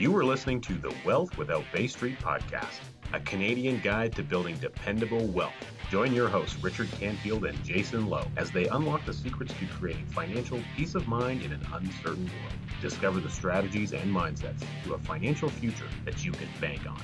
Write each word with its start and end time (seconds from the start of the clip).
You 0.00 0.16
are 0.16 0.24
listening 0.24 0.62
to 0.62 0.72
the 0.72 0.94
Wealth 1.04 1.36
Without 1.36 1.62
Bay 1.74 1.86
Street 1.86 2.18
podcast, 2.20 2.80
a 3.12 3.20
Canadian 3.20 3.80
guide 3.80 4.16
to 4.16 4.22
building 4.22 4.56
dependable 4.56 5.26
wealth. 5.26 5.52
Join 5.90 6.14
your 6.14 6.26
hosts, 6.26 6.56
Richard 6.64 6.90
Canfield 6.92 7.44
and 7.44 7.62
Jason 7.64 8.08
Lowe, 8.08 8.24
as 8.38 8.50
they 8.50 8.66
unlock 8.68 9.04
the 9.04 9.12
secrets 9.12 9.52
to 9.58 9.66
creating 9.66 10.06
financial 10.06 10.58
peace 10.74 10.94
of 10.94 11.06
mind 11.06 11.42
in 11.42 11.52
an 11.52 11.60
uncertain 11.74 12.24
world. 12.24 12.54
Discover 12.80 13.20
the 13.20 13.28
strategies 13.28 13.92
and 13.92 14.10
mindsets 14.10 14.64
to 14.84 14.94
a 14.94 14.98
financial 14.98 15.50
future 15.50 15.88
that 16.06 16.24
you 16.24 16.32
can 16.32 16.48
bank 16.62 16.80
on. 16.88 16.98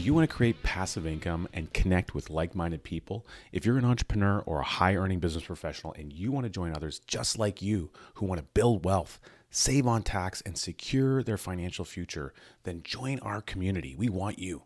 Do 0.00 0.06
you 0.06 0.14
want 0.14 0.30
to 0.30 0.34
create 0.34 0.62
passive 0.62 1.06
income 1.06 1.46
and 1.52 1.70
connect 1.74 2.14
with 2.14 2.30
like 2.30 2.54
minded 2.54 2.82
people? 2.82 3.26
If 3.52 3.66
you're 3.66 3.76
an 3.76 3.84
entrepreneur 3.84 4.38
or 4.46 4.60
a 4.60 4.64
high 4.64 4.94
earning 4.94 5.18
business 5.18 5.44
professional 5.44 5.92
and 5.92 6.10
you 6.10 6.32
want 6.32 6.44
to 6.44 6.50
join 6.50 6.74
others 6.74 7.00
just 7.00 7.38
like 7.38 7.60
you 7.60 7.90
who 8.14 8.24
want 8.24 8.38
to 8.38 8.46
build 8.54 8.86
wealth, 8.86 9.20
save 9.50 9.86
on 9.86 10.02
tax, 10.02 10.40
and 10.46 10.56
secure 10.56 11.22
their 11.22 11.36
financial 11.36 11.84
future, 11.84 12.32
then 12.62 12.82
join 12.82 13.18
our 13.18 13.42
community. 13.42 13.94
We 13.94 14.08
want 14.08 14.38
you. 14.38 14.62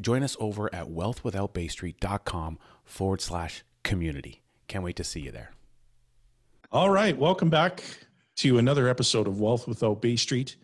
Join 0.00 0.24
us 0.24 0.36
over 0.40 0.68
at 0.74 0.88
wealthwithoutbaystreet.com 0.88 2.58
forward 2.84 3.20
slash 3.20 3.62
community. 3.84 4.42
Can't 4.66 4.82
wait 4.82 4.96
to 4.96 5.04
see 5.04 5.20
you 5.20 5.30
there. 5.30 5.52
All 6.72 6.90
right. 6.90 7.16
Welcome 7.16 7.50
back 7.50 7.84
to 8.38 8.58
another 8.58 8.88
episode 8.88 9.28
of 9.28 9.38
Wealth 9.38 9.68
Without 9.68 10.02
Bay 10.02 10.16
Street. 10.16 10.56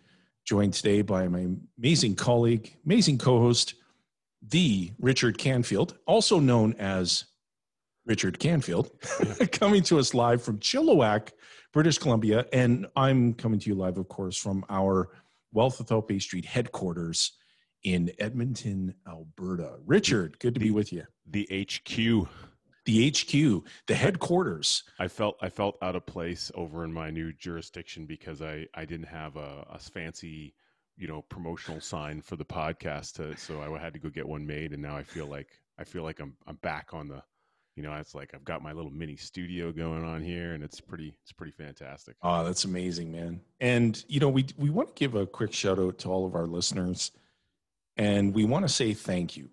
Joined 0.44 0.74
today 0.74 1.02
by 1.02 1.28
my 1.28 1.46
amazing 1.78 2.16
colleague, 2.16 2.76
amazing 2.84 3.18
co 3.18 3.38
host, 3.38 3.74
the 4.46 4.92
Richard 4.98 5.38
Canfield, 5.38 5.98
also 6.06 6.38
known 6.38 6.74
as 6.78 7.24
Richard 8.06 8.38
Canfield, 8.38 8.90
coming 9.52 9.82
to 9.84 9.98
us 9.98 10.14
live 10.14 10.42
from 10.42 10.58
Chilliwack, 10.58 11.30
British 11.72 11.98
Columbia. 11.98 12.46
And 12.52 12.86
I'm 12.96 13.34
coming 13.34 13.60
to 13.60 13.68
you 13.68 13.74
live, 13.74 13.98
of 13.98 14.08
course, 14.08 14.36
from 14.36 14.64
our 14.70 15.10
Wealth 15.52 15.78
Without 15.78 16.08
Bay 16.08 16.18
Street 16.18 16.44
headquarters 16.44 17.32
in 17.84 18.10
Edmonton, 18.18 18.94
Alberta. 19.06 19.76
Richard, 19.86 20.38
good 20.38 20.54
to 20.54 20.60
be 20.60 20.70
with 20.70 20.92
you. 20.92 21.04
The 21.30 21.46
HQ. 21.50 22.28
The 22.86 23.10
HQ, 23.10 23.64
the 23.86 23.94
headquarters. 23.94 24.84
I 24.98 25.08
felt 25.08 25.36
I 25.42 25.50
felt 25.50 25.76
out 25.82 25.94
of 25.94 26.06
place 26.06 26.50
over 26.54 26.84
in 26.84 26.92
my 26.92 27.10
new 27.10 27.34
jurisdiction 27.34 28.06
because 28.06 28.40
I 28.40 28.66
I 28.74 28.86
didn't 28.86 29.08
have 29.08 29.36
a, 29.36 29.66
a 29.70 29.78
fancy 29.78 30.54
you 30.98 31.08
know 31.08 31.22
promotional 31.28 31.80
sign 31.80 32.20
for 32.20 32.36
the 32.36 32.44
podcast 32.44 33.14
to, 33.14 33.36
so 33.36 33.62
i 33.62 33.78
had 33.78 33.92
to 33.92 33.98
go 33.98 34.08
get 34.08 34.26
one 34.26 34.46
made 34.46 34.72
and 34.72 34.82
now 34.82 34.96
i 34.96 35.02
feel 35.02 35.26
like 35.26 35.48
i 35.78 35.84
feel 35.84 36.02
like 36.02 36.20
i'm 36.20 36.34
i'm 36.46 36.56
back 36.56 36.90
on 36.92 37.08
the 37.08 37.22
you 37.78 37.84
know 37.84 37.94
it's 37.94 38.12
like 38.12 38.34
i've 38.34 38.44
got 38.44 38.60
my 38.60 38.72
little 38.72 38.90
mini 38.90 39.14
studio 39.14 39.70
going 39.70 40.04
on 40.04 40.20
here 40.20 40.54
and 40.54 40.64
it's 40.64 40.80
pretty 40.80 41.14
it's 41.22 41.30
pretty 41.30 41.52
fantastic. 41.52 42.16
Oh 42.22 42.42
that's 42.44 42.64
amazing 42.64 43.12
man. 43.12 43.40
And 43.60 44.04
you 44.08 44.18
know 44.18 44.28
we 44.28 44.46
we 44.56 44.68
want 44.68 44.88
to 44.88 44.94
give 44.98 45.14
a 45.14 45.26
quick 45.26 45.52
shout 45.52 45.78
out 45.78 45.96
to 45.98 46.08
all 46.08 46.26
of 46.26 46.34
our 46.34 46.46
listeners 46.46 47.12
and 47.96 48.34
we 48.34 48.44
want 48.44 48.66
to 48.66 48.72
say 48.72 48.94
thank 48.94 49.36
you. 49.36 49.48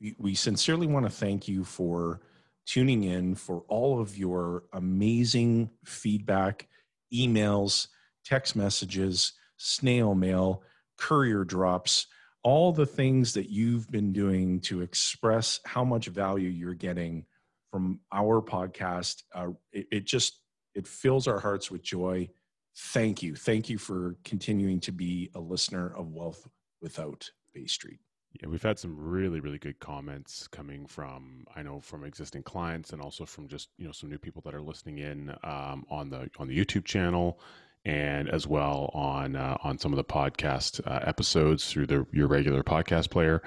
We, 0.00 0.16
we 0.18 0.34
sincerely 0.34 0.88
want 0.88 1.06
to 1.06 1.10
thank 1.10 1.46
you 1.46 1.62
for 1.62 2.20
tuning 2.66 3.04
in 3.04 3.36
for 3.36 3.62
all 3.68 4.00
of 4.00 4.18
your 4.18 4.64
amazing 4.72 5.70
feedback 5.84 6.66
emails 7.14 7.86
text 8.24 8.56
messages 8.56 9.34
snail 9.56 10.16
mail 10.16 10.64
courier 10.98 11.44
drops, 11.44 12.06
all 12.42 12.72
the 12.72 12.86
things 12.86 13.32
that 13.34 13.50
you've 13.50 13.90
been 13.90 14.12
doing 14.12 14.60
to 14.60 14.82
express 14.82 15.60
how 15.64 15.84
much 15.84 16.06
value 16.06 16.48
you're 16.48 16.74
getting 16.74 17.24
from 17.70 18.00
our 18.12 18.42
podcast. 18.42 19.22
Uh, 19.34 19.48
it, 19.72 19.86
it 19.90 20.04
just 20.04 20.40
it 20.74 20.86
fills 20.86 21.26
our 21.26 21.40
hearts 21.40 21.70
with 21.70 21.82
joy. 21.82 22.28
Thank 22.76 23.22
you, 23.22 23.34
thank 23.34 23.68
you 23.68 23.78
for 23.78 24.16
continuing 24.24 24.80
to 24.80 24.92
be 24.92 25.30
a 25.34 25.40
listener 25.40 25.92
of 25.96 26.12
Wealth 26.12 26.46
Without 26.80 27.30
Bay 27.52 27.66
Street. 27.66 27.98
Yeah, 28.40 28.48
we've 28.48 28.62
had 28.62 28.78
some 28.78 28.94
really, 28.96 29.40
really 29.40 29.58
good 29.58 29.80
comments 29.80 30.46
coming 30.46 30.86
from 30.86 31.44
I 31.56 31.62
know 31.62 31.80
from 31.80 32.04
existing 32.04 32.42
clients 32.44 32.92
and 32.92 33.02
also 33.02 33.24
from 33.24 33.48
just 33.48 33.70
you 33.78 33.86
know 33.86 33.92
some 33.92 34.10
new 34.10 34.18
people 34.18 34.42
that 34.42 34.54
are 34.54 34.62
listening 34.62 34.98
in 34.98 35.30
um, 35.42 35.84
on 35.90 36.10
the 36.10 36.30
on 36.38 36.46
the 36.46 36.56
YouTube 36.56 36.84
channel 36.84 37.40
and 37.88 38.28
as 38.28 38.46
well 38.46 38.90
on 38.92 39.34
uh, 39.34 39.56
on 39.64 39.78
some 39.78 39.92
of 39.92 39.96
the 39.96 40.04
podcast 40.04 40.86
uh, 40.86 41.00
episodes 41.04 41.72
through 41.72 41.86
the 41.86 42.06
your 42.12 42.28
regular 42.28 42.62
podcast 42.62 43.10
player. 43.10 43.42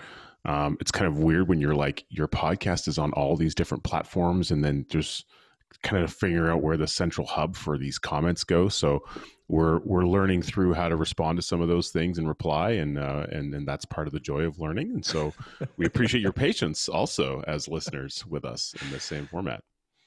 Um, 0.46 0.78
it's 0.82 0.92
kind 0.92 1.06
of 1.06 1.20
weird 1.20 1.48
when 1.48 1.62
you're 1.62 1.76
like 1.76 2.04
your 2.10 2.28
podcast 2.28 2.88
is 2.88 2.98
on 2.98 3.14
all 3.14 3.38
these 3.38 3.54
different 3.54 3.84
platforms, 3.84 4.50
and 4.50 4.66
then 4.66 4.88
just 4.90 5.26
kind 5.84 6.04
of 6.04 6.12
figure 6.12 6.52
out 6.52 6.64
where 6.64 6.76
the 6.76 6.88
central 6.88 7.28
hub 7.28 7.56
for 7.56 7.78
these 7.78 8.00
comments 8.00 8.44
go. 8.44 8.68
So 8.68 9.04
we're 9.48 9.80
we're 9.82 10.08
learning 10.08 10.42
through 10.42 10.74
how 10.74 10.90
to 10.90 10.96
respond 10.96 11.38
to 11.38 11.44
some 11.44 11.62
of 11.62 11.68
those 11.68 11.90
things 11.90 12.18
and 12.18 12.28
reply, 12.28 12.72
and 12.72 12.98
uh, 12.98 13.28
and 13.32 13.54
and 13.54 13.68
that's 13.68 13.86
part 13.86 14.08
of 14.08 14.14
the 14.14 14.20
joy 14.20 14.42
of 14.42 14.60
learning. 14.60 14.90
And 14.92 15.06
so 15.06 15.34
we 15.78 15.86
appreciate 15.86 16.22
your 16.22 16.34
patience 16.34 16.90
also 16.90 17.44
as 17.46 17.68
listeners 17.68 18.26
with 18.26 18.44
us 18.44 18.74
in 18.82 18.90
the 18.90 19.00
same 19.00 19.28
format. 19.28 19.64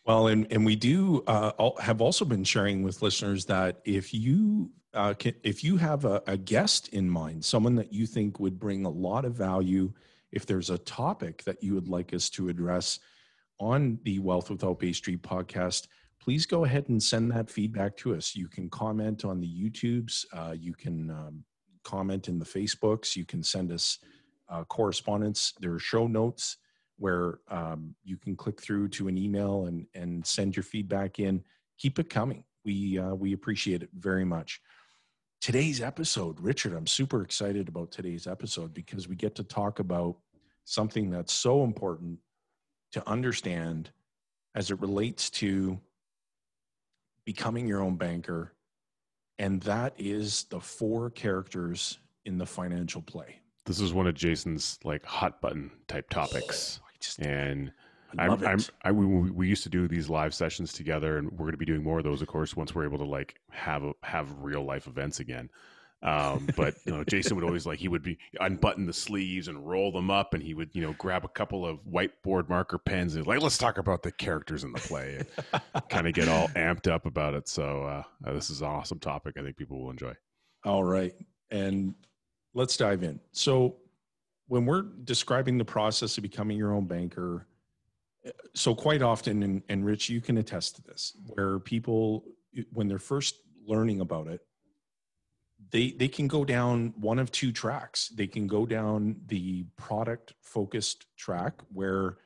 Well, 0.07 0.27
and, 0.27 0.47
and 0.51 0.67
we 0.67 0.77
do 0.77 1.25
uh, 1.27 1.71
have 1.81 2.03
also 2.03 2.27
been 2.27 2.45
sharing 2.45 2.83
with 2.83 3.01
listeners 3.01 3.47
that 3.47 3.81
if 3.85 4.13
you 4.13 4.71
uh, 4.93 5.15
can, 5.15 5.35
if 5.43 5.65
you 5.65 5.79
have 5.79 6.05
a, 6.05 6.23
a, 6.27 6.37
guest 6.37 6.89
in 6.89 7.09
mind, 7.09 7.45
someone 7.45 7.75
that 7.77 7.93
you 7.93 8.07
think 8.07 8.39
would 8.39 8.61
bring 8.61 8.85
a 8.85 8.91
lot 8.91 9.25
of 9.25 9.35
value, 9.35 9.93
if 10.31 10.45
there's 10.45 10.71
a 10.71 10.79
topic 10.79 11.43
that 11.45 11.63
you 11.63 11.75
would 11.75 11.89
like 11.89 12.13
us 12.13 12.29
to 12.31 12.49
address 12.49 13.01
on 13.59 13.99
the 14.05 14.19
Wealth 14.19 14.51
Without 14.51 14.79
Bay 14.79 14.93
Street 14.93 15.23
podcast, 15.23 15.89
please 16.21 16.45
go 16.45 16.65
ahead 16.65 16.89
and 16.91 17.03
send 17.03 17.31
that 17.33 17.51
feedback 17.51 17.97
to 17.99 18.15
us. 18.15 18.37
You 18.37 18.47
can 18.47 18.69
comment 18.69 19.25
on 19.25 19.41
the 19.41 19.49
YouTubes, 19.49 20.27
uh, 20.33 20.53
you 20.53 20.75
can 20.75 21.11
um, 21.11 21.45
comment 21.83 22.29
in 22.29 22.39
the 22.39 22.45
Facebooks, 22.45 23.17
you 23.17 23.25
can 23.25 23.43
send 23.43 23.73
us 23.73 23.99
uh, 24.51 24.65
correspondence. 24.65 25.55
There 25.61 25.73
are 25.73 25.79
show 25.79 26.07
notes 26.07 26.59
where 26.99 27.41
um, 27.49 27.95
you 28.05 28.17
can 28.17 28.37
click 28.37 28.61
through 28.61 28.89
to 28.89 29.09
an 29.09 29.19
email 29.19 29.67
and, 29.67 29.87
and 29.95 30.25
send 30.27 30.57
your 30.57 30.63
feedback 30.63 31.19
in. 31.19 31.43
Keep 31.79 31.99
it 31.99 32.09
coming. 32.09 32.45
We, 32.65 32.99
uh, 32.99 33.15
we 33.15 33.33
appreciate 33.33 33.83
it 33.83 33.91
very 33.99 34.25
much. 34.25 34.61
Today's 35.41 35.83
episode, 35.83 36.41
Richard, 36.41 36.73
I'm 36.73 36.87
super 36.87 37.23
excited 37.23 37.69
about 37.69 37.91
today's 37.91 38.27
episode 38.27 38.73
because 38.73 39.09
we 39.09 39.17
get 39.17 39.35
to 39.35 39.45
talk 39.45 39.79
about 39.79 40.17
something 40.65 41.11
that's 41.11 41.35
so 41.35 41.65
important 41.65 42.19
to 42.93 43.07
understand 43.09 43.91
as 44.55 44.71
it 44.71 44.81
relates 44.81 45.29
to 45.29 45.79
becoming 47.27 47.67
your 47.67 47.83
own 47.83 47.97
banker. 47.97 48.55
And 49.39 49.61
that 49.63 49.95
is 49.99 50.45
the 50.45 50.61
four 50.61 51.11
characters 51.11 51.99
in 52.25 52.39
the 52.39 52.47
financial 52.47 53.03
play. 53.03 53.41
This 53.67 53.81
is 53.81 53.93
one 53.93 54.07
of 54.07 54.15
Jason's 54.15 54.79
like 54.85 55.05
hot 55.05 55.41
button 55.41 55.71
type 55.89 56.09
topics. 56.09 56.81
Just, 57.05 57.21
and 57.21 57.73
I, 58.19 58.27
I'm, 58.27 58.47
I'm, 58.47 58.59
I, 58.83 58.93
we, 58.93 59.31
we 59.31 59.49
used 59.49 59.63
to 59.65 59.69
do 59.69 59.89
these 59.89 60.09
live 60.09 60.35
sessions 60.35 60.73
together, 60.73 61.19
and 61.19 61.31
we're 61.33 61.39
going 61.39 61.53
to 61.53 61.59
be 61.59 61.65
doing 61.65 61.83
more 61.83 61.99
of 61.99 62.05
those, 62.05 62.23
of 62.23 62.29
course, 62.29 62.57
once 62.57 62.75
we're 62.75 62.85
able 62.85 62.99
to 62.99 63.05
like 63.05 63.37
have 63.51 63.85
a, 63.85 63.93
have 64.03 64.33
real 64.41 64.65
life 64.65 64.87
events 64.87 65.21
again. 65.21 65.51
Um, 66.05 66.47
but 66.55 66.75
you 66.85 66.93
know, 66.93 67.03
Jason 67.03 67.35
would 67.35 67.45
always 67.45 67.65
like 67.67 67.79
he 67.79 67.89
would 67.89 68.03
be 68.03 68.19
unbutton 68.39 68.85
the 68.85 68.93
sleeves 68.93 69.49
and 69.49 69.67
roll 69.67 69.91
them 69.91 70.11
up, 70.11 70.35
and 70.35 70.43
he 70.43 70.53
would 70.53 70.69
you 70.75 70.83
know 70.83 70.95
grab 70.99 71.25
a 71.25 71.29
couple 71.29 71.67
of 71.67 71.79
whiteboard 71.87 72.49
marker 72.49 72.79
pens 72.79 73.15
and 73.15 73.27
like 73.27 73.41
let's 73.41 73.57
talk 73.57 73.79
about 73.79 74.03
the 74.03 74.13
characters 74.13 74.65
in 74.65 74.73
the 74.73 74.81
play, 74.81 75.23
and 75.53 75.63
kind 75.89 76.07
of 76.07 76.13
get 76.13 76.29
all 76.29 76.49
amped 76.49 76.91
up 76.91 77.07
about 77.07 77.35
it. 77.35 77.49
So 77.49 77.85
uh, 77.85 78.33
this 78.33 78.51
is 78.51 78.61
an 78.61 78.69
awesome 78.69 78.99
topic. 78.99 79.37
I 79.39 79.43
think 79.43 79.57
people 79.57 79.83
will 79.83 79.91
enjoy. 79.91 80.13
All 80.65 80.85
right, 80.85 81.15
and 81.51 81.95
let's 82.53 82.77
dive 82.77 83.03
in. 83.03 83.19
So 83.33 83.77
when 84.47 84.67
we're 84.67 84.83
describing 85.05 85.59
the 85.59 85.65
process 85.65 86.17
of 86.17 86.23
becoming 86.23 86.57
your 86.57 86.73
own 86.73 86.87
banker, 86.87 87.47
so 88.55 88.75
quite 88.75 89.03
often, 89.03 89.43
and, 89.43 89.63
and 89.69 89.85
Rich, 89.85 90.09
you 90.09 90.21
can 90.21 90.39
attest 90.39 90.77
to 90.77 90.83
this, 90.83 91.17
where 91.35 91.59
people, 91.59 92.25
when 92.73 92.89
they're 92.89 92.99
first 92.99 93.37
learning 93.67 94.01
about 94.01 94.29
it, 94.29 94.41
they 95.71 95.93
they 95.93 96.09
can 96.09 96.29
go 96.29 96.45
down 96.45 96.93
one 96.97 97.19
of 97.19 97.31
two 97.33 97.53
tracks. 97.53 98.09
They 98.09 98.27
can 98.27 98.47
go 98.47 98.67
down 98.67 99.17
the 99.27 99.65
product 99.77 100.35
focused 100.41 101.07
track 101.17 101.55
where 101.73 102.19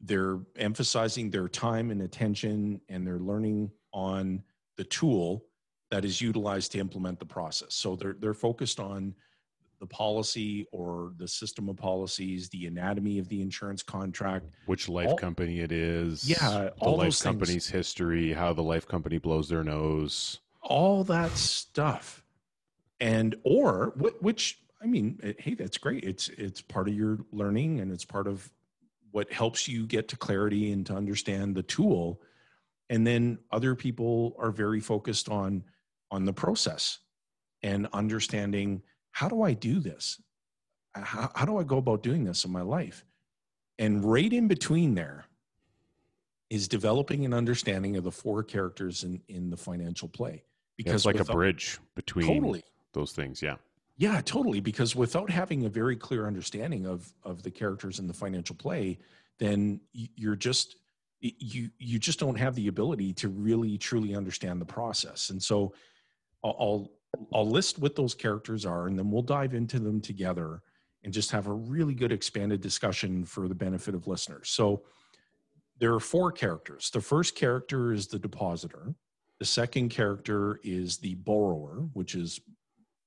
they're 0.00 0.40
emphasizing 0.56 1.30
their 1.30 1.48
time 1.48 1.90
and 1.90 2.02
attention 2.02 2.80
and 2.88 3.06
they're 3.06 3.18
learning 3.18 3.70
on 3.92 4.42
the 4.76 4.84
tool 4.84 5.44
that 5.90 6.04
is 6.04 6.20
utilized 6.20 6.72
to 6.72 6.78
implement 6.78 7.18
the 7.18 7.26
process. 7.26 7.74
So 7.74 7.96
they're 7.96 8.16
they're 8.18 8.34
focused 8.34 8.80
on 8.80 9.14
the 9.80 9.86
policy 9.86 10.66
or 10.72 11.12
the 11.16 11.28
system 11.28 11.68
of 11.68 11.76
policies, 11.76 12.48
the 12.48 12.66
anatomy 12.66 13.18
of 13.18 13.28
the 13.28 13.40
insurance 13.40 13.82
contract, 13.82 14.46
which 14.66 14.88
life 14.88 15.08
all, 15.08 15.16
company 15.16 15.60
it 15.60 15.72
is, 15.72 16.28
yeah, 16.28 16.70
the 16.82 16.88
life 16.88 17.20
company's 17.20 17.68
things. 17.68 17.68
history, 17.68 18.32
how 18.32 18.52
the 18.52 18.62
life 18.62 18.86
company 18.86 19.18
blows 19.18 19.48
their 19.48 19.64
nose, 19.64 20.40
all 20.62 21.04
that 21.04 21.32
stuff, 21.32 22.24
and 23.00 23.36
or 23.44 23.94
which 23.96 24.58
I 24.82 24.86
mean, 24.86 25.18
eh, 25.22 25.32
hey, 25.38 25.54
that's 25.54 25.78
great. 25.78 26.04
It's 26.04 26.28
it's 26.28 26.60
part 26.60 26.88
of 26.88 26.94
your 26.94 27.18
learning 27.32 27.80
and 27.80 27.90
it's 27.90 28.04
part 28.04 28.26
of 28.26 28.50
what 29.10 29.32
helps 29.32 29.66
you 29.66 29.86
get 29.86 30.08
to 30.08 30.16
clarity 30.16 30.72
and 30.72 30.84
to 30.86 30.94
understand 30.94 31.54
the 31.54 31.62
tool. 31.62 32.20
And 32.90 33.06
then 33.06 33.38
other 33.50 33.74
people 33.74 34.36
are 34.38 34.50
very 34.50 34.80
focused 34.80 35.28
on 35.28 35.64
on 36.10 36.26
the 36.26 36.32
process 36.32 36.98
and 37.62 37.88
understanding 37.92 38.82
how 39.14 39.28
do 39.28 39.42
I 39.42 39.52
do 39.52 39.78
this? 39.78 40.20
How, 40.96 41.30
how 41.36 41.44
do 41.44 41.58
I 41.58 41.62
go 41.62 41.78
about 41.78 42.02
doing 42.02 42.24
this 42.24 42.44
in 42.44 42.50
my 42.50 42.62
life? 42.62 43.04
And 43.78 44.04
right 44.04 44.32
in 44.32 44.48
between 44.48 44.96
there 44.96 45.26
is 46.50 46.66
developing 46.66 47.24
an 47.24 47.32
understanding 47.32 47.96
of 47.96 48.02
the 48.02 48.10
four 48.10 48.42
characters 48.42 49.04
in, 49.04 49.22
in 49.28 49.50
the 49.50 49.56
financial 49.56 50.08
play. 50.08 50.42
Because 50.76 50.94
it's 50.94 51.06
like 51.06 51.14
without, 51.14 51.32
a 51.32 51.36
bridge 51.36 51.78
between 51.94 52.26
totally. 52.26 52.64
those 52.92 53.12
things. 53.12 53.40
Yeah. 53.40 53.54
Yeah, 53.96 54.20
totally. 54.20 54.58
Because 54.58 54.96
without 54.96 55.30
having 55.30 55.64
a 55.64 55.68
very 55.68 55.94
clear 55.94 56.26
understanding 56.26 56.84
of 56.84 57.12
of 57.22 57.44
the 57.44 57.52
characters 57.52 58.00
in 58.00 58.08
the 58.08 58.12
financial 58.12 58.56
play, 58.56 58.98
then 59.38 59.80
you're 59.92 60.34
just 60.34 60.74
you 61.20 61.70
you 61.78 62.00
just 62.00 62.18
don't 62.18 62.36
have 62.36 62.56
the 62.56 62.66
ability 62.66 63.12
to 63.12 63.28
really 63.28 63.78
truly 63.78 64.16
understand 64.16 64.60
the 64.60 64.66
process. 64.66 65.30
And 65.30 65.40
so, 65.40 65.72
I'll 66.42 66.90
I'll 67.32 67.48
list 67.48 67.78
what 67.78 67.94
those 67.94 68.14
characters 68.14 68.64
are, 68.64 68.86
and 68.86 68.98
then 68.98 69.10
we'll 69.10 69.22
dive 69.22 69.54
into 69.54 69.78
them 69.78 70.00
together 70.00 70.62
and 71.02 71.12
just 71.12 71.30
have 71.30 71.46
a 71.46 71.52
really 71.52 71.94
good 71.94 72.12
expanded 72.12 72.60
discussion 72.60 73.24
for 73.24 73.48
the 73.48 73.54
benefit 73.54 73.94
of 73.94 74.06
listeners. 74.06 74.50
So, 74.50 74.82
there 75.80 75.92
are 75.92 76.00
four 76.00 76.30
characters. 76.30 76.88
The 76.90 77.00
first 77.00 77.34
character 77.34 77.92
is 77.92 78.06
the 78.06 78.18
depositor. 78.18 78.94
The 79.40 79.44
second 79.44 79.88
character 79.88 80.60
is 80.62 80.98
the 80.98 81.16
borrower, 81.16 81.88
which 81.94 82.14
is 82.14 82.40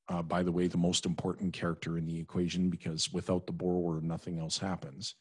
uh, 0.09 0.21
by 0.21 0.43
the 0.43 0.51
way, 0.51 0.67
the 0.67 0.77
most 0.77 1.05
important 1.05 1.53
character 1.53 1.97
in 1.97 2.05
the 2.05 2.17
equation 2.17 2.69
because 2.69 3.11
without 3.11 3.45
the 3.45 3.51
borrower, 3.51 3.99
nothing 4.01 4.39
else 4.39 4.57
happens. 4.57 5.15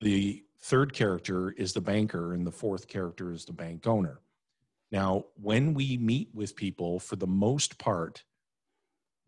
The 0.00 0.44
third 0.60 0.92
character 0.92 1.50
is 1.52 1.72
the 1.72 1.80
banker, 1.80 2.34
and 2.34 2.46
the 2.46 2.52
fourth 2.52 2.86
character 2.86 3.32
is 3.32 3.44
the 3.44 3.52
bank 3.52 3.86
owner. 3.86 4.20
Now, 4.90 5.26
when 5.40 5.74
we 5.74 5.96
meet 5.96 6.30
with 6.32 6.54
people, 6.54 7.00
for 7.00 7.16
the 7.16 7.26
most 7.26 7.78
part, 7.78 8.24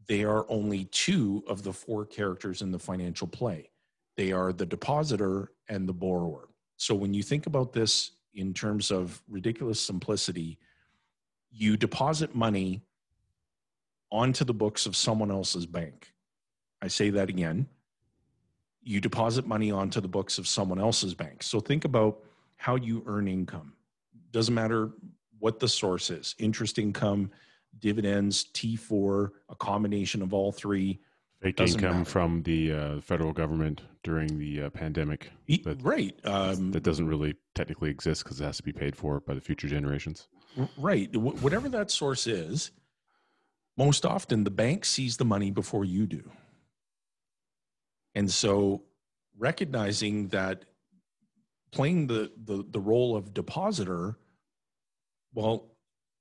they 0.06 0.24
are 0.24 0.46
only 0.48 0.84
two 0.86 1.44
of 1.46 1.62
the 1.62 1.72
four 1.72 2.06
characters 2.06 2.62
in 2.62 2.70
the 2.70 2.78
financial 2.78 3.26
play. 3.26 3.70
They 4.16 4.32
are 4.32 4.52
the 4.52 4.66
depositor 4.66 5.52
and 5.68 5.88
the 5.88 5.92
borrower. 5.92 6.48
So 6.76 6.94
when 6.94 7.12
you 7.12 7.22
think 7.22 7.46
about 7.46 7.72
this 7.72 8.12
in 8.34 8.54
terms 8.54 8.90
of 8.90 9.20
ridiculous 9.28 9.80
simplicity, 9.80 10.58
you 11.50 11.76
deposit 11.76 12.34
money 12.34 12.82
onto 14.10 14.44
the 14.44 14.54
books 14.54 14.86
of 14.86 14.96
someone 14.96 15.30
else's 15.30 15.66
bank. 15.66 16.12
I 16.80 16.88
say 16.88 17.10
that 17.10 17.28
again. 17.28 17.68
You 18.82 19.00
deposit 19.00 19.46
money 19.46 19.70
onto 19.70 20.00
the 20.00 20.08
books 20.08 20.38
of 20.38 20.46
someone 20.46 20.80
else's 20.80 21.14
bank. 21.14 21.42
So 21.42 21.60
think 21.60 21.84
about 21.84 22.20
how 22.56 22.76
you 22.76 23.02
earn 23.06 23.28
income. 23.28 23.74
Doesn't 24.30 24.54
matter 24.54 24.90
what 25.38 25.60
the 25.60 25.68
source 25.68 26.10
is 26.10 26.34
interest 26.38 26.78
income, 26.78 27.30
dividends, 27.78 28.46
T4, 28.54 29.30
a 29.48 29.54
combination 29.54 30.22
of 30.22 30.32
all 30.34 30.52
three. 30.52 31.00
Fake 31.40 31.60
income 31.60 31.98
matter. 31.98 32.04
from 32.04 32.42
the 32.42 32.72
uh, 32.72 33.00
federal 33.00 33.32
government 33.32 33.82
during 34.02 34.38
the 34.38 34.62
uh, 34.62 34.70
pandemic. 34.70 35.30
That, 35.62 35.78
right. 35.82 36.18
Um, 36.24 36.72
that 36.72 36.82
doesn't 36.82 37.06
really 37.06 37.36
technically 37.54 37.90
exist 37.90 38.24
because 38.24 38.40
it 38.40 38.44
has 38.44 38.56
to 38.56 38.64
be 38.64 38.72
paid 38.72 38.96
for 38.96 39.20
by 39.20 39.34
the 39.34 39.40
future 39.40 39.68
generations. 39.68 40.26
Right. 40.76 41.14
Whatever 41.16 41.68
that 41.68 41.92
source 41.92 42.26
is, 42.26 42.72
most 43.76 44.04
often 44.04 44.42
the 44.42 44.50
bank 44.50 44.84
sees 44.84 45.16
the 45.16 45.24
money 45.24 45.52
before 45.52 45.84
you 45.84 46.06
do. 46.06 46.28
And 48.16 48.28
so 48.28 48.82
recognizing 49.38 50.28
that 50.28 50.64
playing 51.70 52.08
the, 52.08 52.32
the, 52.44 52.64
the 52.68 52.80
role 52.80 53.14
of 53.14 53.32
depositor, 53.32 54.18
well, 55.38 55.68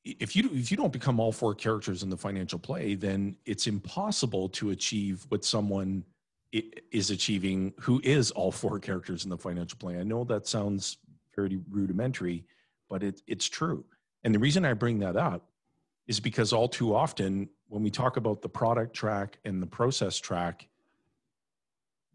if 0.04 0.36
you 0.36 0.48
if 0.54 0.69
you 0.69 0.78
don't 0.78 0.94
become 0.94 1.19
all 1.19 1.31
four 1.31 1.56
characters 1.56 2.04
in 2.04 2.10
the 2.12 2.16
financial 2.16 2.60
play, 2.60 2.94
then 2.94 3.36
it's 3.46 3.66
impossible 3.66 4.48
to 4.50 4.69
achieve 4.69 5.25
what 5.30 5.44
someone 5.44 6.04
is 6.52 7.10
achieving 7.10 7.74
who 7.80 8.00
is 8.04 8.30
all 8.30 8.52
four 8.52 8.78
characters 8.88 9.24
in 9.24 9.31
the 9.31 9.38
financial 9.38 9.75
play. 9.80 9.98
I 9.98 10.04
know 10.04 10.24
that 10.25 10.46
sounds 10.46 10.98
very 11.36 11.60
rudimentary, 11.68 12.46
but 12.92 13.02
it, 13.02 13.24
it's 13.25 13.48
true. 13.48 13.84
And 14.24 14.36
the 14.36 14.40
reason 14.40 14.66
I 14.66 14.74
bring 14.74 15.00
that 15.00 15.16
up 15.16 15.50
is 16.06 16.19
because 16.19 16.54
all 16.54 16.69
too 16.69 16.96
often 16.96 17.50
when 17.69 17.81
we 17.81 17.90
talk 17.90 18.18
about 18.18 18.44
the 18.44 18.50
product 18.50 18.96
track 18.96 19.40
and 19.46 19.64
the 19.64 19.68
process 19.68 20.19
track 20.19 20.68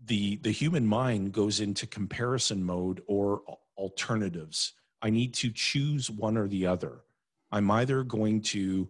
the 0.04 0.36
the 0.36 0.52
human 0.52 0.86
mind 0.86 1.32
goes 1.32 1.58
into 1.58 1.84
comparison 1.84 2.62
mode 2.62 3.02
or 3.08 3.42
alternatives 3.76 4.74
i 5.02 5.10
need 5.10 5.34
to 5.34 5.50
choose 5.50 6.10
one 6.10 6.36
or 6.36 6.48
the 6.48 6.66
other. 6.66 7.00
I'm 7.50 7.70
either 7.70 8.02
going 8.02 8.40
to 8.42 8.88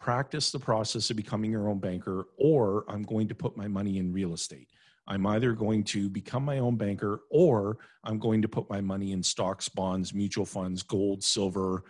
practice 0.00 0.50
the 0.50 0.58
process 0.58 1.10
of 1.10 1.16
becoming 1.16 1.52
your 1.52 1.68
own 1.68 1.78
banker 1.78 2.26
or 2.36 2.84
i'm 2.88 3.02
going 3.02 3.28
to 3.28 3.34
put 3.34 3.56
my 3.56 3.68
money 3.68 3.98
in 3.98 4.12
real 4.12 4.34
estate. 4.34 4.68
I'm 5.06 5.26
either 5.26 5.52
going 5.52 5.84
to 5.84 6.08
become 6.08 6.44
my 6.44 6.58
own 6.58 6.76
banker 6.76 7.20
or 7.30 7.78
i'm 8.04 8.18
going 8.18 8.42
to 8.42 8.48
put 8.48 8.68
my 8.68 8.80
money 8.80 9.12
in 9.12 9.22
stocks 9.22 9.68
bonds 9.68 10.12
mutual 10.12 10.46
funds 10.46 10.82
gold 10.82 11.22
silver 11.22 11.84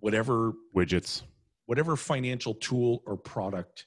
whatever 0.00 0.52
widgets. 0.74 1.22
whatever 1.66 1.96
financial 1.96 2.54
tool 2.54 3.02
or 3.06 3.16
product 3.16 3.86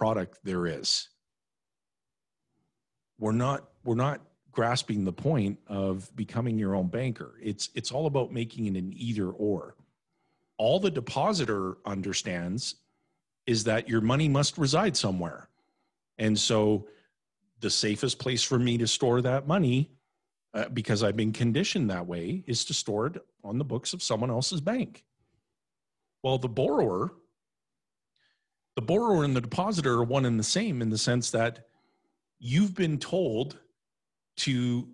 product 0.00 0.38
there 0.44 0.66
is. 0.66 1.08
We're 3.18 3.32
not 3.32 3.68
we're 3.84 3.96
not 3.96 4.22
grasping 4.52 5.04
the 5.04 5.12
point 5.12 5.58
of 5.66 6.14
becoming 6.16 6.58
your 6.58 6.74
own 6.74 6.88
banker. 6.88 7.34
It's 7.42 7.70
it's 7.74 7.92
all 7.92 8.06
about 8.06 8.32
making 8.32 8.66
it 8.66 8.78
an 8.78 8.92
either 8.96 9.28
or. 9.28 9.76
All 10.58 10.80
the 10.80 10.90
depositor 10.90 11.78
understands 11.86 12.76
is 13.46 13.64
that 13.64 13.88
your 13.88 14.00
money 14.00 14.28
must 14.28 14.58
reside 14.58 14.96
somewhere. 14.96 15.48
And 16.18 16.38
so 16.38 16.86
the 17.60 17.70
safest 17.70 18.18
place 18.18 18.42
for 18.42 18.58
me 18.58 18.78
to 18.78 18.86
store 18.86 19.20
that 19.22 19.46
money 19.46 19.90
uh, 20.52 20.68
because 20.70 21.02
i've 21.02 21.16
been 21.16 21.32
conditioned 21.32 21.90
that 21.90 22.06
way 22.06 22.42
is 22.46 22.64
to 22.64 22.74
store 22.74 23.06
it 23.06 23.24
on 23.44 23.58
the 23.58 23.64
books 23.64 23.92
of 23.92 24.02
someone 24.02 24.30
else's 24.30 24.60
bank. 24.60 25.04
Well, 26.22 26.38
the 26.38 26.48
borrower, 26.48 27.12
the 28.76 28.82
borrower 28.82 29.24
and 29.24 29.34
the 29.34 29.40
depositor 29.40 29.94
are 29.94 30.04
one 30.04 30.26
and 30.26 30.38
the 30.38 30.44
same 30.44 30.82
in 30.82 30.90
the 30.90 30.98
sense 30.98 31.30
that 31.30 31.66
you've 32.38 32.74
been 32.74 32.98
told 32.98 33.58
to 34.40 34.88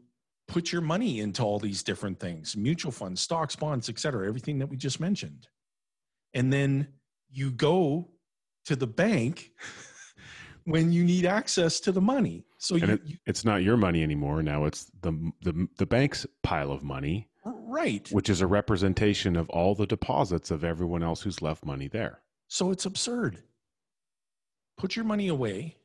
put 0.49 0.71
your 0.73 0.81
money 0.83 1.21
into 1.21 1.43
all 1.43 1.59
these 1.59 1.83
different 1.83 2.21
things 2.21 2.57
mutual 2.57 2.93
funds 2.93 3.21
stocks 3.21 3.57
bonds 3.57 3.89
etc 3.89 4.27
everything 4.27 4.59
that 4.59 4.69
we 4.69 4.77
just 4.77 5.01
mentioned 5.01 5.49
and 6.35 6.53
then 6.53 6.87
you 7.31 7.51
go 7.51 8.09
to 8.65 8.77
the 8.77 8.87
bank 8.87 9.53
when 10.65 10.93
you 10.93 11.05
need 11.05 11.27
access 11.27 11.81
to 11.81 11.91
the 11.91 12.01
money 12.01 12.45
so 12.59 12.77
you, 12.77 12.87
it, 12.87 13.03
it's 13.27 13.45
not 13.45 13.63
your 13.63 13.77
money 13.77 14.03
anymore 14.03 14.43
now 14.43 14.65
it's 14.65 14.91
the, 15.03 15.33
the 15.43 15.69
the 15.79 15.87
bank's 15.87 16.27
pile 16.43 16.71
of 16.71 16.83
money 16.83 17.29
Right. 17.77 18.09
Which 18.11 18.29
is 18.29 18.41
a 18.41 18.47
representation 18.47 19.37
of 19.37 19.49
all 19.51 19.75
the 19.75 19.87
deposits 19.87 20.51
of 20.51 20.65
everyone 20.65 21.03
else 21.03 21.23
who's 21.23 21.43
left 21.43 21.65
money 21.65 21.89
there. 21.89 22.21
So 22.49 22.71
it's 22.71 22.87
absurd. 22.87 23.43
Put 24.77 24.97
your 24.97 25.05
money 25.05 25.29
away, 25.29 25.77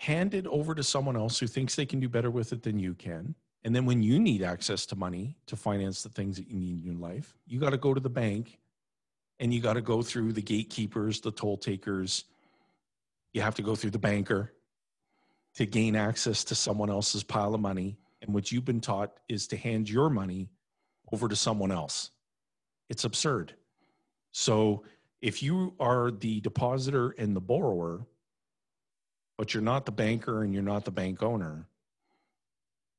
hand 0.00 0.32
it 0.32 0.46
over 0.46 0.74
to 0.74 0.82
someone 0.82 1.14
else 1.14 1.38
who 1.38 1.46
thinks 1.46 1.76
they 1.76 1.84
can 1.84 2.00
do 2.00 2.08
better 2.08 2.30
with 2.30 2.54
it 2.54 2.62
than 2.62 2.78
you 2.78 2.94
can. 2.94 3.34
And 3.64 3.76
then 3.76 3.84
when 3.84 4.02
you 4.02 4.18
need 4.18 4.42
access 4.42 4.86
to 4.86 4.96
money 4.96 5.36
to 5.46 5.56
finance 5.56 6.02
the 6.02 6.08
things 6.08 6.38
that 6.38 6.48
you 6.48 6.56
need 6.56 6.78
in 6.78 6.82
your 6.82 6.94
life, 6.94 7.36
you 7.46 7.60
got 7.60 7.70
to 7.70 7.76
go 7.76 7.92
to 7.92 8.00
the 8.00 8.08
bank 8.08 8.58
and 9.40 9.52
you 9.52 9.60
got 9.60 9.74
to 9.74 9.82
go 9.82 10.00
through 10.00 10.32
the 10.32 10.40
gatekeepers, 10.40 11.20
the 11.20 11.30
toll 11.30 11.58
takers. 11.58 12.24
You 13.34 13.42
have 13.42 13.54
to 13.56 13.62
go 13.62 13.76
through 13.76 13.90
the 13.90 13.98
banker 13.98 14.54
to 15.56 15.66
gain 15.66 15.94
access 15.94 16.44
to 16.44 16.54
someone 16.54 16.88
else's 16.88 17.22
pile 17.22 17.54
of 17.54 17.60
money 17.60 17.98
and 18.22 18.32
what 18.32 18.50
you've 18.50 18.64
been 18.64 18.80
taught 18.80 19.20
is 19.28 19.46
to 19.48 19.56
hand 19.58 19.90
your 19.90 20.08
money 20.08 20.48
over 21.12 21.28
to 21.28 21.36
someone 21.36 21.70
else. 21.70 22.10
It's 22.88 23.04
absurd. 23.04 23.52
So 24.32 24.84
if 25.20 25.42
you 25.42 25.74
are 25.78 26.10
the 26.10 26.40
depositor 26.40 27.10
and 27.18 27.36
the 27.36 27.40
borrower, 27.42 28.06
but 29.40 29.54
you're 29.54 29.62
not 29.62 29.86
the 29.86 29.92
banker 29.92 30.42
and 30.42 30.52
you're 30.52 30.62
not 30.62 30.84
the 30.84 30.90
bank 30.90 31.22
owner, 31.22 31.66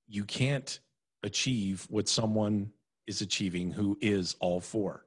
you 0.07 0.23
can't 0.23 0.79
achieve 1.21 1.85
what 1.87 2.09
someone 2.09 2.71
is 3.05 3.21
achieving 3.21 3.69
who 3.69 3.95
is 4.01 4.35
all 4.39 4.59
four. 4.59 5.05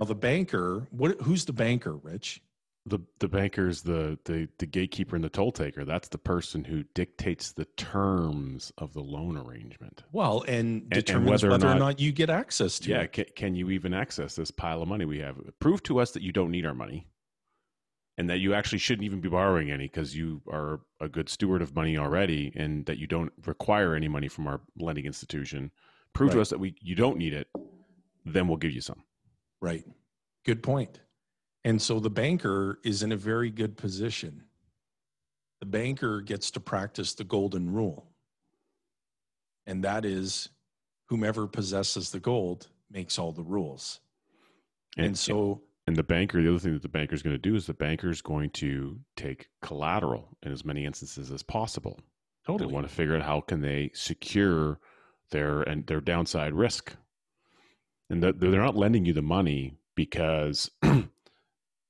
Now 0.00 0.06
the 0.06 0.14
banker, 0.14 0.88
what 0.90 1.20
who's 1.20 1.44
the 1.44 1.52
banker, 1.52 1.96
Rich? 1.96 2.40
the 2.86 2.98
the 3.18 3.28
banker's 3.28 3.82
the, 3.82 4.18
the 4.24 4.48
the 4.58 4.64
gatekeeper 4.66 5.14
and 5.14 5.24
the 5.24 5.28
toll 5.28 5.52
taker 5.52 5.84
that's 5.84 6.08
the 6.08 6.18
person 6.18 6.64
who 6.64 6.82
dictates 6.94 7.52
the 7.52 7.64
terms 7.76 8.72
of 8.76 8.92
the 8.92 9.00
loan 9.00 9.36
arrangement 9.36 10.02
well 10.10 10.42
and, 10.48 10.90
determines 10.90 11.44
and 11.44 11.50
whether, 11.50 11.50
whether 11.50 11.66
or, 11.66 11.68
not, 11.68 11.76
or, 11.76 11.78
not, 11.78 12.00
you 12.00 12.10
get 12.10 12.28
access 12.28 12.80
to 12.80 12.90
yeah 12.90 13.02
it. 13.02 13.12
Can, 13.12 13.26
can 13.36 13.54
you 13.54 13.70
even 13.70 13.94
access 13.94 14.34
this 14.34 14.50
pile 14.50 14.82
of 14.82 14.88
money 14.88 15.04
we 15.04 15.20
have 15.20 15.36
prove 15.60 15.80
to 15.84 16.00
us 16.00 16.10
that 16.10 16.22
you 16.22 16.32
don't 16.32 16.50
need 16.50 16.66
our 16.66 16.74
money 16.74 17.06
and 18.18 18.28
that 18.30 18.38
you 18.38 18.54
actually 18.54 18.78
shouldn't 18.78 19.04
even 19.04 19.20
be 19.20 19.28
borrowing 19.28 19.70
any 19.70 19.84
because 19.86 20.14
you 20.14 20.42
are 20.50 20.80
a 21.00 21.08
good 21.08 21.28
steward 21.28 21.62
of 21.62 21.74
money 21.74 21.96
already 21.96 22.52
and 22.56 22.84
that 22.86 22.98
you 22.98 23.06
don't 23.06 23.32
require 23.46 23.94
any 23.94 24.08
money 24.08 24.28
from 24.28 24.46
our 24.46 24.60
lending 24.78 25.06
institution 25.06 25.70
prove 26.12 26.28
right. 26.30 26.36
to 26.36 26.40
us 26.40 26.50
that 26.50 26.58
we 26.58 26.74
you 26.80 26.94
don't 26.94 27.16
need 27.16 27.32
it 27.32 27.48
then 28.24 28.48
we'll 28.48 28.56
give 28.58 28.72
you 28.72 28.80
some 28.80 29.02
right 29.60 29.84
good 30.44 30.62
point 30.62 31.00
And 31.64 31.80
so 31.80 32.00
the 32.00 32.10
banker 32.10 32.78
is 32.84 33.02
in 33.02 33.12
a 33.12 33.16
very 33.16 33.50
good 33.50 33.76
position. 33.76 34.44
The 35.60 35.66
banker 35.66 36.20
gets 36.20 36.50
to 36.52 36.60
practice 36.60 37.14
the 37.14 37.24
golden 37.24 37.72
rule. 37.72 38.10
And 39.66 39.84
that 39.84 40.04
is 40.04 40.48
whomever 41.08 41.46
possesses 41.46 42.10
the 42.10 42.18
gold 42.18 42.68
makes 42.90 43.18
all 43.18 43.32
the 43.32 43.44
rules. 43.44 44.00
And, 44.96 45.06
and 45.06 45.18
so 45.18 45.62
and 45.92 45.98
the 45.98 46.02
banker, 46.02 46.42
the 46.42 46.48
other 46.48 46.58
thing 46.58 46.72
that 46.72 46.80
the 46.80 46.88
banker 46.88 47.14
is 47.14 47.22
going 47.22 47.34
to 47.34 47.50
do 47.50 47.54
is 47.54 47.66
the 47.66 47.74
banker 47.74 48.08
is 48.08 48.22
going 48.22 48.48
to 48.48 48.98
take 49.14 49.48
collateral 49.60 50.26
in 50.42 50.50
as 50.50 50.64
many 50.64 50.86
instances 50.86 51.30
as 51.30 51.42
possible. 51.42 52.00
Totally. 52.46 52.66
They 52.66 52.72
want 52.72 52.88
to 52.88 52.94
figure 52.94 53.14
out 53.14 53.20
how 53.20 53.42
can 53.42 53.60
they 53.60 53.90
secure 53.92 54.80
their 55.32 55.60
and 55.60 55.86
their 55.86 56.00
downside 56.00 56.54
risk. 56.54 56.96
And 58.08 58.22
they're 58.22 58.32
not 58.32 58.74
lending 58.74 59.04
you 59.04 59.12
the 59.12 59.20
money 59.20 59.74
because 59.94 60.70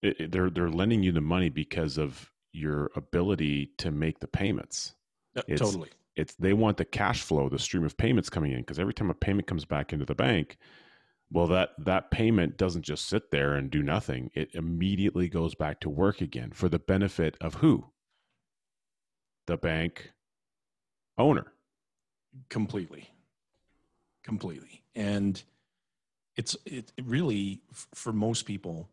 they're 0.03 0.51
they're 0.51 0.69
lending 0.69 1.05
you 1.05 1.13
the 1.13 1.21
money 1.21 1.49
because 1.49 1.97
of 1.97 2.33
your 2.53 2.91
ability 2.97 3.71
to 3.79 3.93
make 3.93 4.19
the 4.19 4.27
payments. 4.27 4.95
Yeah, 5.37 5.43
it's, 5.47 5.63
totally. 5.63 5.91
It's 6.17 6.35
they 6.35 6.55
want 6.55 6.77
the 6.77 6.85
cash 6.85 7.23
flow, 7.23 7.49
the 7.49 7.59
stream 7.61 7.85
of 7.85 7.97
payments 7.97 8.29
coming 8.29 8.51
in 8.51 8.63
because 8.63 8.81
every 8.81 8.95
time 8.95 9.11
a 9.11 9.15
payment 9.15 9.47
comes 9.47 9.65
back 9.65 9.93
into 9.93 10.07
the 10.07 10.17
bank, 10.17 10.59
well 11.33 11.47
that 11.49 11.71
that 11.79 12.11
payment 12.11 12.57
doesn't 12.57 12.83
just 12.83 13.09
sit 13.09 13.31
there 13.31 13.55
and 13.55 13.71
do 13.71 13.83
nothing. 13.83 14.31
It 14.35 14.55
immediately 14.55 15.29
goes 15.29 15.55
back 15.55 15.81
to 15.81 15.91
work 15.91 16.21
again 16.21 16.51
for 16.53 16.69
the 16.69 16.79
benefit 16.79 17.37
of 17.41 17.55
who? 17.55 17.87
The 19.47 19.57
bank 19.57 20.13
owner. 21.19 21.53
Completely. 22.49 23.11
Completely. 24.23 24.83
And 24.95 25.43
it's 26.37 26.57
it 26.65 26.93
really 27.05 27.61
for 27.95 28.13
most 28.13 28.47
people 28.47 28.89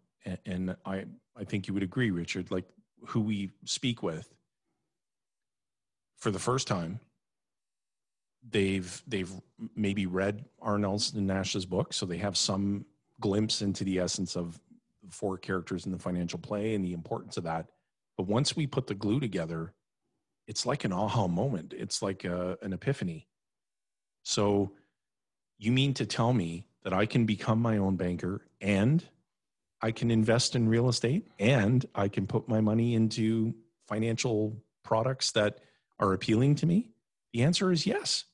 and 0.46 0.76
i 0.86 1.06
i 1.38 1.44
think 1.44 1.68
you 1.68 1.74
would 1.74 1.84
agree 1.84 2.12
richard 2.12 2.52
like 2.52 2.66
who 3.08 3.22
we 3.22 3.52
speak 3.66 4.04
with 4.04 4.34
for 6.18 6.32
the 6.32 6.40
first 6.40 6.68
time 6.68 7.00
they've 8.48 9.04
they've 9.08 9.32
maybe 9.76 10.06
read 10.06 10.46
R. 10.62 10.78
Nelson 10.78 11.26
Nash's 11.26 11.66
book, 11.66 11.94
so 11.94 12.06
they 12.06 12.18
have 12.18 12.38
some 12.38 12.86
glimpse 13.20 13.62
into 13.62 13.84
the 13.84 14.00
essence 14.00 14.36
of 14.36 14.60
the 15.04 15.12
four 15.12 15.38
characters 15.38 15.86
in 15.86 15.92
the 15.92 16.00
financial 16.00 16.40
play 16.40 16.76
and 16.76 16.84
the 16.84 16.94
importance 16.94 17.38
of 17.38 17.44
that. 17.44 17.68
But 18.18 18.28
once 18.28 18.56
we 18.56 18.68
put 18.68 18.88
the 18.88 18.96
glue 18.96 19.20
together, 19.20 19.74
it's 20.48 20.66
like 20.66 20.84
an 20.84 20.94
aha 20.94 21.28
moment. 21.28 21.74
It's 21.78 22.02
like 22.02 22.24
a, 22.24 22.58
an 22.62 22.74
epiphany. 22.74 23.28
So, 24.24 24.74
you 25.58 25.72
mean 25.72 25.94
to 25.96 26.06
tell 26.06 26.34
me 26.34 26.68
that 26.84 26.94
I 26.94 27.06
can 27.06 27.26
become 27.26 27.62
my 27.62 27.78
own 27.78 27.98
banker 27.98 28.48
and 28.62 29.04
I 29.82 29.92
can 29.92 30.12
invest 30.12 30.56
in 30.56 30.70
real 30.70 30.90
estate 30.90 31.28
and 31.38 31.86
I 31.96 32.08
can 32.08 32.28
put 32.28 32.48
my 32.48 32.62
money 32.62 32.96
into 32.96 33.54
financial 33.88 34.56
products 34.84 35.32
that 35.32 35.60
are 36.00 36.14
appealing 36.14 36.56
to 36.56 36.66
me? 36.66 36.92
The 37.34 37.44
answer 37.44 37.72
is 37.72 37.86
yes. 37.86 38.26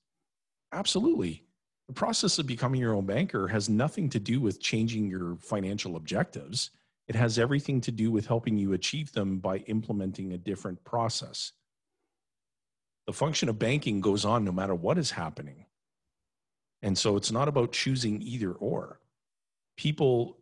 Absolutely. 0.75 1.41
The 1.88 1.94
process 1.94 2.38
of 2.38 2.48
becoming 2.48 2.82
your 2.82 2.94
own 2.94 3.05
banker 3.05 3.48
has 3.48 3.70
nothing 3.70 4.10
to 4.10 4.20
do 4.20 4.41
with 4.41 4.62
changing 4.62 5.08
your 5.10 5.38
financial 5.38 5.96
objectives. 5.96 6.72
It 7.08 7.15
has 7.15 7.39
everything 7.39 7.79
to 7.82 7.91
do 7.91 8.12
with 8.12 8.27
helping 8.27 8.58
you 8.58 8.74
achieve 8.74 9.13
them 9.13 9.39
by 9.39 9.60
implementing 9.60 10.34
a 10.34 10.38
different 10.38 10.84
process. 10.84 11.53
The 13.08 13.13
function 13.13 13.48
of 13.48 13.58
banking 13.58 14.01
goes 14.01 14.25
on 14.25 14.44
no 14.44 14.51
matter 14.51 14.75
what 14.75 14.98
is 14.98 15.12
happening. 15.12 15.65
And 16.82 16.98
so 16.98 17.15
it's 17.15 17.32
not 17.32 17.48
about 17.48 17.72
choosing 17.72 18.22
either 18.22 18.51
or. 18.51 19.00
People 19.77 20.39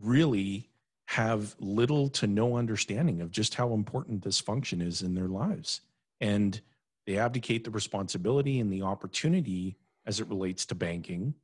really 0.00 0.70
have 1.06 1.54
little 1.58 2.08
to 2.10 2.26
no 2.26 2.56
understanding 2.56 3.20
of 3.20 3.30
just 3.30 3.54
how 3.54 3.74
important 3.74 4.22
this 4.22 4.40
function 4.40 4.80
is 4.80 5.02
in 5.02 5.14
their 5.14 5.28
lives. 5.28 5.82
And 6.20 6.60
they 7.06 7.18
abdicate 7.18 7.64
the 7.64 7.70
responsibility 7.70 8.58
and 8.58 8.72
the 8.72 8.82
opportunity 8.82 9.76
as 10.04 10.20
it 10.20 10.28
relates 10.28 10.66
to 10.66 10.74
banking 10.74 11.34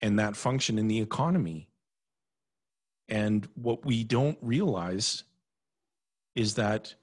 and 0.00 0.18
that 0.18 0.36
function 0.36 0.78
in 0.78 0.88
the 0.88 1.00
economy. 1.00 1.68
And 3.08 3.48
what 3.54 3.84
we 3.84 4.04
don't 4.04 4.38
realize 4.40 5.24
is 6.34 6.54
that 6.54 6.94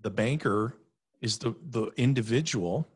the 0.00 0.10
banker 0.10 0.74
is 1.20 1.38
the, 1.38 1.54
the 1.70 1.90
individual 1.96 2.88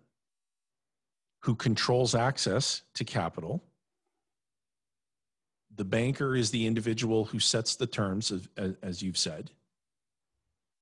who 1.41 1.55
controls 1.55 2.15
access 2.15 2.83
to 2.95 3.05
capital. 3.05 3.63
The 5.77 5.85
banker 5.85 6.35
is 6.35 6.51
the 6.51 6.67
individual 6.67 7.27
who 7.27 7.39
sets 7.39 7.77
the 7.77 7.87
terms, 7.87 8.33
as, 8.57 8.75
as 8.83 9.03
you've 9.03 9.19
said. 9.19 9.51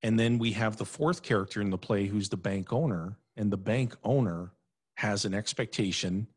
And 0.03 0.19
then 0.19 0.37
we 0.37 0.51
have 0.51 0.75
the 0.75 0.85
fourth 0.85 1.23
character 1.23 1.61
in 1.61 1.69
the 1.69 1.77
play 1.77 2.05
who's 2.07 2.29
the 2.29 2.37
bank 2.37 2.73
owner, 2.73 3.17
and 3.37 3.51
the 3.51 3.57
bank 3.57 3.95
owner 4.03 4.51
has 4.97 5.23
an 5.23 5.33
expectation 5.33 6.27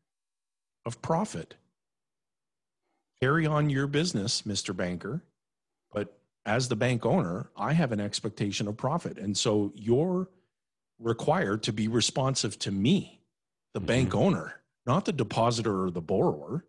of 0.87 1.03
profit. 1.03 1.57
Carry 3.21 3.45
on 3.45 3.69
your 3.69 3.89
business, 3.89 4.43
Mr. 4.43 4.75
Banker, 4.75 5.23
but 5.93 6.17
as 6.45 6.69
the 6.69 6.77
bank 6.77 7.05
owner, 7.05 7.51
I 7.57 7.73
have 7.73 7.91
an 7.91 8.01
expectation 8.01 8.69
of 8.69 8.77
profit. 8.77 9.19
And 9.19 9.37
so 9.37 9.73
you're 9.75 10.29
required 11.01 11.65
to 11.65 11.73
be 11.73 11.89
responsive 11.89 12.59
to 12.61 12.71
me, 12.71 13.21
the 13.75 13.81
mm-hmm. 13.81 13.87
bank 13.87 14.15
owner, 14.15 14.61
not 14.87 15.05
the 15.05 15.13
depositor 15.13 15.85
or 15.85 15.91
the 15.91 16.01
borrower. 16.01 16.65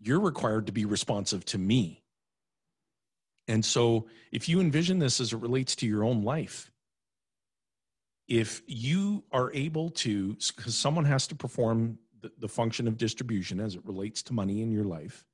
You're 0.00 0.20
required 0.20 0.66
to 0.66 0.72
be 0.72 0.84
responsive 0.84 1.44
to 1.46 1.58
me. 1.58 2.03
And 3.46 3.64
so, 3.64 4.06
if 4.32 4.48
you 4.48 4.60
envision 4.60 4.98
this 4.98 5.20
as 5.20 5.32
it 5.32 5.38
relates 5.38 5.76
to 5.76 5.86
your 5.86 6.04
own 6.04 6.22
life, 6.22 6.70
if 8.26 8.62
you 8.66 9.22
are 9.32 9.52
able 9.52 9.90
to, 9.90 10.36
because 10.56 10.74
someone 10.74 11.04
has 11.04 11.26
to 11.26 11.34
perform 11.34 11.98
the, 12.22 12.32
the, 12.38 12.48
function 12.48 12.88
of 12.88 12.96
distribution 12.96 13.60
as 13.60 13.74
it 13.74 13.84
relates 13.84 14.22
to 14.22 14.32
money 14.32 14.62
in 14.62 14.72
your 14.72 14.84
life. 14.84 15.26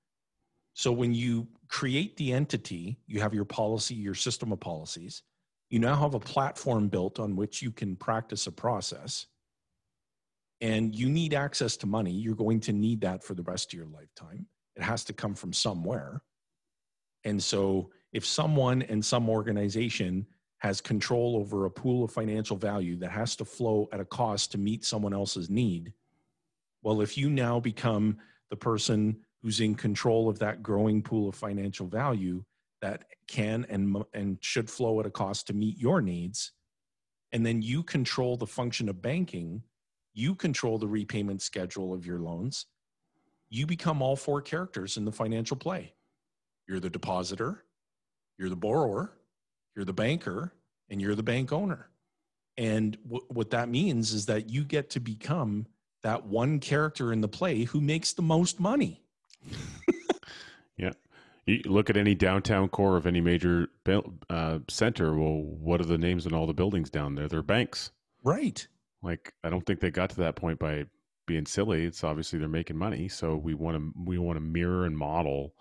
So, 0.75 0.91
when 0.91 1.15
you 1.15 1.47
create 1.69 2.17
the 2.17 2.33
entity, 2.33 2.99
you 3.07 3.21
have 3.21 3.33
your 3.33 3.45
policy, 3.45 3.95
your 3.95 4.15
system 4.15 4.51
of 4.51 4.59
policies. 4.59 5.23
You 5.69 5.79
now 5.79 5.95
have 5.95 6.15
a 6.15 6.21
platform 6.21 6.89
built 6.89 7.21
on 7.21 7.37
which 7.37 7.63
you 7.63 7.71
can 7.71 7.95
practice 7.95 8.49
a 8.49 8.53
process. 8.53 9.27
And 10.61 10.95
you 10.95 11.09
need 11.09 11.33
access 11.33 11.77
to 11.79 11.87
money. 11.87 12.11
You're 12.11 12.35
going 12.35 12.61
to 12.61 12.73
need 12.73 13.01
that 13.03 13.23
for 13.23 13.35
the 13.35 13.43
rest 13.43 13.73
of 13.73 13.79
your 13.79 13.87
lifetime. 13.87 14.47
It 14.77 14.83
has 14.83 15.05
to 15.05 15.13
come 15.13 15.35
from 15.35 15.53
somewhere. 15.53 16.23
And 17.25 17.43
so, 17.43 17.91
if 18.13 18.27
someone 18.27 18.83
and 18.83 19.05
some 19.05 19.29
organization 19.29 20.27
has 20.59 20.81
control 20.81 21.37
over 21.37 21.65
a 21.65 21.71
pool 21.71 22.05
of 22.05 22.13
financial 22.13 22.57
value 22.57 22.97
that 22.97 23.11
has 23.11 23.35
to 23.37 23.45
flow 23.45 23.89
at 23.93 24.01
a 24.01 24.05
cost 24.05 24.53
to 24.53 24.59
meet 24.59 24.85
someone 24.85 25.15
else's 25.15 25.49
need, 25.49 25.93
well, 26.83 27.01
if 27.01 27.17
you 27.17 27.31
now 27.31 27.61
become 27.61 28.19
the 28.51 28.57
person 28.57 29.17
who's 29.43 29.61
in 29.61 29.75
control 29.75 30.29
of 30.29 30.39
that 30.39 30.63
growing 30.63 31.03
pool 31.03 31.29
of 31.29 31.35
financial 31.35 31.87
value 31.87 32.45
that 32.83 33.05
can 33.27 33.65
and, 33.69 33.97
and 34.13 34.39
should 34.41 34.69
flow 34.69 35.01
at 35.01 35.07
a 35.07 35.11
cost 35.11 35.47
to 35.47 35.53
meet 35.53 35.79
your 35.79 36.01
needs, 36.03 36.53
and 37.33 37.45
then 37.45 37.63
you 37.63 37.83
control 37.83 38.37
the 38.37 38.47
function 38.47 38.89
of 38.89 39.01
banking, 39.01 39.63
you 40.15 40.35
control 40.35 40.79
the 40.79 40.89
repayment 40.89 41.41
schedule 41.41 41.95
of 41.95 42.05
your 42.05 42.19
loans, 42.19 42.67
you 43.49 43.67
become 43.67 44.03
all 44.03 44.17
four 44.17 44.43
characters 44.43 44.97
in 44.97 45.05
the 45.05 45.13
financial 45.13 45.57
play. 45.57 45.95
You're 46.69 46.81
the 46.81 46.91
depositor, 46.91 47.65
you're 48.41 48.49
the 48.49 48.57
borrower, 48.57 49.13
you're 49.77 49.85
the 49.85 49.93
banker, 49.93 50.55
and 50.89 51.01
you're 51.01 51.15
the 51.15 51.23
bank 51.23 51.53
owner. 51.53 51.91
And 52.57 52.97
w- 53.05 53.25
what 53.29 53.51
that 53.51 53.69
means 53.69 54.13
is 54.13 54.27
that 54.27 54.49
you 54.49 54.65
get 54.65 54.89
to 54.91 55.01
become 55.01 55.67
that 56.03 56.25
one 56.25 56.59
character 56.59 57.13
in 57.13 57.21
the 57.21 57.29
play 57.29 57.65
who 57.65 57.83
makes 57.83 58.15
the 58.15 58.23
most 58.23 58.59
money. 58.59 59.03
yeah. 60.79 60.93
You 61.45 61.61
look 61.67 61.91
at 61.91 61.99
any 61.99 62.15
downtown 62.15 62.71
core 62.71 62.97
of 62.97 63.07
any 63.07 63.21
major 63.21 63.69
uh, 64.31 64.61
center. 64.69 65.15
Well, 65.15 65.43
what 65.43 65.83
are 65.83 65.87
the 65.87 65.99
names 65.99 66.25
in 66.25 66.33
all 66.33 66.47
the 66.47 66.55
buildings 66.55 66.89
down 66.89 67.17
there? 67.17 67.29
They're 67.29 67.43
banks. 67.43 67.91
Right. 68.25 68.67
Like, 69.03 69.35
I 69.45 69.51
don't 69.51 69.67
think 69.67 69.81
they 69.81 69.91
got 69.91 70.09
to 70.11 70.17
that 70.17 70.37
point 70.37 70.59
by 70.59 70.87
being 71.27 71.45
silly. 71.45 71.85
It's 71.85 72.05
obviously 72.05 72.39
they're 72.39 72.49
making 72.49 72.79
money. 72.79 73.09
So 73.09 73.37
we 73.37 73.53
want 73.53 73.77
to, 73.77 73.93
we 74.03 74.17
want 74.17 74.39
to 74.39 74.41
mirror 74.41 74.87
and 74.87 74.97
model 74.97 75.53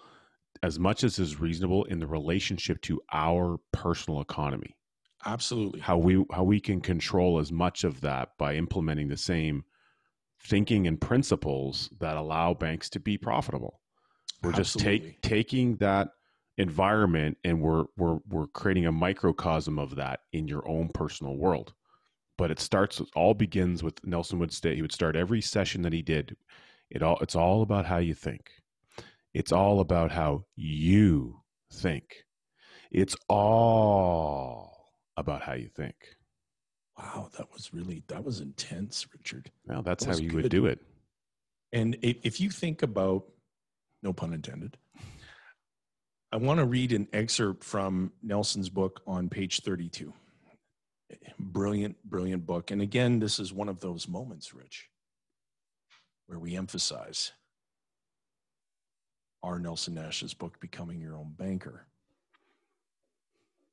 as 0.63 0.79
much 0.79 1.03
as 1.03 1.19
is 1.19 1.39
reasonable 1.39 1.85
in 1.85 1.99
the 1.99 2.07
relationship 2.07 2.81
to 2.81 3.01
our 3.13 3.57
personal 3.71 4.21
economy. 4.21 4.75
Absolutely. 5.25 5.79
How 5.79 5.97
we 5.97 6.23
how 6.31 6.43
we 6.43 6.59
can 6.59 6.79
control 6.79 7.39
as 7.39 7.51
much 7.51 7.83
of 7.83 8.01
that 8.01 8.29
by 8.37 8.55
implementing 8.55 9.09
the 9.09 9.17
same 9.17 9.63
thinking 10.41 10.87
and 10.87 10.99
principles 10.99 11.89
that 11.99 12.15
allow 12.15 12.53
banks 12.53 12.89
to 12.91 12.99
be 12.99 13.17
profitable. 13.17 13.81
We're 14.41 14.51
absolutely. 14.51 14.99
just 14.99 15.11
take, 15.13 15.21
taking 15.21 15.75
that 15.77 16.09
environment 16.57 17.37
and 17.43 17.61
we're 17.61 17.85
we're 17.97 18.19
we're 18.29 18.47
creating 18.47 18.85
a 18.85 18.91
microcosm 18.91 19.79
of 19.79 19.95
that 19.95 20.21
in 20.31 20.47
your 20.47 20.67
own 20.67 20.89
personal 20.93 21.35
world. 21.35 21.73
But 22.37 22.51
it 22.51 22.59
starts 22.59 23.01
it 23.01 23.09
all 23.15 23.33
begins 23.33 23.83
with 23.83 24.05
nelson 24.05 24.39
would 24.39 24.53
say 24.53 24.75
he 24.75 24.81
would 24.81 24.93
start 24.93 25.17
every 25.17 25.41
session 25.41 25.81
that 25.81 25.93
he 25.93 26.01
did. 26.01 26.37
It 26.89 27.03
all 27.03 27.17
it's 27.19 27.35
all 27.35 27.61
about 27.61 27.85
how 27.85 27.97
you 27.97 28.13
think 28.13 28.51
it's 29.33 29.51
all 29.51 29.79
about 29.79 30.11
how 30.11 30.45
you 30.55 31.41
think. 31.71 32.23
It's 32.91 33.15
all 33.27 34.93
about 35.17 35.41
how 35.43 35.53
you 35.53 35.69
think. 35.69 35.95
Wow, 36.97 37.29
that 37.37 37.51
was 37.53 37.73
really 37.73 38.03
that 38.07 38.23
was 38.23 38.41
intense, 38.41 39.07
Richard. 39.13 39.51
Now 39.65 39.81
that's 39.81 40.05
That 40.05 40.15
how 40.15 40.17
you 40.19 40.29
good. 40.29 40.43
would 40.43 40.51
do 40.51 40.65
it. 40.65 40.79
And 41.71 41.97
if, 42.01 42.17
if 42.23 42.41
you 42.41 42.49
think 42.49 42.81
about, 42.81 43.25
no 44.01 44.11
pun 44.11 44.33
intended, 44.33 44.77
I 46.31 46.37
want 46.37 46.59
to 46.59 46.65
read 46.65 46.91
an 46.93 47.07
excerpt 47.13 47.63
from 47.63 48.11
Nelson's 48.23 48.69
book 48.69 49.01
on 49.07 49.29
page 49.29 49.61
32. 49.61 50.13
Brilliant, 51.39 51.95
brilliant 52.03 52.45
book. 52.45 52.71
And 52.71 52.81
again, 52.81 53.19
this 53.19 53.39
is 53.39 53.53
one 53.53 53.69
of 53.69 53.79
those 53.79 54.07
moments, 54.07 54.53
Rich, 54.53 54.89
where 56.27 56.37
we 56.39 56.55
emphasize 56.55 57.31
R. 59.43 59.59
Nelson 59.59 59.93
Nash's 59.93 60.33
book, 60.33 60.59
Becoming 60.59 60.99
Your 60.99 61.15
Own 61.15 61.33
Banker. 61.37 61.85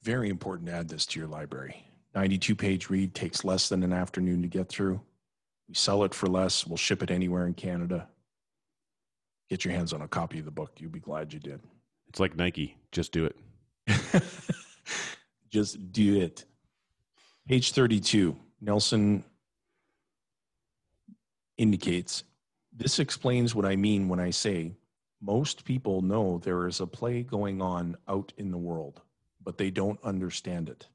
Very 0.03 0.29
important 0.29 0.69
to 0.69 0.75
add 0.75 0.89
this 0.89 1.07
to 1.07 1.19
your 1.19 1.29
library. 1.29 1.85
92 2.15 2.55
page 2.55 2.89
read 2.89 3.15
takes 3.15 3.45
less 3.45 3.69
than 3.69 3.83
an 3.83 3.93
afternoon 3.93 4.43
to 4.43 4.49
get 4.49 4.69
through. 4.69 5.01
We 5.69 5.75
sell 5.75 6.05
it 6.05 6.15
for 6.15 6.29
less. 6.29 6.67
We'll 6.67 6.77
ship 6.77 7.03
it 7.03 7.11
anywhere 7.11 7.47
in 7.47 7.55
Canada. 7.55 8.09
Get 9.51 9.65
your 9.65 9.75
hands 9.75 9.93
on 9.93 10.03
a 10.03 10.09
copy 10.09 10.39
of 10.39 10.45
the 10.45 10.51
book. 10.51 10.73
You'll 10.79 10.91
be 10.91 11.01
glad 11.01 11.33
you 11.33 11.41
did. 11.41 11.61
It's 12.09 12.21
like 12.21 12.37
Nike. 12.37 12.77
Just 12.93 13.13
do 13.13 13.27
it. 13.27 13.37
Just 15.51 15.93
do 15.93 16.21
it. 16.21 16.45
Page 17.49 17.73
32, 17.73 18.37
Nelson 18.61 19.25
indicates 21.59 22.25
this 22.73 22.99
explains 22.99 23.55
what 23.55 23.65
I 23.65 23.77
mean 23.77 24.09
when 24.09 24.21
I 24.21 24.31
say 24.31 24.73
most 25.27 25.65
people 25.65 26.03
know 26.03 26.39
there 26.39 26.69
is 26.69 26.79
a 26.79 26.87
play 26.87 27.25
going 27.25 27.61
on 27.61 27.97
out 28.07 28.33
in 28.37 28.53
the 28.53 28.57
world, 28.57 29.03
but 29.43 29.59
they 29.59 29.71
don't 29.71 29.99
understand 30.05 30.69
it. 30.69 30.87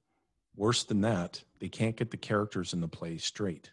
Worse 0.56 0.86
than 0.86 1.02
that, 1.02 1.44
they 1.60 1.68
can't 1.68 1.98
get 1.98 2.12
the 2.12 2.18
characters 2.18 2.72
in 2.72 2.80
the 2.80 2.88
play 2.88 3.18
straight. 3.18 3.72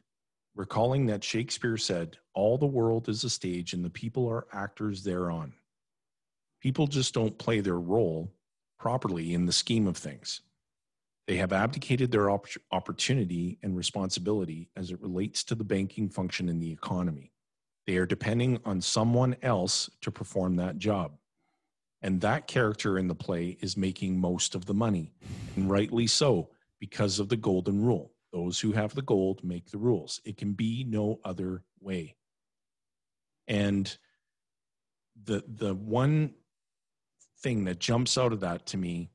Recalling 0.56 1.06
that 1.06 1.22
Shakespeare 1.22 1.76
said, 1.76 2.16
All 2.34 2.58
the 2.58 2.66
world 2.66 3.08
is 3.08 3.22
a 3.22 3.30
stage 3.30 3.72
and 3.72 3.84
the 3.84 3.90
people 3.90 4.26
are 4.28 4.48
actors 4.52 5.04
thereon. 5.04 5.52
People 6.60 6.88
just 6.88 7.14
don't 7.14 7.38
play 7.38 7.60
their 7.60 7.78
role 7.78 8.32
properly 8.80 9.34
in 9.34 9.46
the 9.46 9.52
scheme 9.52 9.86
of 9.86 9.96
things. 9.96 10.40
They 11.28 11.36
have 11.36 11.52
abdicated 11.52 12.10
their 12.10 12.30
opp- 12.30 12.48
opportunity 12.72 13.58
and 13.62 13.76
responsibility 13.76 14.70
as 14.74 14.90
it 14.90 15.00
relates 15.00 15.44
to 15.44 15.54
the 15.54 15.62
banking 15.62 16.08
function 16.08 16.48
in 16.48 16.58
the 16.58 16.72
economy. 16.72 17.30
They 17.88 17.97
are 17.97 18.04
depending 18.04 18.61
on 18.66 18.83
someone 18.83 19.35
else 19.40 19.88
to 20.02 20.11
perform 20.11 20.57
that 20.57 20.76
job. 20.76 21.12
And 22.02 22.21
that 22.21 22.47
character 22.47 22.99
in 22.99 23.09
the 23.09 23.14
play 23.14 23.57
is 23.62 23.78
making 23.78 24.21
most 24.21 24.54
of 24.54 24.66
the 24.66 24.75
money, 24.75 25.14
and 25.57 25.71
rightly 25.71 26.07
so, 26.07 26.50
because 26.78 27.18
of 27.18 27.30
the 27.30 27.37
golden 27.38 27.83
rule. 27.83 28.12
Those 28.30 28.61
who 28.61 28.73
have 28.73 28.95
the 28.95 29.00
gold 29.00 29.42
make 29.42 29.71
the 29.71 29.78
rules. 29.78 30.21
It 30.26 30.37
can 30.37 30.52
be 30.52 30.85
no 30.85 31.18
other 31.25 31.62
way. 31.80 32.16
And 33.47 33.97
the 35.25 35.42
the 35.49 35.75
one 35.75 36.35
thing 37.38 37.64
that 37.64 37.78
jumps 37.78 38.18
out 38.18 38.35
of 38.35 38.40
that 38.40 38.66
to 38.66 38.76
me 38.76 39.09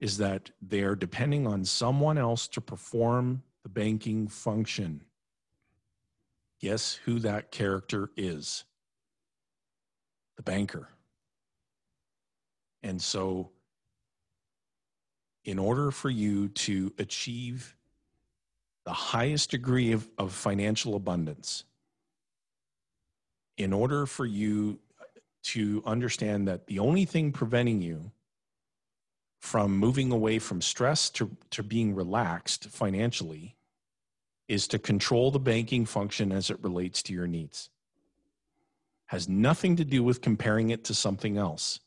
is 0.00 0.18
that 0.18 0.50
they're 0.60 0.96
depending 0.96 1.46
on 1.46 1.64
someone 1.64 2.18
else 2.18 2.48
to 2.48 2.60
perform 2.60 3.44
the 3.62 3.68
banking 3.68 4.26
function. 4.26 5.04
Guess 6.60 6.94
who 7.04 7.18
that 7.20 7.50
character 7.50 8.10
is? 8.16 8.64
The 10.36 10.42
banker. 10.42 10.88
And 12.82 13.00
so, 13.00 13.50
in 15.44 15.58
order 15.58 15.90
for 15.90 16.10
you 16.10 16.48
to 16.48 16.92
achieve 16.98 17.76
the 18.84 18.92
highest 18.92 19.50
degree 19.50 19.92
of, 19.92 20.08
of 20.18 20.32
financial 20.32 20.96
abundance, 20.96 21.64
in 23.56 23.72
order 23.72 24.06
for 24.06 24.24
you 24.24 24.78
to 25.42 25.82
understand 25.86 26.48
that 26.48 26.66
the 26.66 26.78
only 26.78 27.04
thing 27.04 27.32
preventing 27.32 27.80
you 27.80 28.10
from 29.40 29.76
moving 29.76 30.12
away 30.12 30.38
from 30.38 30.60
stress 30.60 31.08
to, 31.10 31.30
to 31.50 31.62
being 31.62 31.94
relaxed 31.94 32.66
financially 32.66 33.56
is 34.50 34.66
to 34.66 34.80
control 34.80 35.30
the 35.30 35.38
banking 35.38 35.86
function 35.86 36.32
as 36.32 36.50
it 36.50 36.60
relates 36.60 37.04
to 37.04 37.12
your 37.12 37.28
needs. 37.28 37.70
Has 39.06 39.28
nothing 39.28 39.76
to 39.76 39.84
do 39.84 40.02
with 40.02 40.20
comparing 40.20 40.70
it 40.70 40.82
to 40.86 40.94
something 40.94 41.38
else. 41.38 41.78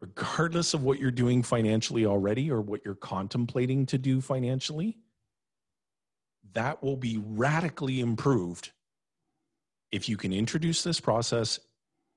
Regardless 0.00 0.74
of 0.74 0.82
what 0.82 0.98
you're 0.98 1.12
doing 1.12 1.44
financially 1.44 2.04
already 2.04 2.50
or 2.50 2.60
what 2.60 2.84
you're 2.84 2.96
contemplating 2.96 3.86
to 3.86 3.96
do 3.96 4.20
financially, 4.20 4.98
that 6.52 6.82
will 6.82 6.96
be 6.96 7.22
radically 7.24 8.00
improved 8.00 8.72
if 9.92 10.08
you 10.08 10.16
can 10.16 10.32
introduce 10.32 10.82
this 10.82 10.98
process 10.98 11.60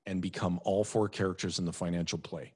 and 0.06 0.20
become 0.20 0.58
all 0.64 0.82
four 0.82 1.08
characters 1.08 1.60
in 1.60 1.66
the 1.66 1.72
financial 1.72 2.18
play. 2.18 2.52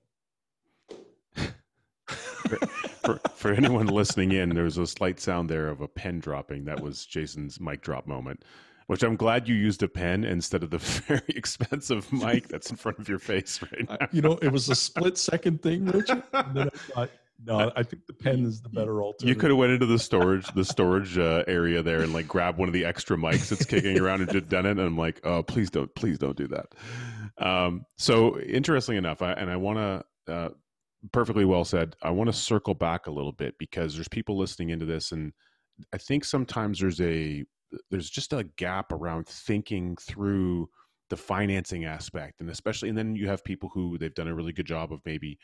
For, 3.05 3.21
for 3.35 3.53
anyone 3.53 3.87
listening 3.87 4.33
in, 4.33 4.51
there 4.51 4.65
was 4.65 4.79
a 4.79 4.87
slight 4.87 5.21
sound 5.21 5.49
there 5.49 5.69
of 5.69 5.81
a 5.81 5.89
pen 5.89 6.21
dropping. 6.21 6.65
That 6.65 6.81
was 6.81 7.07
Jason's 7.07 7.61
mic 7.61 7.83
drop 7.83 8.07
moment, 8.07 8.45
which 8.87 9.03
I'm 9.03 9.17
glad 9.17 9.49
you 9.49 9.55
used 9.55 9.83
a 9.83 9.89
pen 9.89 10.25
instead 10.25 10.63
of 10.63 10.71
the 10.71 10.79
very 11.07 11.23
expensive 11.29 12.13
mic 12.13 12.49
that's 12.49 12.71
in 12.71 12.77
front 12.77 12.99
of 12.99 13.09
your 13.09 13.19
face 13.19 13.61
right 13.63 13.89
now. 13.89 14.09
You 14.13 14.23
know, 14.23 14.39
it 14.43 14.53
was 14.53 14.69
a 14.69 14.75
split 14.75 15.19
second 15.19 15.63
thing, 15.63 15.87
Richard. 15.87 16.23
And 16.33 16.57
then 16.57 16.69
I 16.73 16.77
thought, 16.77 17.11
no, 17.45 17.73
I 17.77 17.83
think 17.83 18.07
the 18.07 18.13
pen 18.13 18.45
is 18.45 18.61
the 18.61 18.69
better 18.69 19.03
alternative. 19.03 19.29
You 19.29 19.35
could 19.35 19.51
have 19.51 19.59
went 19.59 19.73
into 19.73 19.87
the 19.87 19.99
storage, 19.99 20.47
the 20.55 20.65
storage 20.65 21.19
uh, 21.19 21.45
area 21.47 21.83
there, 21.83 22.03
and 22.03 22.13
like 22.13 22.29
grabbed 22.29 22.59
one 22.59 22.69
of 22.69 22.73
the 22.73 22.85
extra 22.85 23.17
mics 23.17 23.49
that's 23.49 23.65
kicking 23.65 23.99
around 23.99 24.23
and 24.23 24.31
just 24.31 24.49
done 24.49 24.67
it. 24.67 24.73
And 24.73 24.81
I'm 24.81 24.99
like, 24.99 25.21
oh, 25.25 25.43
please 25.43 25.71
don't, 25.71 25.95
please 25.95 26.19
don't 26.19 26.37
do 26.37 26.49
that. 26.49 26.67
Um, 27.45 27.87
so 27.97 28.39
interesting 28.41 28.97
enough, 28.97 29.23
I, 29.23 29.33
and 29.33 29.51
I 29.51 29.57
want 29.57 29.79
to 30.27 30.33
uh, 30.33 30.49
perfectly 31.13 31.45
well 31.45 31.65
said. 31.65 31.97
I 32.03 32.11
want 32.11 32.29
to 32.29 32.37
circle 32.37 32.75
back 32.75 33.07
a 33.07 33.11
little 33.11 33.33
bit 33.33 33.55
because 33.59 33.95
there's 33.95 34.09
people 34.09 34.39
listening 34.39 34.71
into 34.71 34.87
this, 34.87 35.13
and 35.13 35.33
I 35.93 35.99
think 35.99 36.25
sometimes 36.25 36.81
there's 36.81 37.01
a 37.01 37.45
there's 37.91 38.11
just 38.11 38.33
a 38.33 38.45
gap 38.57 38.93
around 38.93 39.27
thinking 39.27 39.97
through 39.97 40.69
the 41.09 41.17
financing 41.17 41.85
aspect, 41.85 42.41
and 42.41 42.51
especially, 42.51 42.89
and 42.89 42.99
then 42.99 43.15
you 43.17 43.29
have 43.29 43.45
people 43.45 43.71
who 43.73 43.99
they've 43.99 44.15
done 44.15 44.29
a 44.29 44.35
really 44.35 44.53
good 44.53 44.67
job 44.67 44.93
of 44.93 45.01
maybe 45.05 45.39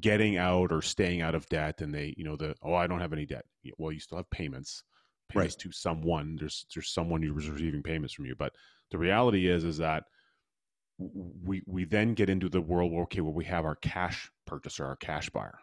getting 0.00 0.36
out 0.36 0.72
or 0.72 0.82
staying 0.82 1.20
out 1.20 1.34
of 1.34 1.46
debt, 1.46 1.80
and 1.80 1.94
they, 1.94 2.14
you 2.16 2.24
know, 2.24 2.36
the 2.36 2.54
oh, 2.62 2.74
I 2.74 2.86
don't 2.86 3.00
have 3.00 3.12
any 3.12 3.26
debt. 3.26 3.44
Well, 3.76 3.92
you 3.92 4.00
still 4.00 4.18
have 4.18 4.30
payments, 4.30 4.82
payments 5.28 5.56
to 5.56 5.72
someone. 5.72 6.36
There's 6.38 6.66
there's 6.74 6.92
someone 6.92 7.22
who's 7.22 7.48
receiving 7.48 7.82
payments 7.82 8.14
from 8.14 8.26
you, 8.26 8.34
but 8.36 8.52
the 8.90 8.98
reality 8.98 9.48
is 9.48 9.64
is 9.64 9.78
that 9.78 10.04
we 10.98 11.62
we 11.66 11.84
then 11.84 12.14
get 12.14 12.28
into 12.28 12.48
the 12.48 12.60
world 12.60 12.92
where 12.92 13.02
okay, 13.02 13.20
well, 13.20 13.32
we 13.32 13.44
have 13.44 13.64
our 13.64 13.76
cash 13.76 14.30
purchaser, 14.46 14.84
our 14.84 14.96
cash 14.96 15.30
buyer. 15.30 15.58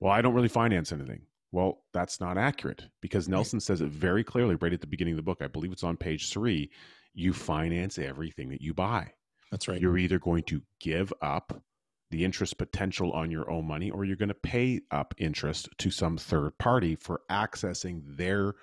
Well, 0.00 0.12
I 0.12 0.20
don't 0.20 0.34
really 0.34 0.48
finance 0.48 0.92
anything. 0.92 1.22
Well, 1.52 1.84
that's 1.92 2.20
not 2.20 2.36
accurate 2.36 2.84
because 3.00 3.28
Nelson 3.28 3.60
says 3.60 3.80
it 3.80 3.88
very 3.88 4.24
clearly 4.24 4.56
right 4.56 4.72
at 4.72 4.80
the 4.80 4.86
beginning 4.86 5.14
of 5.14 5.16
the 5.16 5.22
book. 5.22 5.38
I 5.40 5.46
believe 5.46 5.72
it's 5.72 5.84
on 5.84 5.96
page 5.96 6.30
three. 6.30 6.70
You 7.14 7.32
finance 7.32 7.98
everything 7.98 8.50
that 8.50 8.60
you 8.60 8.74
buy. 8.74 9.12
That's 9.50 9.68
right. 9.68 9.80
You're 9.80 9.96
either 9.96 10.18
going 10.18 10.42
to 10.44 10.60
give 10.80 11.12
up 11.22 11.62
the 12.10 12.24
interest 12.24 12.58
potential 12.58 13.12
on 13.12 13.30
your 13.30 13.50
own 13.50 13.66
money 13.66 13.90
or 13.90 14.04
you're 14.04 14.16
going 14.16 14.28
to 14.28 14.34
pay 14.34 14.80
up 14.90 15.14
interest 15.18 15.68
to 15.78 15.90
some 15.90 16.16
third 16.18 16.58
party 16.58 16.94
for 16.96 17.22
accessing 17.30 18.02
their 18.16 18.54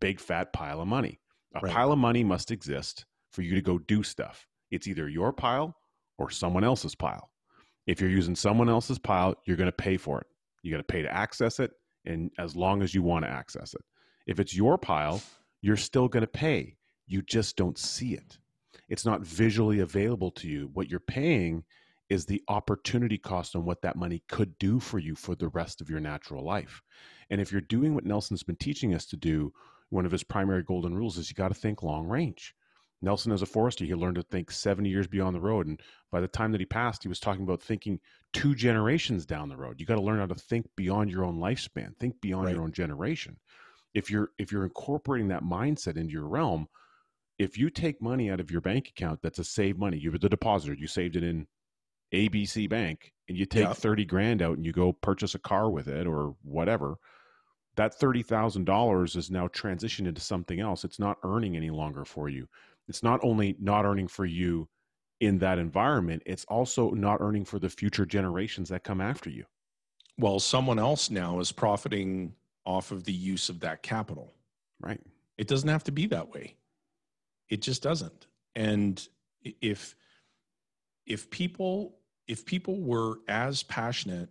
big 0.00 0.18
fat 0.18 0.52
pile 0.52 0.80
of 0.80 0.88
money. 0.88 1.20
A 1.54 1.60
Right. 1.60 1.72
pile 1.72 1.92
of 1.92 1.98
money 1.98 2.24
must 2.24 2.50
exist 2.50 3.04
for 3.32 3.42
you 3.42 3.54
to 3.54 3.62
go 3.62 3.78
do 3.78 4.02
stuff. 4.02 4.46
It's 4.70 4.86
either 4.86 5.08
your 5.08 5.32
pile 5.32 5.76
or 6.18 6.30
someone 6.30 6.64
else's 6.64 6.94
pile. 6.94 7.30
If 7.86 8.00
you're 8.00 8.10
using 8.10 8.36
someone 8.36 8.68
else's 8.68 8.98
pile, 8.98 9.34
you're 9.44 9.56
going 9.56 9.66
to 9.66 9.72
pay 9.72 9.96
for 9.96 10.20
it. 10.20 10.26
You 10.62 10.70
got 10.70 10.78
to 10.78 10.84
pay 10.84 11.02
to 11.02 11.12
access 11.12 11.58
it 11.58 11.72
and 12.04 12.30
as 12.38 12.54
long 12.54 12.82
as 12.82 12.94
you 12.94 13.02
want 13.02 13.24
to 13.24 13.30
access 13.30 13.74
it. 13.74 13.80
If 14.26 14.38
it's 14.38 14.54
your 14.54 14.78
pile, 14.78 15.22
you're 15.60 15.76
still 15.76 16.08
going 16.08 16.22
to 16.22 16.26
pay. 16.26 16.76
You 17.06 17.22
just 17.22 17.56
don't 17.56 17.78
see 17.78 18.14
it. 18.14 18.38
It's 18.88 19.04
not 19.04 19.22
visually 19.22 19.80
available 19.80 20.30
to 20.32 20.48
you. 20.48 20.70
What 20.72 20.88
you're 20.88 21.00
paying 21.00 21.64
is 22.08 22.26
the 22.26 22.42
opportunity 22.48 23.16
cost 23.16 23.54
on 23.54 23.64
what 23.64 23.82
that 23.82 23.96
money 23.96 24.22
could 24.28 24.58
do 24.58 24.80
for 24.80 24.98
you 24.98 25.14
for 25.14 25.34
the 25.34 25.48
rest 25.48 25.80
of 25.80 25.88
your 25.88 26.00
natural 26.00 26.44
life. 26.44 26.82
And 27.30 27.40
if 27.40 27.52
you're 27.52 27.60
doing 27.60 27.94
what 27.94 28.04
Nelson's 28.04 28.42
been 28.42 28.56
teaching 28.56 28.94
us 28.94 29.06
to 29.06 29.16
do, 29.16 29.52
one 29.90 30.04
of 30.04 30.12
his 30.12 30.24
primary 30.24 30.62
golden 30.62 30.94
rules 30.94 31.18
is 31.18 31.30
you 31.30 31.34
got 31.34 31.48
to 31.48 31.54
think 31.54 31.82
long 31.82 32.06
range. 32.06 32.54
Nelson, 33.02 33.32
as 33.32 33.42
a 33.42 33.46
forester, 33.46 33.84
he 33.84 33.94
learned 33.94 34.16
to 34.16 34.22
think 34.22 34.50
70 34.50 34.88
years 34.88 35.06
beyond 35.06 35.34
the 35.34 35.40
road. 35.40 35.66
And 35.66 35.80
by 36.10 36.20
the 36.20 36.28
time 36.28 36.52
that 36.52 36.60
he 36.60 36.66
passed, 36.66 37.02
he 37.02 37.08
was 37.08 37.20
talking 37.20 37.42
about 37.44 37.62
thinking 37.62 38.00
two 38.32 38.54
generations 38.54 39.24
down 39.24 39.48
the 39.48 39.56
road. 39.56 39.80
You 39.80 39.86
got 39.86 39.94
to 39.94 40.02
learn 40.02 40.18
how 40.18 40.26
to 40.26 40.34
think 40.34 40.66
beyond 40.76 41.10
your 41.10 41.24
own 41.24 41.38
lifespan, 41.38 41.96
think 41.98 42.20
beyond 42.20 42.46
Right. 42.46 42.54
your 42.54 42.62
own 42.62 42.72
generation. 42.72 43.38
If 43.94 44.10
you're 44.10 44.30
if 44.38 44.52
you're 44.52 44.64
incorporating 44.64 45.28
that 45.28 45.42
mindset 45.42 45.96
into 45.96 46.12
your 46.12 46.28
realm, 46.28 46.68
if 47.38 47.56
you 47.56 47.70
take 47.70 48.02
money 48.02 48.30
out 48.30 48.40
of 48.40 48.50
your 48.50 48.60
bank 48.60 48.88
account 48.88 49.20
that's 49.22 49.38
a 49.38 49.44
saved 49.44 49.78
money, 49.78 49.98
you're 49.98 50.18
the 50.18 50.28
depositor, 50.28 50.74
you 50.74 50.86
saved 50.86 51.16
it 51.16 51.22
in 51.24 51.46
ABC 52.12 52.68
Bank, 52.68 53.12
and 53.28 53.38
you 53.38 53.46
take 53.46 53.62
Yeah. 53.68 53.74
30 53.74 54.04
grand 54.04 54.42
out 54.42 54.56
and 54.56 54.66
you 54.66 54.72
go 54.72 54.92
purchase 54.92 55.34
a 55.34 55.38
car 55.38 55.70
with 55.70 55.88
it 55.88 56.06
or 56.06 56.36
whatever, 56.42 56.96
that 57.76 57.98
$30,000 57.98 59.16
is 59.16 59.30
now 59.30 59.48
transitioned 59.48 60.06
into 60.08 60.20
something 60.20 60.60
else. 60.60 60.84
It's 60.84 60.98
not 60.98 61.18
earning 61.22 61.56
any 61.56 61.70
longer 61.70 62.04
for 62.04 62.28
you. 62.28 62.48
It's 62.90 63.04
not 63.04 63.20
only 63.22 63.56
not 63.60 63.84
earning 63.84 64.08
for 64.08 64.26
you 64.26 64.68
in 65.20 65.38
that 65.38 65.58
environment, 65.58 66.24
it's 66.26 66.44
also 66.46 66.90
not 66.90 67.20
earning 67.20 67.44
for 67.44 67.60
the 67.60 67.68
future 67.68 68.04
generations 68.04 68.68
that 68.70 68.82
come 68.82 69.00
after 69.00 69.30
you. 69.30 69.44
Well, 70.18 70.40
someone 70.40 70.80
else 70.80 71.08
now 71.08 71.38
is 71.38 71.52
profiting 71.52 72.34
off 72.66 72.90
of 72.90 73.04
the 73.04 73.12
use 73.12 73.48
of 73.48 73.60
that 73.60 73.84
capital. 73.84 74.34
Right. 74.80 75.00
It 75.38 75.46
doesn't 75.46 75.68
have 75.68 75.84
to 75.84 75.92
be 75.92 76.06
that 76.08 76.30
way. 76.30 76.56
It 77.48 77.62
just 77.62 77.80
doesn't. 77.80 78.26
And 78.56 79.06
if 79.62 79.94
if 81.06 81.30
people 81.30 81.96
if 82.26 82.44
people 82.44 82.80
were 82.80 83.20
as 83.28 83.62
passionate 83.62 84.30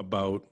about 0.00 0.44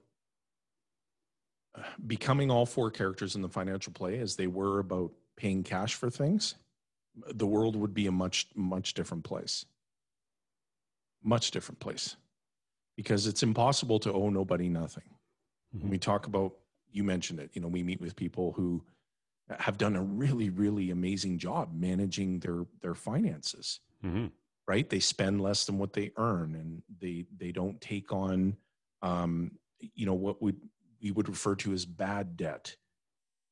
uh, 1.75 1.83
becoming 2.05 2.49
all 2.49 2.65
four 2.65 2.89
characters 2.89 3.35
in 3.35 3.41
the 3.41 3.49
financial 3.49 3.91
play 3.91 4.19
as 4.19 4.37
they 4.37 4.47
were 4.47 4.79
about 4.79 5.11
paying 5.35 5.63
cash 5.63 5.93
for 5.93 6.09
things, 6.09 6.55
the 7.33 7.47
world 7.47 7.75
would 7.75 7.93
be 7.93 8.07
a 8.07 8.11
much 8.11 8.47
much 8.55 8.93
different 8.93 9.23
place. 9.23 9.65
Much 11.23 11.51
different 11.51 11.79
place. 11.79 12.15
Because 12.95 13.27
it's 13.27 13.43
impossible 13.43 13.99
to 13.99 14.11
owe 14.11 14.29
nobody 14.29 14.69
nothing. 14.69 15.03
When 15.71 15.89
we 15.89 15.97
talk 15.97 16.25
about 16.25 16.53
you 16.89 17.03
mentioned 17.03 17.39
it 17.39 17.51
you 17.53 17.61
know 17.61 17.67
we 17.67 17.83
meet 17.83 18.01
with 18.01 18.15
people 18.15 18.53
who 18.53 18.81
have 19.59 19.77
done 19.77 19.95
a 19.95 20.01
really 20.01 20.49
really 20.49 20.89
amazing 20.89 21.37
job 21.37 21.69
managing 21.73 22.39
their 22.39 22.65
their 22.81 22.95
finances 22.95 23.81
hmm 24.01 24.27
right? 24.67 24.89
They 24.89 24.99
spend 24.99 25.41
less 25.41 25.65
than 25.65 25.77
what 25.77 25.93
they 25.93 26.11
earn 26.17 26.55
and 26.55 26.83
they 26.99 27.25
they 27.37 27.51
don't 27.51 27.79
take 27.81 28.11
on 28.11 28.57
um 29.01 29.51
you 29.79 30.05
know 30.05 30.13
what 30.13 30.41
would 30.41 30.57
we 31.01 31.11
would 31.11 31.29
refer 31.29 31.55
to 31.55 31.73
as 31.73 31.85
bad 31.85 32.37
debt. 32.37 32.75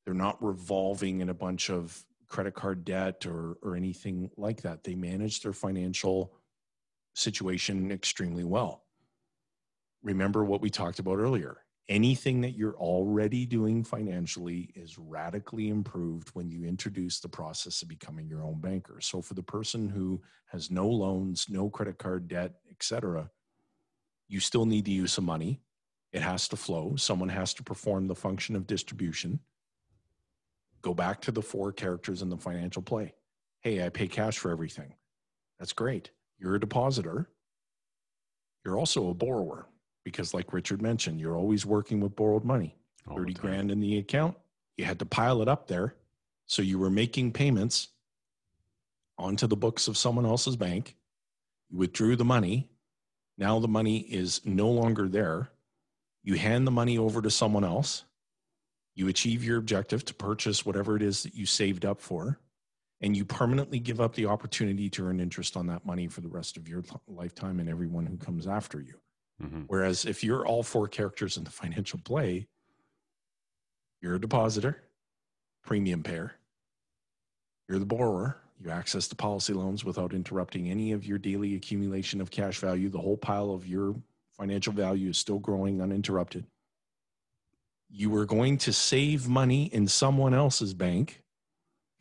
They're 0.04 0.14
not 0.14 0.44
revolving 0.44 1.22
in 1.22 1.30
a 1.30 1.34
bunch 1.34 1.70
of 1.70 2.04
credit 2.28 2.54
card 2.54 2.86
debt 2.86 3.26
or 3.26 3.58
or 3.62 3.76
anything 3.76 4.30
like 4.38 4.62
that. 4.62 4.84
They 4.84 4.96
manage 4.96 5.42
their 5.42 5.54
financial 5.54 6.34
situation 7.14 7.92
extremely 7.92 8.44
well. 8.44 8.84
Remember 10.04 10.44
what 10.44 10.62
we 10.62 10.70
talked 10.70 11.00
about 11.00 11.18
earlier. 11.18 11.58
Anything 11.88 12.42
that 12.42 12.58
you're 12.58 12.78
already 12.78 13.46
doing 13.46 13.84
financially 13.84 14.72
is 14.76 14.98
radically 14.98 15.70
improved 15.70 16.30
when 16.30 16.50
you 16.50 16.66
introduce 16.66 17.20
the 17.20 17.30
process 17.30 17.82
of 17.84 17.88
becoming 17.88 18.28
your 18.28 18.44
own 18.44 18.60
banker. 18.60 19.00
So 19.02 19.22
for 19.22 19.36
the 19.36 19.44
person 19.44 19.88
who 19.88 20.22
has 20.48 20.72
no 20.72 20.88
loans 20.88 21.48
no 21.50 21.70
credit 21.70 21.98
card 21.98 22.28
debt 22.28 22.54
etc 22.72 23.30
you 24.28 24.40
still 24.40 24.66
need 24.66 24.86
to 24.86 24.92
use 24.92 25.14
some 25.14 25.26
money. 25.26 25.62
It 26.12 26.22
has 26.22 26.48
to 26.50 26.56
flow. 26.56 26.96
Someone 26.96 27.30
has 27.30 27.54
to 27.56 27.64
perform 27.64 28.08
the 28.08 28.16
function 28.16 28.56
of 28.56 28.68
distribution 28.68 29.40
go 30.86 30.94
back 30.94 31.20
to 31.20 31.32
the 31.32 31.42
four 31.42 31.72
characters 31.72 32.22
in 32.22 32.30
the 32.30 32.38
financial 32.38 32.82
play. 32.84 33.16
Hey 33.62 33.84
i 33.84 33.90
pay 33.90 34.08
cash 34.08 34.38
for 34.38 34.52
everything. 34.52 34.94
That's 35.58 35.74
great. 35.74 36.12
You're 36.38 36.56
a 36.56 36.60
depositor. 36.60 37.28
You're 38.64 38.78
also 38.78 39.10
a 39.10 39.16
borrower 39.16 39.66
because 40.04 40.36
like 40.36 40.54
richard 40.54 40.84
mentioned 40.84 41.20
you're 41.20 41.36
always 41.36 41.66
working 41.66 42.00
with 42.02 42.16
borrowed 42.16 42.46
money. 42.46 42.78
All 43.08 43.18
30 43.18 43.34
grand 43.34 43.72
in 43.72 43.80
the 43.80 43.98
account. 43.98 44.38
You 44.78 44.86
had 44.86 45.00
to 45.00 45.08
pile 45.08 45.42
it 45.42 45.48
up 45.48 45.68
there. 45.68 45.96
So 46.46 46.62
you 46.62 46.78
were 46.78 46.92
making 46.92 47.32
payments 47.32 47.88
onto 49.18 49.48
the 49.48 49.58
books 49.58 49.88
of 49.88 49.98
someone 49.98 50.28
else's 50.28 50.56
bank. 50.56 50.96
You 51.72 51.80
withdrew 51.80 52.16
the 52.16 52.26
money. 52.26 52.70
Now 53.40 53.60
the 53.60 53.68
money 53.68 54.02
is 54.02 54.40
no 54.46 54.70
longer 54.70 55.08
there. 55.08 55.50
You 56.24 56.36
hand 56.36 56.68
the 56.68 56.72
money 56.72 57.00
over 57.00 57.24
to 57.24 57.32
someone 57.32 57.64
else 57.64 58.04
you 58.96 59.08
achieve 59.08 59.44
your 59.44 59.58
objective 59.58 60.06
to 60.06 60.14
purchase 60.14 60.66
whatever 60.66 60.96
it 60.96 61.02
is 61.02 61.24
that 61.24 61.36
you 61.36 61.46
saved 61.46 61.86
up 61.86 62.00
for 62.00 62.40
and 63.02 63.16
you 63.16 63.26
permanently 63.26 63.80
give 63.80 64.00
up 64.00 64.16
the 64.16 64.26
opportunity 64.26 64.90
to 64.90 65.06
earn 65.06 65.20
interest 65.20 65.58
on 65.58 65.68
that 65.68 65.86
money 65.86 66.08
for 66.08 66.22
the 66.22 66.30
rest 66.30 66.56
of 66.56 66.68
your 66.68 66.84
lifetime 67.08 67.60
and 67.60 67.70
everyone 67.70 68.06
who 68.06 68.18
comes 68.18 68.48
after 68.48 68.82
you 68.82 69.00
Mhm. 69.42 69.66
Whereas 69.68 70.06
if 70.06 70.24
you're 70.24 70.46
all 70.46 70.64
four 70.64 70.88
characters 70.88 71.36
in 71.36 71.44
the 71.44 71.52
financial 71.52 72.00
play, 72.00 72.48
you're 74.02 74.16
a 74.16 74.22
depositor, 74.22 74.84
premium 75.62 76.04
payer, 76.04 76.36
you're 77.68 77.80
the 77.80 77.86
borrower, 77.86 78.42
you 78.60 78.70
access 78.70 79.08
the 79.08 79.16
policy 79.16 79.52
loans 79.52 79.84
without 79.84 80.14
interrupting 80.14 80.70
any 80.70 80.94
of 80.94 81.06
your 81.06 81.18
daily 81.18 81.56
accumulation 81.56 82.22
of 82.22 82.32
cash 82.32 82.60
value. 82.60 82.88
The 82.88 83.02
whole 83.02 83.18
pile 83.18 83.52
of 83.52 83.68
your 83.68 84.02
financial 84.32 84.72
value 84.72 85.10
is 85.10 85.18
still 85.18 85.40
growing 85.40 85.82
uninterrupted. 85.82 86.46
You 87.90 88.16
are 88.16 88.26
going 88.26 88.58
to 88.60 88.74
save 88.74 89.28
money 89.28 89.66
in 89.66 89.88
someone 89.88 90.34
else's 90.34 90.74
bank. 90.74 91.22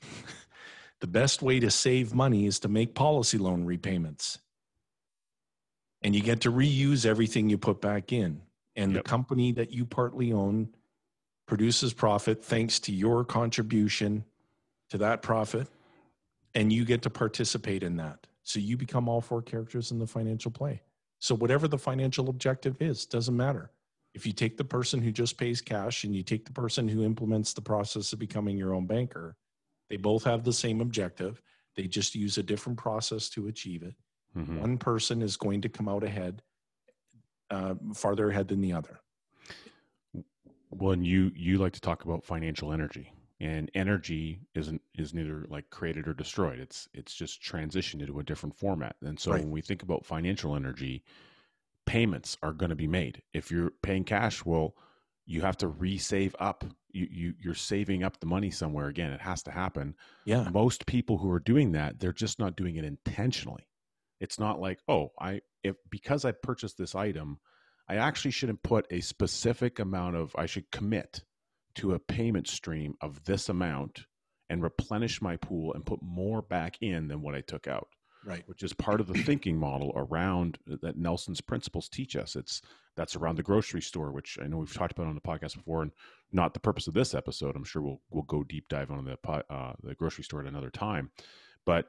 the 1.00 1.06
best 1.06 1.42
way 1.42 1.60
to 1.60 1.70
save 1.70 2.14
money 2.14 2.46
is 2.46 2.58
to 2.60 2.68
make 2.68 2.94
policy 2.94 3.38
loan 3.38 3.64
repayments 3.64 4.38
and 6.04 6.14
you 6.14 6.20
get 6.20 6.42
to 6.42 6.52
reuse 6.52 7.06
everything 7.06 7.48
you 7.48 7.58
put 7.58 7.80
back 7.80 8.12
in. 8.12 8.42
And 8.76 8.92
Yep. 8.92 9.02
the 9.02 9.08
company 9.08 9.52
that 9.52 9.72
you 9.72 9.86
partly 9.86 10.32
own 10.32 10.68
produces 11.46 11.92
profit 11.92 12.44
thanks 12.44 12.78
to 12.80 12.92
your 12.92 13.24
contribution 13.24 14.24
to 14.90 14.98
that 14.98 15.22
profit, 15.22 15.66
and 16.54 16.72
you 16.72 16.84
get 16.84 17.02
to 17.02 17.10
participate 17.10 17.82
in 17.82 17.96
that. 17.96 18.26
So 18.42 18.60
you 18.60 18.76
become 18.76 19.08
all 19.08 19.22
four 19.22 19.40
characters 19.40 19.90
in 19.90 19.98
the 19.98 20.06
financial 20.06 20.50
play. 20.50 20.82
So 21.18 21.34
whatever 21.34 21.66
the 21.66 21.78
financial 21.78 22.28
objective 22.28 22.80
is, 22.80 23.06
doesn't 23.06 23.36
matter. 23.36 23.70
If 24.14 24.26
you 24.26 24.32
take 24.32 24.56
the 24.56 24.64
person 24.64 25.02
who 25.02 25.10
just 25.10 25.36
pays 25.38 25.60
cash 25.60 26.04
and 26.04 26.14
you 26.14 26.22
take 26.22 26.44
the 26.44 26.52
person 26.52 26.86
who 26.88 27.02
implements 27.04 27.52
the 27.52 27.60
process 27.62 28.12
of 28.12 28.18
becoming 28.20 28.56
your 28.56 28.72
own 28.74 28.86
banker, 28.86 29.36
they 29.90 29.96
both 29.96 30.24
have 30.24 30.44
the 30.44 30.52
same 30.52 30.80
objective. 30.80 31.42
They 31.76 31.88
just 31.88 32.14
use 32.14 32.38
a 32.38 32.42
different 32.42 32.78
process 32.78 33.28
to 33.30 33.48
achieve 33.48 33.82
it 33.82 33.94
Mhm. 34.34 34.60
one 34.60 34.78
person 34.78 35.22
is 35.22 35.36
going 35.36 35.60
to 35.62 35.68
come 35.68 35.88
out 35.88 36.04
ahead 36.04 36.42
uh, 37.50 37.74
farther 37.94 38.30
ahead 38.30 38.48
than 38.48 38.60
the 38.60 38.72
other 38.72 39.00
Well, 40.70 40.92
and 40.92 41.06
you 41.06 41.30
you 41.34 41.58
like 41.58 41.72
to 41.74 41.80
talk 41.80 42.04
about 42.04 42.24
financial 42.24 42.72
energy, 42.72 43.12
and 43.40 43.70
energy 43.74 44.40
isn't 44.54 44.82
is 44.94 45.14
neither 45.14 45.46
like 45.48 45.70
created 45.70 46.08
or 46.08 46.14
destroyed. 46.14 46.58
It's 46.58 46.88
it's 46.92 47.14
just 47.14 47.42
transitioned 47.42 48.00
into 48.00 48.18
a 48.18 48.24
different 48.24 48.56
format. 48.56 48.96
And 49.02 49.18
so 49.18 49.32
Right. 49.32 49.42
when 49.42 49.50
we 49.50 49.60
think 49.60 49.82
about 49.82 50.04
financial 50.04 50.56
energy, 50.56 51.02
payments 51.86 52.36
are 52.42 52.52
going 52.52 52.70
to 52.70 52.76
be 52.76 52.86
made. 52.88 53.22
If 53.32 53.50
you're 53.50 53.70
paying 53.82 54.04
cash, 54.04 54.44
well, 54.44 54.74
you 55.26 55.40
have 55.42 55.56
to 55.58 55.68
resave 55.68 56.34
up. 56.38 56.64
You 56.92 57.08
you 57.10 57.34
you're 57.40 57.54
saving 57.54 58.04
up 58.04 58.20
the 58.20 58.26
money 58.26 58.50
somewhere. 58.50 58.88
Again, 58.88 59.10
it 59.12 59.20
has 59.20 59.42
to 59.44 59.50
happen. 59.50 59.94
yeah 60.24 60.48
most 60.50 60.86
people 60.86 61.18
who 61.18 61.30
are 61.30 61.40
doing 61.40 61.72
that 61.72 61.98
they're 61.98 62.12
just 62.12 62.38
not 62.38 62.56
doing 62.56 62.76
it 62.76 62.84
intentionally 62.84 63.66
it's 64.20 64.38
not 64.38 64.60
like 64.60 64.78
oh 64.88 65.10
i 65.20 65.40
if 65.62 65.76
because 65.90 66.24
i 66.24 66.30
purchased 66.32 66.78
this 66.78 66.94
item 66.94 67.38
i 67.88 67.96
actually 67.96 68.30
shouldn't 68.30 68.62
put 68.62 68.86
a 68.90 69.00
specific 69.00 69.78
amount 69.78 70.14
of 70.16 70.34
i 70.36 70.46
should 70.46 70.70
commit 70.70 71.24
to 71.74 71.94
a 71.94 71.98
payment 71.98 72.46
stream 72.48 72.94
of 73.00 73.24
this 73.24 73.48
amount 73.48 74.06
and 74.48 74.62
replenish 74.62 75.20
my 75.20 75.36
pool 75.36 75.72
and 75.74 75.84
put 75.86 76.00
more 76.02 76.42
back 76.42 76.76
in 76.80 77.08
than 77.08 77.20
what 77.22 77.34
i 77.34 77.40
took 77.40 77.66
out 77.66 77.88
right 78.24 78.42
which 78.46 78.62
is 78.62 78.72
part 78.72 79.00
of 79.00 79.06
the 79.06 79.22
thinking 79.22 79.56
model 79.56 79.92
around 79.96 80.58
that 80.66 80.96
Nelson's 80.96 81.40
principles 81.40 81.88
teach 81.88 82.16
us. 82.16 82.36
It's 82.36 82.62
that's 82.96 83.16
around 83.16 83.36
the 83.36 83.42
grocery 83.42 83.82
store, 83.82 84.12
which 84.12 84.38
I 84.40 84.46
know 84.46 84.58
we've 84.58 84.72
talked 84.72 84.92
about 84.92 85.08
on 85.08 85.14
the 85.14 85.20
podcast 85.20 85.56
before, 85.56 85.82
and 85.82 85.90
not 86.32 86.54
the 86.54 86.60
purpose 86.60 86.86
of 86.86 86.94
this 86.94 87.14
episode. 87.14 87.56
I'm 87.56 87.64
sure 87.64 87.82
we'll 87.82 88.00
we'll 88.10 88.22
go 88.22 88.44
deep 88.44 88.68
dive 88.68 88.90
on 88.90 89.04
the 89.04 89.18
uh, 89.28 89.72
the 89.82 89.94
grocery 89.94 90.24
store 90.24 90.40
at 90.40 90.46
another 90.46 90.70
time. 90.70 91.10
But 91.64 91.86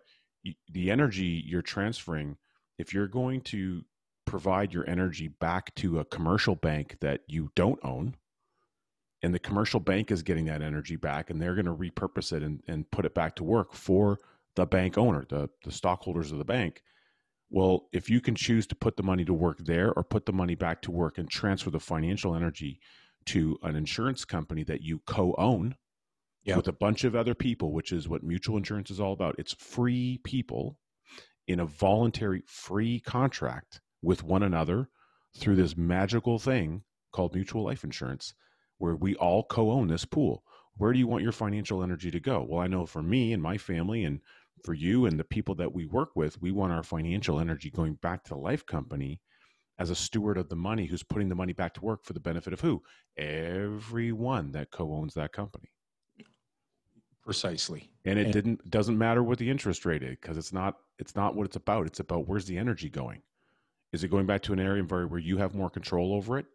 the 0.70 0.92
energy 0.92 1.44
you're 1.46 1.62
transferring, 1.62 2.38
if 2.78 2.94
you're 2.94 3.08
going 3.08 3.42
to 3.42 3.84
provide 4.26 4.74
your 4.74 4.90
energy 4.90 5.28
back 5.28 5.74
to 5.76 6.00
a 6.00 6.06
commercial 6.06 6.56
bank 6.56 6.98
that 7.02 7.22
you 7.28 7.52
don't 7.56 7.80
own, 7.84 8.16
and 9.22 9.34
the 9.34 9.40
commercial 9.40 9.80
bank 9.80 10.12
is 10.12 10.24
getting 10.24 10.46
that 10.46 10.62
energy 10.62 10.96
back, 10.96 11.30
and 11.30 11.42
they're 11.42 11.56
going 11.56 11.66
to 11.66 11.74
repurpose 11.74 12.32
it 12.32 12.44
and, 12.44 12.62
and 12.68 12.90
put 12.92 13.06
it 13.06 13.14
back 13.14 13.36
to 13.36 13.44
work 13.44 13.74
for 13.74 14.20
the 14.56 14.66
bank 14.66 14.98
owner, 14.98 15.26
the, 15.30 15.50
the 15.64 15.72
stockholders 15.72 16.32
of 16.32 16.38
the 16.38 16.46
bank. 16.46 16.82
Well, 17.50 17.88
if 17.94 18.10
you 18.10 18.22
can 18.22 18.36
choose 18.36 18.66
to 18.68 18.76
put 18.76 18.98
the 18.98 19.04
money 19.04 19.24
to 19.26 19.34
work 19.34 19.60
there 19.60 19.94
or 19.94 20.04
put 20.04 20.26
the 20.26 20.34
money 20.34 20.56
back 20.56 20.82
to 20.84 20.92
work 20.92 21.18
and 21.18 21.30
transfer 21.30 21.70
the 21.70 21.80
financial 21.80 22.36
energy 22.36 22.80
to 23.28 23.58
an 23.64 23.76
insurance 23.76 24.26
company 24.26 24.64
that 24.64 24.82
you 24.82 25.00
co 25.06 25.36
own 25.38 25.76
Yeah. 26.44 26.58
with 26.58 26.68
a 26.68 26.74
bunch 26.74 27.04
of 27.04 27.16
other 27.16 27.36
people, 27.36 27.72
which 27.74 27.92
is 27.92 28.08
what 28.10 28.24
mutual 28.24 28.58
insurance 28.58 28.90
is 28.92 29.00
all 29.00 29.14
about. 29.14 29.36
It's 29.38 29.54
free 29.54 30.20
people 30.24 30.78
in 31.48 31.60
a 31.60 31.66
voluntary 31.66 32.42
free 32.48 33.00
contract 33.00 33.82
with 34.02 34.24
one 34.24 34.44
another 34.44 34.90
through 35.38 35.56
this 35.56 35.78
magical 35.78 36.40
thing 36.40 36.84
called 37.12 37.36
mutual 37.36 37.64
life 37.64 37.84
insurance, 37.84 38.34
where 38.78 38.96
we 38.96 39.16
all 39.16 39.44
co 39.44 39.72
own 39.72 39.88
this 39.88 40.06
pool. 40.06 40.44
Where 40.78 40.92
do 40.92 41.00
you 41.00 41.08
want 41.08 41.24
your 41.24 41.32
financial 41.32 41.82
energy 41.84 42.12
to 42.12 42.20
go? 42.20 42.44
Well, 42.48 42.60
I 42.62 42.68
know 42.68 42.86
for 42.86 43.02
me 43.02 43.32
and 43.34 43.42
my 43.42 43.58
family, 43.58 44.04
and 44.04 44.20
for 44.64 44.74
you 44.74 45.06
and 45.06 45.20
the 45.20 45.24
people 45.24 45.56
that 45.56 45.74
we 45.74 45.86
work 45.86 46.16
with, 46.16 46.42
we 46.42 46.52
want 46.52 46.74
our 46.74 46.84
financial 46.84 47.40
energy 47.40 47.70
going 47.70 47.96
back 47.96 48.24
to 48.24 48.30
the 48.30 48.40
life 48.40 48.66
company 48.66 49.22
as 49.78 49.90
a 49.90 49.96
steward 49.96 50.38
of 50.38 50.50
the 50.50 50.56
money 50.56 50.86
who's 50.86 51.04
putting 51.04 51.30
the 51.30 51.36
money 51.36 51.54
back 51.54 51.74
to 51.74 51.82
work 51.82 52.04
for 52.04 52.14
the 52.14 52.20
benefit 52.20 52.54
of 52.54 52.62
who? 52.62 52.82
Everyone 53.18 54.52
that 54.54 54.72
co-owns 54.72 55.14
that 55.16 55.34
company. 55.34 55.70
Precisely. 57.24 57.90
And 58.06 58.20
it 58.20 58.26
and, 58.26 58.34
didn't 58.34 58.70
doesn't 58.70 58.98
matter 58.98 59.24
what 59.24 59.40
the 59.40 59.50
interest 59.50 59.86
rate 59.86 60.04
is 60.04 60.16
because 60.22 60.38
it's 60.38 60.54
not 60.54 60.76
it's 61.00 61.16
not 61.16 61.36
what 61.36 61.46
it's 61.46 61.56
about. 61.56 61.88
It's 61.88 62.00
about 62.00 62.28
where's 62.28 62.46
the 62.46 62.58
energy 62.58 62.90
going. 62.90 63.22
Is 63.92 64.04
it 64.04 64.10
going 64.10 64.28
back 64.28 64.44
to 64.44 64.54
an 64.54 64.60
area 64.60 64.84
where 64.84 65.20
you 65.20 65.38
have 65.38 65.56
more 65.56 65.70
control 65.70 66.14
over 66.14 66.38
it, 66.38 66.46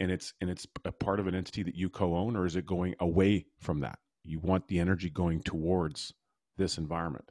and 0.00 0.10
it's 0.10 0.34
and 0.40 0.50
it's 0.50 0.66
a 0.84 0.92
part 0.92 1.18
of 1.18 1.28
an 1.28 1.34
entity 1.34 1.62
that 1.62 1.74
you 1.74 1.88
co-own, 1.88 2.36
or 2.36 2.44
is 2.44 2.56
it 2.56 2.66
going 2.66 2.94
away 3.00 3.46
from 3.60 3.80
that? 3.80 3.98
You 4.22 4.38
want 4.40 4.68
the 4.68 4.80
energy 4.80 5.08
going 5.08 5.42
towards 5.42 6.12
this 6.56 6.78
environment. 6.78 7.30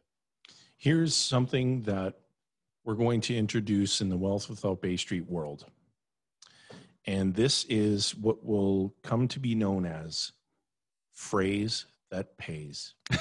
Here's 0.78 1.16
something 1.16 1.84
that 1.84 2.16
we're 2.84 2.96
going 2.96 3.22
to 3.22 3.38
introduce 3.38 4.02
in 4.02 4.10
the 4.10 4.18
Wealth 4.18 4.50
Without 4.50 4.82
Bay 4.82 4.98
Street 4.98 5.30
world. 5.30 5.66
And 7.06 7.34
this 7.34 7.66
is 7.66 8.16
what 8.16 8.46
will 8.46 8.94
come 9.04 9.28
to 9.30 9.40
be 9.40 9.56
known 9.56 9.86
as 9.86 10.32
phrase 11.14 11.86
that 12.10 12.38
pays. 12.38 12.94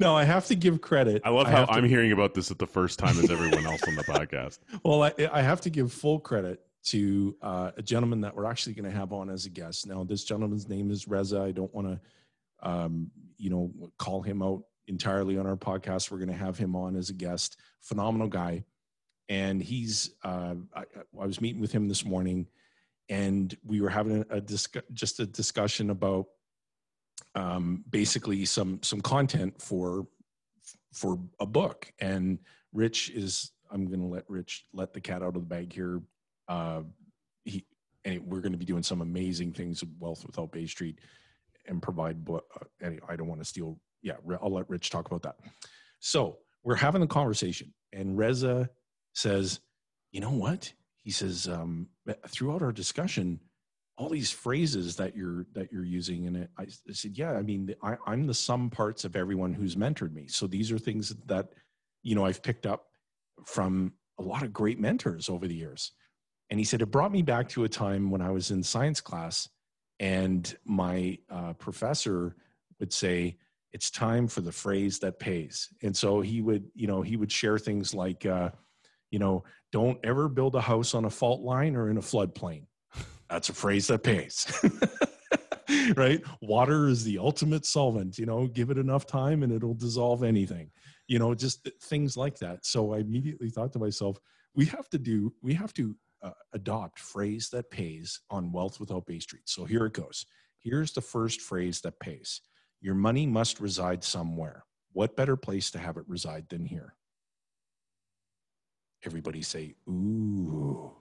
no, 0.00 0.16
I 0.16 0.24
have 0.24 0.46
to 0.46 0.54
give 0.54 0.80
credit. 0.80 1.22
I 1.24 1.30
love 1.30 1.46
how 1.46 1.64
I 1.64 1.78
am 1.78 1.84
hearing 1.84 2.12
about 2.12 2.34
this 2.34 2.50
at 2.50 2.58
the 2.58 2.66
first 2.66 2.98
time 2.98 3.18
as 3.18 3.30
everyone 3.30 3.66
else 3.66 3.82
on 3.86 3.94
the 3.94 4.04
podcast. 4.04 4.58
Well, 4.84 5.02
I, 5.02 5.12
I, 5.32 5.42
have 5.42 5.60
to 5.62 5.70
give 5.70 5.92
full 5.92 6.20
credit 6.20 6.60
to 6.84 7.36
uh, 7.42 7.72
a 7.76 7.82
gentleman 7.82 8.20
that 8.22 8.34
we're 8.34 8.46
actually 8.46 8.74
going 8.74 8.90
to 8.90 8.96
have 8.96 9.12
on 9.12 9.28
as 9.28 9.44
a 9.44 9.50
guest. 9.50 9.86
Now, 9.86 10.04
this 10.04 10.24
gentleman's 10.24 10.68
name 10.68 10.90
is 10.90 11.08
Reza. 11.08 11.40
I 11.40 11.50
don't 11.50 11.72
want 11.74 11.88
to, 11.88 12.00
um, 12.62 13.10
you 13.36 13.50
know, 13.50 13.72
call 13.98 14.22
him 14.22 14.42
out 14.42 14.62
entirely 14.86 15.38
on 15.38 15.46
our 15.46 15.56
podcast. 15.56 16.10
We're 16.10 16.18
going 16.18 16.28
to 16.28 16.34
have 16.34 16.58
him 16.58 16.74
on 16.74 16.96
as 16.96 17.10
a 17.10 17.14
guest. 17.14 17.58
Phenomenal 17.80 18.28
guy, 18.28 18.64
and 19.28 19.62
he's. 19.62 20.10
Uh, 20.22 20.54
I, 20.74 20.84
I 21.20 21.26
was 21.26 21.40
meeting 21.40 21.60
with 21.60 21.72
him 21.72 21.88
this 21.88 22.04
morning, 22.04 22.46
and 23.08 23.56
we 23.64 23.80
were 23.80 23.90
having 23.90 24.24
a, 24.30 24.36
a 24.36 24.40
disc- 24.40 24.76
just 24.92 25.20
a 25.20 25.26
discussion 25.26 25.90
about 25.90 26.26
um, 27.34 27.84
basically 27.88 28.44
some 28.44 28.82
some 28.82 29.00
content 29.00 29.60
for 29.60 30.06
for 30.92 31.18
a 31.40 31.46
book. 31.46 31.92
And 32.00 32.38
Rich 32.72 33.10
is. 33.10 33.52
I'm 33.70 33.86
going 33.86 34.00
to 34.00 34.06
let 34.06 34.24
Rich 34.30 34.64
let 34.72 34.94
the 34.94 35.00
cat 35.00 35.22
out 35.22 35.28
of 35.28 35.34
the 35.34 35.40
bag 35.40 35.74
here. 35.74 36.00
Uh, 36.48 36.80
he 37.44 37.66
and 38.04 38.20
we're 38.26 38.40
going 38.40 38.52
to 38.52 38.58
be 38.58 38.64
doing 38.64 38.82
some 38.82 39.02
amazing 39.02 39.52
things 39.52 39.82
with 39.82 39.90
Wealth 39.98 40.24
Without 40.24 40.52
Bay 40.52 40.66
Street 40.66 40.98
and 41.66 41.82
provide 41.82 42.24
book. 42.24 42.47
Uh, 42.84 42.90
I 43.08 43.16
don't 43.16 43.28
want 43.28 43.40
to 43.40 43.44
steal. 43.44 43.78
Yeah, 44.02 44.14
I'll 44.42 44.52
let 44.52 44.68
Rich 44.68 44.90
talk 44.90 45.06
about 45.06 45.22
that. 45.22 45.36
So 46.00 46.38
we're 46.62 46.76
having 46.76 47.02
a 47.02 47.06
conversation, 47.06 47.74
and 47.92 48.16
Reza 48.16 48.68
says, 49.14 49.60
"You 50.12 50.20
know 50.20 50.30
what?" 50.30 50.72
He 51.02 51.10
says, 51.10 51.48
um, 51.48 51.88
"Throughout 52.28 52.62
our 52.62 52.72
discussion, 52.72 53.40
all 53.98 54.08
these 54.08 54.30
phrases 54.30 54.94
that 54.96 55.16
you're 55.16 55.44
that 55.52 55.72
you're 55.72 55.84
using 55.84 56.28
and 56.28 56.48
I, 56.56 56.62
I 56.62 56.92
said 56.92 57.18
yeah 57.18 57.32
i 57.32 57.42
mean 57.42 57.74
I, 57.82 57.96
i'm 58.06 58.26
the 58.26 58.34
sum 58.34 58.70
parts 58.70 59.04
of 59.04 59.16
everyone 59.16 59.52
who's 59.52 59.74
mentored 59.74 60.12
me 60.12 60.28
so 60.28 60.46
these 60.46 60.70
are 60.70 60.78
things 60.78 61.14
that 61.26 61.48
you 62.02 62.14
know 62.14 62.24
i've 62.24 62.42
picked 62.42 62.64
up 62.64 62.86
from 63.44 63.92
a 64.18 64.22
lot 64.22 64.44
of 64.44 64.52
great 64.52 64.78
mentors 64.78 65.28
over 65.28 65.48
the 65.48 65.54
years 65.54 65.92
and 66.50 66.60
he 66.60 66.64
said 66.64 66.80
it 66.80 66.86
brought 66.86 67.12
me 67.12 67.22
back 67.22 67.48
to 67.48 67.64
a 67.64 67.68
time 67.68 68.10
when 68.10 68.22
i 68.22 68.30
was 68.30 68.52
in 68.52 68.62
science 68.62 69.00
class 69.00 69.48
and 70.00 70.56
my 70.64 71.18
uh, 71.28 71.52
professor 71.54 72.36
would 72.80 72.92
say 72.92 73.36
it's 73.72 73.90
time 73.90 74.26
for 74.26 74.40
the 74.40 74.52
phrase 74.52 74.98
that 74.98 75.18
pays 75.18 75.68
and 75.82 75.96
so 75.96 76.20
he 76.20 76.40
would 76.40 76.64
you 76.74 76.86
know 76.86 77.02
he 77.02 77.16
would 77.16 77.30
share 77.30 77.58
things 77.58 77.94
like 77.94 78.24
uh, 78.26 78.50
you 79.10 79.18
know 79.18 79.44
don't 79.72 79.98
ever 80.04 80.28
build 80.28 80.54
a 80.54 80.60
house 80.60 80.94
on 80.94 81.04
a 81.04 81.10
fault 81.10 81.42
line 81.42 81.76
or 81.76 81.90
in 81.90 81.98
a 81.98 82.02
floodplain 82.02 82.64
that's 83.30 83.48
a 83.48 83.54
phrase 83.54 83.86
that 83.88 84.02
pays. 84.02 84.46
right? 85.96 86.22
Water 86.40 86.88
is 86.88 87.04
the 87.04 87.18
ultimate 87.18 87.66
solvent. 87.66 88.18
You 88.18 88.26
know, 88.26 88.46
give 88.46 88.70
it 88.70 88.78
enough 88.78 89.06
time 89.06 89.42
and 89.42 89.52
it'll 89.52 89.74
dissolve 89.74 90.22
anything. 90.22 90.70
You 91.06 91.18
know, 91.18 91.34
just 91.34 91.68
things 91.82 92.16
like 92.16 92.38
that. 92.38 92.64
So 92.64 92.94
I 92.94 92.98
immediately 92.98 93.50
thought 93.50 93.72
to 93.74 93.78
myself, 93.78 94.18
we 94.54 94.66
have 94.66 94.88
to 94.90 94.98
do, 94.98 95.32
we 95.42 95.54
have 95.54 95.72
to 95.74 95.94
uh, 96.22 96.30
adopt 96.52 96.98
phrase 96.98 97.48
that 97.50 97.70
pays 97.70 98.20
on 98.30 98.52
Wealth 98.52 98.80
Without 98.80 99.06
Bay 99.06 99.18
Street. 99.18 99.44
So 99.46 99.64
here 99.64 99.86
it 99.86 99.92
goes. 99.92 100.26
Here's 100.58 100.92
the 100.92 101.00
first 101.00 101.40
phrase 101.40 101.80
that 101.82 101.98
pays 102.00 102.40
Your 102.80 102.94
money 102.94 103.26
must 103.26 103.60
reside 103.60 104.04
somewhere. 104.04 104.64
What 104.92 105.16
better 105.16 105.36
place 105.36 105.70
to 105.72 105.78
have 105.78 105.96
it 105.96 106.04
reside 106.06 106.48
than 106.48 106.64
here? 106.64 106.94
Everybody 109.04 109.42
say, 109.42 109.74
ooh. 109.88 110.92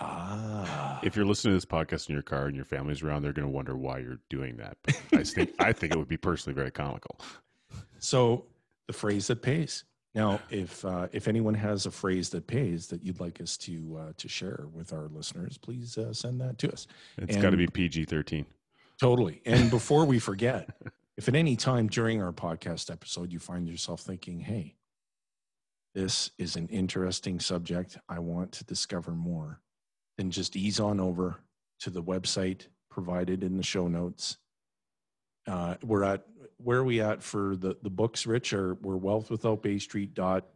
Ah. 0.00 1.00
If 1.02 1.16
you're 1.16 1.24
listening 1.24 1.52
to 1.52 1.56
this 1.56 1.64
podcast 1.64 2.08
in 2.08 2.12
your 2.14 2.22
car 2.22 2.46
and 2.46 2.54
your 2.54 2.64
family's 2.64 3.02
around, 3.02 3.22
they're 3.22 3.32
going 3.32 3.46
to 3.46 3.52
wonder 3.52 3.76
why 3.76 3.98
you're 3.98 4.20
doing 4.30 4.56
that. 4.56 4.76
But 4.84 5.00
I 5.12 5.24
think 5.24 5.54
I 5.58 5.72
think 5.72 5.92
it 5.92 5.98
would 5.98 6.08
be 6.08 6.16
personally 6.16 6.54
very 6.54 6.70
comical. 6.70 7.20
So 7.98 8.46
the 8.86 8.92
phrase 8.92 9.26
that 9.26 9.42
pays. 9.42 9.84
Now, 10.14 10.40
if 10.50 10.84
uh, 10.84 11.08
if 11.12 11.28
anyone 11.28 11.54
has 11.54 11.86
a 11.86 11.90
phrase 11.90 12.30
that 12.30 12.46
pays 12.46 12.86
that 12.88 13.02
you'd 13.02 13.20
like 13.20 13.40
us 13.40 13.56
to 13.58 13.98
uh, 14.00 14.12
to 14.16 14.28
share 14.28 14.66
with 14.72 14.92
our 14.92 15.08
listeners, 15.08 15.58
please 15.58 15.98
uh, 15.98 16.12
send 16.12 16.40
that 16.40 16.58
to 16.58 16.72
us. 16.72 16.86
It's 17.18 17.36
got 17.36 17.50
to 17.50 17.56
be 17.56 17.66
PG 17.66 18.06
thirteen. 18.06 18.46
Totally. 19.00 19.42
And 19.44 19.70
before 19.78 20.04
we 20.04 20.18
forget, 20.18 20.70
if 21.16 21.28
at 21.28 21.34
any 21.34 21.56
time 21.56 21.88
during 21.88 22.22
our 22.22 22.32
podcast 22.32 22.90
episode 22.90 23.32
you 23.32 23.38
find 23.38 23.68
yourself 23.68 24.00
thinking, 24.00 24.40
"Hey, 24.40 24.76
this 25.94 26.30
is 26.38 26.56
an 26.56 26.68
interesting 26.68 27.40
subject. 27.40 27.98
I 28.08 28.18
want 28.18 28.52
to 28.52 28.64
discover 28.64 29.12
more," 29.12 29.60
then 30.16 30.30
just 30.30 30.56
ease 30.56 30.80
on 30.80 31.00
over 31.00 31.40
to 31.80 31.90
the 31.90 32.02
website 32.02 32.66
provided 32.90 33.44
in 33.44 33.56
the 33.56 33.62
show 33.62 33.88
notes. 33.88 34.38
Uh, 35.46 35.76
we're 35.82 36.04
at 36.04 36.26
where 36.58 36.78
are 36.78 36.84
we 36.84 37.00
at 37.00 37.22
for 37.22 37.56
the 37.56 37.76
the 37.82 37.90
books, 37.90 38.26
Rich? 38.26 38.52
Or 38.52 38.74
we're 38.74 38.96
Wealth 38.96 39.30
Without 39.30 39.62
Bay 39.62 39.78
Street 39.78 40.14
dot. 40.14 40.46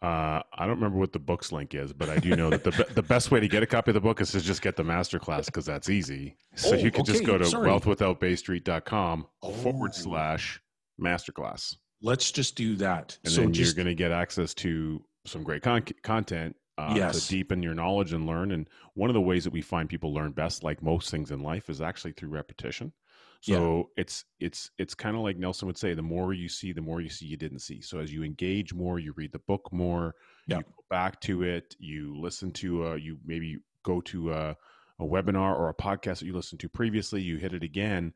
Uh, 0.00 0.42
I 0.52 0.60
don't 0.66 0.76
remember 0.76 0.98
what 0.98 1.12
the 1.12 1.18
books 1.18 1.50
link 1.50 1.74
is, 1.74 1.92
but 1.92 2.08
I 2.08 2.18
do 2.18 2.36
know 2.36 2.50
that 2.50 2.62
the 2.62 2.86
the 2.94 3.02
best 3.02 3.32
way 3.32 3.40
to 3.40 3.48
get 3.48 3.64
a 3.64 3.66
copy 3.66 3.90
of 3.90 3.94
the 3.94 4.00
book 4.00 4.20
is 4.20 4.30
to 4.30 4.40
just 4.40 4.62
get 4.62 4.76
the 4.76 4.84
masterclass 4.84 5.46
because 5.46 5.66
that's 5.66 5.90
easy. 5.90 6.36
So 6.54 6.70
oh, 6.70 6.74
you 6.74 6.92
can 6.92 7.02
okay, 7.02 7.12
just 7.12 7.24
go 7.24 7.36
to 7.36 7.44
sorry. 7.44 7.68
wealthwithoutbaystreet.com 7.68 9.26
oh. 9.42 9.50
forward 9.50 9.94
slash 9.94 10.62
masterclass. 11.00 11.76
Let's 12.00 12.30
just 12.30 12.54
do 12.54 12.76
that. 12.76 13.18
And 13.24 13.32
so 13.32 13.40
then 13.40 13.52
just, 13.52 13.74
you're 13.76 13.84
going 13.84 13.92
to 13.92 13.98
get 13.98 14.12
access 14.12 14.54
to 14.54 15.02
some 15.26 15.42
great 15.42 15.62
con- 15.62 15.82
content 16.04 16.54
uh, 16.78 16.92
yes. 16.96 17.24
to 17.24 17.28
deepen 17.28 17.60
your 17.62 17.74
knowledge 17.74 18.12
and 18.12 18.24
learn. 18.24 18.52
And 18.52 18.68
one 18.94 19.10
of 19.10 19.14
the 19.14 19.20
ways 19.20 19.42
that 19.44 19.52
we 19.52 19.62
find 19.62 19.88
people 19.88 20.14
learn 20.14 20.30
best, 20.30 20.62
like 20.62 20.80
most 20.80 21.10
things 21.10 21.32
in 21.32 21.42
life, 21.42 21.68
is 21.68 21.80
actually 21.80 22.12
through 22.12 22.30
repetition. 22.30 22.92
So 23.40 23.76
yeah. 23.76 24.02
it's 24.02 24.24
it's 24.40 24.70
it's 24.78 24.94
kind 24.94 25.16
of 25.16 25.22
like 25.22 25.36
Nelson 25.36 25.66
would 25.66 25.78
say: 25.78 25.94
the 25.94 26.02
more 26.02 26.32
you 26.32 26.48
see, 26.48 26.72
the 26.72 26.80
more 26.80 27.00
you 27.00 27.08
see 27.08 27.26
you 27.26 27.36
didn't 27.36 27.60
see. 27.60 27.80
So 27.80 28.00
as 28.00 28.12
you 28.12 28.24
engage 28.24 28.74
more, 28.74 28.98
you 28.98 29.12
read 29.12 29.32
the 29.32 29.38
book 29.40 29.68
more, 29.72 30.16
yeah. 30.46 30.58
you 30.58 30.62
go 30.64 30.84
back 30.90 31.20
to 31.22 31.44
it, 31.44 31.76
you 31.78 32.18
listen 32.18 32.50
to, 32.52 32.88
uh, 32.88 32.94
you 32.96 33.18
maybe 33.24 33.58
go 33.84 34.00
to 34.02 34.32
a, 34.32 34.56
a 34.98 35.04
webinar 35.04 35.56
or 35.56 35.68
a 35.68 35.74
podcast 35.74 36.18
that 36.18 36.26
you 36.26 36.34
listened 36.34 36.60
to 36.60 36.68
previously, 36.68 37.22
you 37.22 37.36
hit 37.36 37.54
it 37.54 37.62
again. 37.62 38.12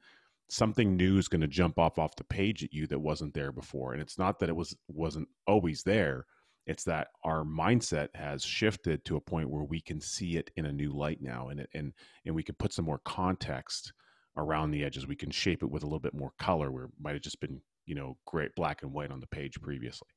Something 0.49 0.97
new 0.97 1.19
is 1.19 1.29
going 1.29 1.41
to 1.41 1.47
jump 1.47 1.79
off 1.79 1.99
off 1.99 2.17
the 2.17 2.25
page 2.25 2.65
at 2.65 2.73
you 2.73 2.87
that 2.89 2.99
wasn't 2.99 3.33
there 3.33 3.53
before, 3.53 3.93
and 3.93 4.03
it's 4.03 4.19
not 4.19 4.41
that 4.41 4.49
it 4.49 4.57
was 4.57 4.77
wasn't 4.89 5.29
always 5.47 5.83
there 5.83 6.27
it's 6.65 6.85
that 6.85 7.09
our 7.25 7.43
mindset 7.43 8.09
has 8.15 8.45
shifted 8.45 9.05
to 9.05 9.17
a 9.17 9.21
point 9.21 9.51
where 9.51 9.65
we 9.65 9.81
can 9.81 10.01
see 10.01 10.37
it 10.37 10.49
in 10.57 10.67
a 10.67 10.73
new 10.73 10.93
light 10.93 11.21
now 11.21 11.49
and 11.49 11.59
it, 11.59 11.69
and 11.75 11.93
and 12.25 12.35
we 12.35 12.43
can 12.45 12.55
put 12.55 12.73
some 12.73 12.85
more 12.85 13.01
context 13.05 13.93
around 14.37 14.71
the 14.71 14.85
edges 14.85 15.07
we 15.07 15.17
can 15.17 15.31
shape 15.31 15.63
it 15.63 15.71
with 15.71 15.83
a 15.83 15.87
little 15.87 16.01
bit 16.01 16.15
more 16.15 16.33
color 16.39 16.71
where 16.71 16.85
it 16.85 16.91
might 17.01 17.13
have 17.13 17.23
just 17.23 17.41
been 17.41 17.61
you 17.87 17.95
know 17.95 18.17
great 18.27 18.55
black 18.55 18.83
and 18.83 18.93
white 18.93 19.11
on 19.11 19.21
the 19.21 19.27
page 19.27 19.61
previously. 19.61 20.09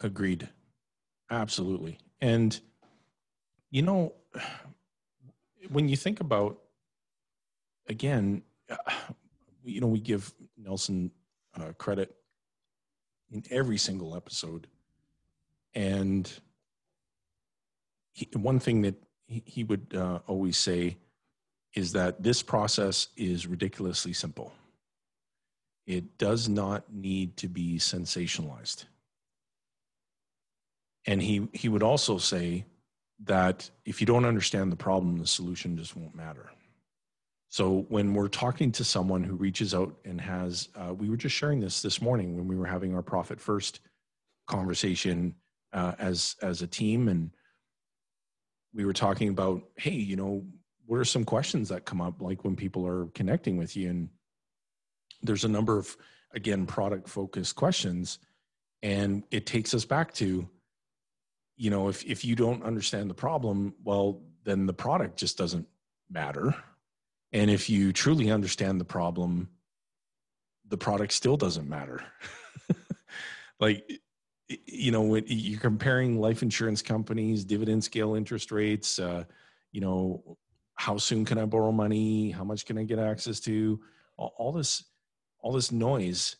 Agreed. 0.00 0.48
Absolutely. 1.30 1.98
And 2.20 2.58
you 3.70 3.82
know 3.82 4.14
when 5.70 5.88
you 5.88 5.96
think 5.96 6.20
about 6.20 6.58
again 7.88 8.42
you 9.64 9.80
know 9.80 9.86
we 9.86 10.00
give 10.00 10.32
nelson 10.56 11.10
uh, 11.60 11.72
credit 11.78 12.14
in 13.30 13.42
every 13.50 13.78
single 13.78 14.16
episode. 14.16 14.66
And 15.74 16.30
he, 18.12 18.28
one 18.34 18.58
thing 18.58 18.82
that 18.82 18.96
he, 19.26 19.42
he 19.44 19.64
would 19.64 19.94
uh, 19.94 20.20
always 20.26 20.56
say 20.56 20.96
is 21.78 21.92
that 21.92 22.22
this 22.22 22.42
process 22.42 23.08
is 23.16 23.46
ridiculously 23.46 24.12
simple. 24.12 24.52
It 25.86 26.18
does 26.18 26.48
not 26.48 26.92
need 26.92 27.36
to 27.38 27.48
be 27.48 27.78
sensationalized. 27.78 28.84
And 31.06 31.22
he, 31.22 31.48
he 31.52 31.68
would 31.68 31.84
also 31.84 32.18
say 32.18 32.64
that 33.24 33.70
if 33.84 34.00
you 34.00 34.06
don't 34.06 34.24
understand 34.24 34.70
the 34.72 34.76
problem, 34.76 35.18
the 35.18 35.26
solution 35.26 35.76
just 35.76 35.96
won't 35.96 36.14
matter. 36.14 36.50
So 37.48 37.86
when 37.88 38.12
we're 38.12 38.28
talking 38.28 38.72
to 38.72 38.84
someone 38.84 39.22
who 39.22 39.34
reaches 39.36 39.72
out 39.72 39.94
and 40.04 40.20
has, 40.20 40.68
uh, 40.74 40.92
we 40.92 41.08
were 41.08 41.16
just 41.16 41.34
sharing 41.34 41.60
this 41.60 41.80
this 41.80 42.02
morning 42.02 42.36
when 42.36 42.46
we 42.46 42.56
were 42.56 42.66
having 42.66 42.94
our 42.94 43.02
Profit 43.02 43.40
First 43.40 43.80
conversation 44.46 45.34
uh, 45.72 45.92
as 45.98 46.36
as 46.42 46.60
a 46.60 46.66
team, 46.66 47.08
and 47.08 47.30
we 48.74 48.84
were 48.84 48.92
talking 48.92 49.28
about, 49.28 49.62
hey, 49.76 49.98
you 50.10 50.16
know, 50.16 50.44
what 50.88 50.98
are 50.98 51.04
some 51.04 51.24
questions 51.24 51.68
that 51.68 51.84
come 51.84 52.00
up, 52.00 52.22
like 52.22 52.44
when 52.44 52.56
people 52.56 52.86
are 52.86 53.08
connecting 53.08 53.58
with 53.58 53.76
you, 53.76 53.90
and 53.90 54.08
there's 55.22 55.44
a 55.44 55.48
number 55.48 55.76
of 55.76 55.94
again 56.32 56.64
product 56.64 57.10
focused 57.10 57.56
questions, 57.56 58.18
and 58.82 59.22
it 59.30 59.44
takes 59.44 59.74
us 59.74 59.84
back 59.84 60.14
to, 60.14 60.48
you 61.58 61.68
know, 61.68 61.88
if 61.88 62.02
if 62.06 62.24
you 62.24 62.34
don't 62.34 62.62
understand 62.62 63.10
the 63.10 63.14
problem, 63.14 63.74
well, 63.84 64.22
then 64.44 64.64
the 64.64 64.72
product 64.72 65.18
just 65.18 65.36
doesn't 65.36 65.68
matter, 66.10 66.54
and 67.32 67.50
if 67.50 67.68
you 67.68 67.92
truly 67.92 68.30
understand 68.30 68.80
the 68.80 68.86
problem, 68.86 69.50
the 70.68 70.78
product 70.78 71.12
still 71.12 71.36
doesn't 71.36 71.68
matter. 71.68 72.02
like 73.60 74.00
you 74.64 74.90
know 74.90 75.02
when 75.02 75.24
you're 75.26 75.60
comparing 75.60 76.18
life 76.18 76.42
insurance 76.42 76.80
companies 76.80 77.44
dividend 77.44 77.84
scale 77.84 78.14
interest 78.14 78.50
rates 78.50 78.98
uh, 78.98 79.22
you 79.72 79.82
know 79.82 80.38
how 80.78 80.96
soon 80.96 81.24
can 81.24 81.38
i 81.38 81.44
borrow 81.44 81.72
money 81.72 82.30
how 82.30 82.44
much 82.44 82.64
can 82.64 82.78
i 82.78 82.84
get 82.84 82.98
access 82.98 83.40
to 83.40 83.80
all, 84.16 84.32
all 84.36 84.52
this 84.52 84.84
all 85.40 85.52
this 85.52 85.72
noise 85.72 86.36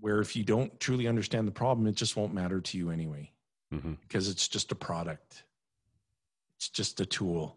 where 0.00 0.20
if 0.20 0.36
you 0.36 0.42
don't 0.42 0.78
truly 0.80 1.06
understand 1.06 1.46
the 1.46 1.52
problem 1.52 1.86
it 1.86 1.94
just 1.94 2.16
won't 2.16 2.34
matter 2.34 2.60
to 2.60 2.76
you 2.76 2.90
anyway 2.90 3.30
mm-hmm. 3.72 3.94
because 4.02 4.28
it's 4.28 4.48
just 4.48 4.72
a 4.72 4.74
product 4.74 5.44
it's 6.56 6.68
just 6.68 7.00
a 7.00 7.06
tool 7.06 7.56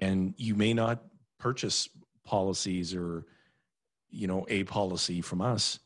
and 0.00 0.34
you 0.36 0.54
may 0.54 0.72
not 0.72 1.04
purchase 1.38 1.88
policies 2.24 2.94
or 2.94 3.24
you 4.10 4.26
know 4.26 4.46
a 4.48 4.64
policy 4.64 5.20
from 5.20 5.40
us 5.40 5.78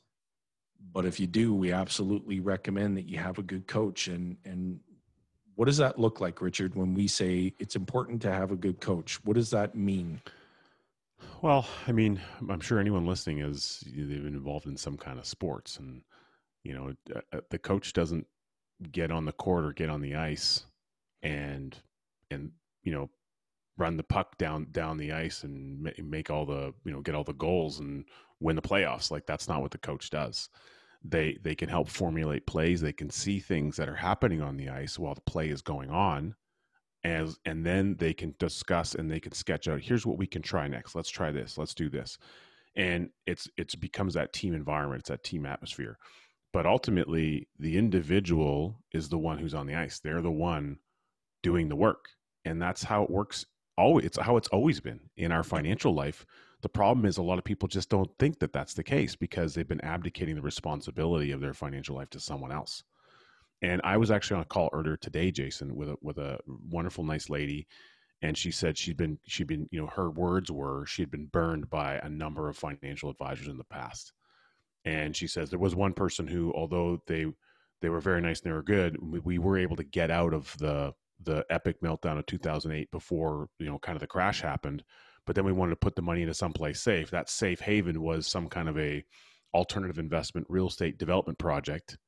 but 0.93 1.05
if 1.05 1.21
you 1.21 1.27
do, 1.27 1.55
we 1.55 1.73
absolutely 1.73 2.41
recommend 2.41 2.97
that 2.97 3.09
you 3.09 3.19
have 3.19 3.39
a 3.39 3.43
good 3.43 3.67
coach. 3.67 4.09
And 4.09 4.37
and 4.45 4.81
what 5.63 5.67
does 5.67 5.77
that 5.77 5.97
look 5.97 6.21
like, 6.21 6.43
Richard? 6.43 6.75
When 6.75 6.93
we 6.93 7.07
say 7.07 7.55
it's 7.61 7.77
important 7.77 8.21
to 8.23 8.33
have 8.33 8.51
a 8.51 8.57
good 8.57 8.81
coach, 8.81 9.21
what 9.23 9.35
does 9.35 9.51
that 9.51 9.77
mean? 9.77 10.21
Well, 11.41 11.69
I 11.87 11.93
mean, 11.93 12.21
I'm 12.51 12.59
sure 12.59 12.81
anyone 12.81 13.07
listening 13.07 13.39
is 13.39 13.85
they've 13.87 14.25
been 14.25 14.35
involved 14.35 14.67
in 14.67 14.77
some 14.77 14.97
kind 14.97 15.21
of 15.21 15.25
sports, 15.25 15.77
and 15.77 16.03
you 16.65 16.75
know, 16.75 16.93
uh, 17.15 17.21
uh, 17.33 17.41
the 17.51 17.61
coach 17.61 17.93
doesn't 17.93 18.27
get 18.91 19.13
on 19.13 19.25
the 19.25 19.31
court 19.31 19.65
or 19.65 19.73
get 19.73 19.89
on 19.89 20.01
the 20.01 20.17
ice 20.17 20.67
and 21.23 21.79
and 22.33 22.51
you 22.83 22.91
know 22.91 23.09
run 23.79 23.97
the 23.97 24.03
puck 24.03 24.37
down 24.39 24.67
down 24.73 24.97
the 24.97 25.13
ice 25.13 25.45
and 25.45 25.93
make 26.03 26.29
all 26.29 26.45
the 26.45 26.75
you 26.85 26.91
know 26.91 27.03
get 27.03 27.15
all 27.15 27.23
the 27.23 27.35
goals 27.35 27.79
and 27.79 28.05
win 28.41 28.57
the 28.57 28.63
playoffs 28.63 29.13
like 29.13 29.27
that's 29.27 29.47
not 29.47 29.63
what 29.63 29.71
the 29.71 29.79
coach 29.79 30.11
does 30.11 30.49
they 31.05 31.39
they 31.43 31.55
can 31.55 31.69
help 31.69 31.89
formulate 31.89 32.47
plays. 32.47 32.81
They 32.81 32.93
can 32.93 33.11
see 33.11 33.41
things 33.41 33.77
that 33.77 33.89
are 33.89 33.97
happening 33.97 34.41
on 34.41 34.57
the 34.57 34.69
ice 34.69 34.99
while 34.99 35.15
the 35.15 35.21
play 35.23 35.49
is 35.49 35.63
going 35.63 35.91
on 35.91 36.35
as 37.05 37.39
and 37.45 37.67
then 37.67 37.97
they 37.99 38.15
can 38.15 38.35
discuss 38.39 38.95
and 38.95 39.11
they 39.11 39.19
can 39.21 39.33
sketch 39.33 39.67
out 39.67 39.81
here's 39.81 40.07
what 40.07 40.19
we 40.19 40.27
can 40.27 40.43
try 40.43 40.69
next. 40.69 40.95
Let's 40.95 41.11
try 41.11 41.31
this. 41.33 41.59
Let's 41.59 41.75
do 41.75 41.89
this. 41.89 42.19
And 42.77 43.11
it's 43.27 43.49
it's 43.57 43.75
becomes 43.75 44.15
that 44.15 44.33
team 44.33 44.55
environment. 44.55 45.01
It's 45.01 45.11
that 45.11 45.25
team 45.25 45.47
atmosphere. 45.47 45.99
But 46.53 46.67
ultimately 46.67 47.49
the 47.59 47.77
individual 47.77 48.81
is 48.93 49.09
the 49.09 49.19
one 49.19 49.39
who's 49.39 49.55
on 49.55 49.67
the 49.67 49.75
ice. 49.75 49.99
They're 50.01 50.23
the 50.23 50.31
one 50.31 50.79
doing 51.43 51.69
the 51.69 51.77
work. 51.77 52.07
And 52.45 52.61
that's 52.61 52.83
how 52.83 53.03
it 53.03 53.11
works 53.11 53.47
always 53.77 54.07
it's 54.07 54.19
how 54.19 54.37
it's 54.37 54.49
always 54.49 54.81
been 54.81 55.01
in 55.17 55.33
our 55.33 55.43
financial 55.43 55.95
life 55.95 56.25
the 56.63 56.69
problem 56.69 57.07
is 57.07 57.19
a 57.19 57.23
lot 57.23 57.39
of 57.39 57.45
people 57.45 57.69
just 57.69 57.91
don't 57.91 58.11
think 58.19 58.39
that 58.39 58.53
that's 58.53 58.75
the 58.75 58.85
case 58.85 59.17
because 59.17 59.55
they've 59.55 59.69
been 59.69 59.85
abdicating 59.85 60.37
the 60.37 60.43
responsibility 60.43 61.33
of 61.33 61.41
their 61.41 61.55
financial 61.55 61.97
life 61.97 62.11
to 62.11 62.21
someone 62.21 62.53
else. 62.53 62.85
And 63.63 63.81
I 63.85 63.97
was 63.97 64.11
actually 64.11 64.37
on 64.37 64.43
a 64.43 64.47
call 64.47 64.71
earlier 64.73 64.97
today, 64.97 65.31
Jason, 65.31 65.75
with 65.75 65.89
a, 65.91 65.97
with 66.03 66.19
a 66.19 66.39
wonderful, 66.47 67.05
nice 67.05 67.29
lady, 67.29 67.67
and 68.23 68.39
she 68.39 68.53
said 68.53 68.79
she'd 68.79 68.97
been 68.97 69.19
she'd 69.27 69.49
been 69.49 69.69
you 69.73 69.81
know 69.81 69.89
her 69.89 70.11
words 70.11 70.51
were 70.51 70.87
she 70.87 71.03
had 71.03 71.11
been 71.11 71.27
burned 71.27 71.69
by 71.69 71.97
a 71.97 72.09
number 72.09 72.49
of 72.49 72.57
financial 72.57 73.11
advisors 73.11 73.49
in 73.49 73.59
the 73.59 73.65
past, 73.65 74.13
and 74.85 75.15
she 75.17 75.27
says 75.27 75.51
there 75.51 75.59
was 75.59 75.75
one 75.75 75.93
person 75.93 76.27
who, 76.27 76.53
although 76.55 77.01
they 77.07 77.27
they 77.81 77.89
were 77.89 78.01
very 78.01 78.21
nice 78.21 78.41
and 78.41 78.51
they 78.51 78.55
were 78.55 78.63
good, 78.63 78.97
we, 79.01 79.19
we 79.21 79.39
were 79.39 79.59
able 79.59 79.77
to 79.77 79.85
get 79.85 80.11
out 80.11 80.33
of 80.33 80.57
the 80.59 80.93
the 81.25 81.45
epic 81.51 81.81
meltdown 81.83 82.19
of 82.19 82.27
2008 82.27 82.91
before 82.91 83.49
you 83.59 83.67
know 83.67 83.79
kind 83.79 83.97
of 83.97 84.01
the 84.01 84.07
crash 84.07 84.41
happened 84.41 84.83
but 85.27 85.37
then 85.37 85.45
we 85.45 85.53
wanted 85.53 85.71
to 85.71 85.77
put 85.77 85.97
the 85.97 86.03
money 86.03 86.23
into 86.23 86.35
someplace 86.35 86.81
safe. 86.81 87.11
That 87.11 87.31
safe 87.31 87.61
haven 87.61 88.01
was 88.01 88.27
some 88.27 88.49
kind 88.49 88.69
of 88.69 88.79
a 88.79 89.05
alternative 89.55 89.99
investment 89.99 90.47
real 90.49 90.69
estate 90.69 90.99
development 90.99 91.39
project. 91.39 91.99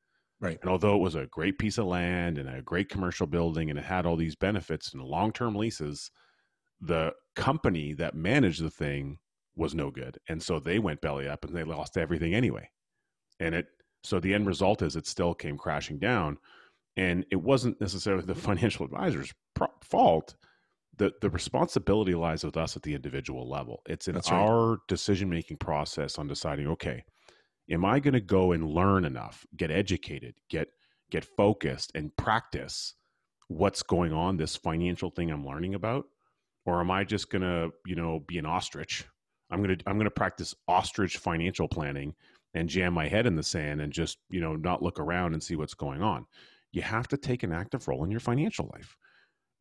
Right. 0.40 0.58
And 0.60 0.70
although 0.70 0.96
it 0.96 1.02
was 1.02 1.14
a 1.14 1.26
great 1.26 1.58
piece 1.58 1.78
of 1.78 1.86
land 1.86 2.38
and 2.38 2.48
a 2.48 2.62
great 2.62 2.88
commercial 2.88 3.26
building 3.26 3.70
and 3.70 3.78
it 3.78 3.84
had 3.84 4.04
all 4.04 4.16
these 4.16 4.36
benefits 4.36 4.92
and 4.92 5.02
long 5.02 5.32
term 5.32 5.54
leases, 5.54 6.10
the 6.80 7.12
company 7.36 7.92
that 7.94 8.14
managed 8.14 8.62
the 8.62 8.70
thing 8.70 9.18
was 9.56 9.74
no 9.74 9.90
good. 9.90 10.18
And 10.28 10.42
so 10.42 10.58
they 10.58 10.78
went 10.78 11.00
belly 11.00 11.28
up 11.28 11.44
and 11.44 11.54
they 11.54 11.64
lost 11.64 11.96
everything 11.96 12.34
anyway. 12.34 12.68
And 13.40 13.54
it 13.54 13.66
so 14.02 14.20
the 14.20 14.34
end 14.34 14.46
result 14.46 14.82
is 14.82 14.96
it 14.96 15.06
still 15.06 15.34
came 15.34 15.56
crashing 15.56 15.98
down. 15.98 16.38
And 16.96 17.24
it 17.30 17.36
wasn't 17.36 17.80
necessarily 17.80 18.24
the 18.24 18.34
financial 18.34 18.84
advisor's 18.84 19.32
fault 19.82 20.34
the 20.96 21.12
the 21.20 21.30
responsibility 21.30 22.14
lies 22.14 22.44
with 22.44 22.56
us 22.56 22.76
at 22.76 22.82
the 22.82 22.94
individual 22.94 23.48
level. 23.48 23.82
It's 23.86 24.08
in 24.08 24.14
That's 24.14 24.30
our 24.30 24.70
right. 24.70 24.78
decision 24.88 25.28
making 25.28 25.58
process 25.58 26.18
on 26.18 26.28
deciding, 26.28 26.66
okay, 26.68 27.04
am 27.70 27.84
I 27.84 28.00
going 28.00 28.14
to 28.14 28.20
go 28.20 28.52
and 28.52 28.68
learn 28.68 29.04
enough, 29.04 29.46
get 29.56 29.70
educated, 29.70 30.34
get 30.48 30.68
get 31.10 31.24
focused, 31.24 31.92
and 31.94 32.14
practice 32.16 32.94
what's 33.48 33.82
going 33.82 34.12
on, 34.12 34.36
this 34.36 34.56
financial 34.56 35.10
thing 35.10 35.30
I'm 35.30 35.46
learning 35.46 35.74
about, 35.74 36.06
or 36.64 36.80
am 36.80 36.90
I 36.90 37.04
just 37.04 37.30
going 37.30 37.42
to, 37.42 37.70
you 37.84 37.94
know, 37.94 38.20
be 38.26 38.38
an 38.38 38.46
ostrich? 38.46 39.04
I'm 39.50 39.60
gonna 39.60 39.76
I'm 39.86 39.98
gonna 39.98 40.10
practice 40.10 40.54
ostrich 40.68 41.18
financial 41.18 41.68
planning 41.68 42.14
and 42.54 42.68
jam 42.68 42.94
my 42.94 43.08
head 43.08 43.26
in 43.26 43.36
the 43.36 43.42
sand 43.42 43.80
and 43.80 43.92
just 43.92 44.18
you 44.30 44.40
know 44.40 44.56
not 44.56 44.82
look 44.82 44.98
around 44.98 45.34
and 45.34 45.42
see 45.42 45.56
what's 45.56 45.74
going 45.74 46.02
on. 46.02 46.26
You 46.72 46.82
have 46.82 47.06
to 47.08 47.16
take 47.16 47.42
an 47.42 47.52
active 47.52 47.86
role 47.86 48.04
in 48.04 48.10
your 48.10 48.20
financial 48.20 48.70
life 48.72 48.96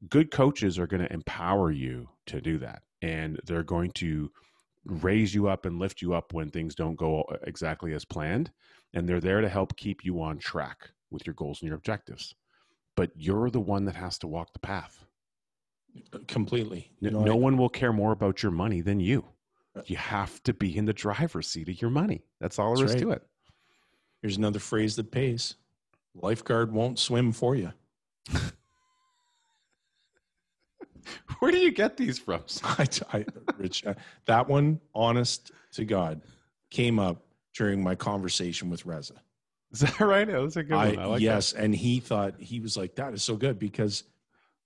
good 0.10 0.32
coaches 0.32 0.78
are 0.80 0.88
going 0.88 1.04
to 1.04 1.14
empower 1.14 1.72
you 1.72 2.10
to 2.28 2.42
do 2.42 2.58
that 2.58 2.84
and 3.02 3.40
they're 3.46 3.64
going 3.64 3.92
to 3.92 4.32
raise 4.86 5.34
you 5.34 5.48
up 5.48 5.66
and 5.66 5.80
lift 5.80 6.02
you 6.02 6.14
up 6.14 6.34
when 6.34 6.50
things 6.50 6.76
don't 6.76 6.96
go 6.96 7.24
exactly 7.44 7.94
as 7.94 8.04
planned 8.04 8.52
and 8.94 9.08
they're 9.08 9.22
there 9.22 9.42
to 9.42 9.50
help 9.50 9.76
keep 9.78 10.04
you 10.04 10.22
on 10.22 10.38
track 10.38 10.90
with 11.10 11.26
your 11.26 11.34
goals 11.34 11.62
and 11.62 11.68
your 11.68 11.78
objectives. 11.78 12.36
But 12.96 13.12
you're 13.16 13.50
the 13.50 13.60
one 13.60 13.86
that 13.86 13.96
has 13.96 14.18
to 14.20 14.28
walk 14.28 14.54
the 14.54 14.60
path. 14.60 15.06
Uh, 16.14 16.20
completely. 16.28 16.92
No, 17.02 17.10
you 17.10 17.16
know, 17.16 17.24
no 17.24 17.34
I, 17.34 17.38
one 17.38 17.58
will 17.58 17.70
care 17.70 17.94
more 17.94 18.12
about 18.12 18.44
your 18.44 18.52
money 18.52 18.82
than 18.82 19.00
you. 19.00 19.26
Uh 19.76 19.82
you 19.86 19.98
have 19.98 20.42
to 20.44 20.54
be 20.54 20.78
in 20.78 20.86
the 20.86 20.94
driver's 20.94 21.48
seat 21.48 21.70
of 21.70 21.82
your 21.82 21.92
money. 21.92 22.24
That's 22.40 22.60
all 22.60 22.76
there 22.76 22.86
is 22.86 22.94
right. 22.94 23.02
to 23.02 23.12
it. 23.12 23.24
Here's 24.22 24.38
another 24.38 24.60
phrase 24.60 24.96
that 24.96 25.12
pays. 25.12 25.56
Lifeguard 26.16 26.72
won't 26.72 27.00
swim 27.00 27.32
for 27.32 27.56
you 27.56 27.74
Where 31.40 31.52
do 31.52 31.58
you 31.58 31.72
get 31.72 31.98
these 31.98 32.20
from? 32.20 32.44
I, 32.64 32.88
I, 33.12 33.26
Rich, 33.58 33.86
uh, 33.86 33.94
that 34.26 34.48
one, 34.48 34.80
honest 34.94 35.52
to 35.74 35.86
God, 35.86 36.22
came 36.70 37.00
up 37.00 37.26
during 37.54 37.84
my 37.84 37.96
conversation 37.96 38.70
with 38.70 38.86
Reza. 38.86 39.16
Is 39.72 39.80
that 39.80 40.00
right? 40.00 40.28
That 40.28 40.40
was 40.40 40.56
a 40.56 40.64
good 40.64 40.76
I, 40.76 40.90
one. 40.90 41.00
I 41.00 41.06
like 41.06 41.22
yes, 41.22 41.54
that. 41.54 41.64
and 41.64 41.76
he 41.76 42.00
thought 42.00 42.36
he 42.40 42.60
was 42.60 42.78
like, 42.78 42.96
"That 42.96 43.14
is 43.14 43.24
so 43.24 43.36
good," 43.36 43.58
because 43.58 44.04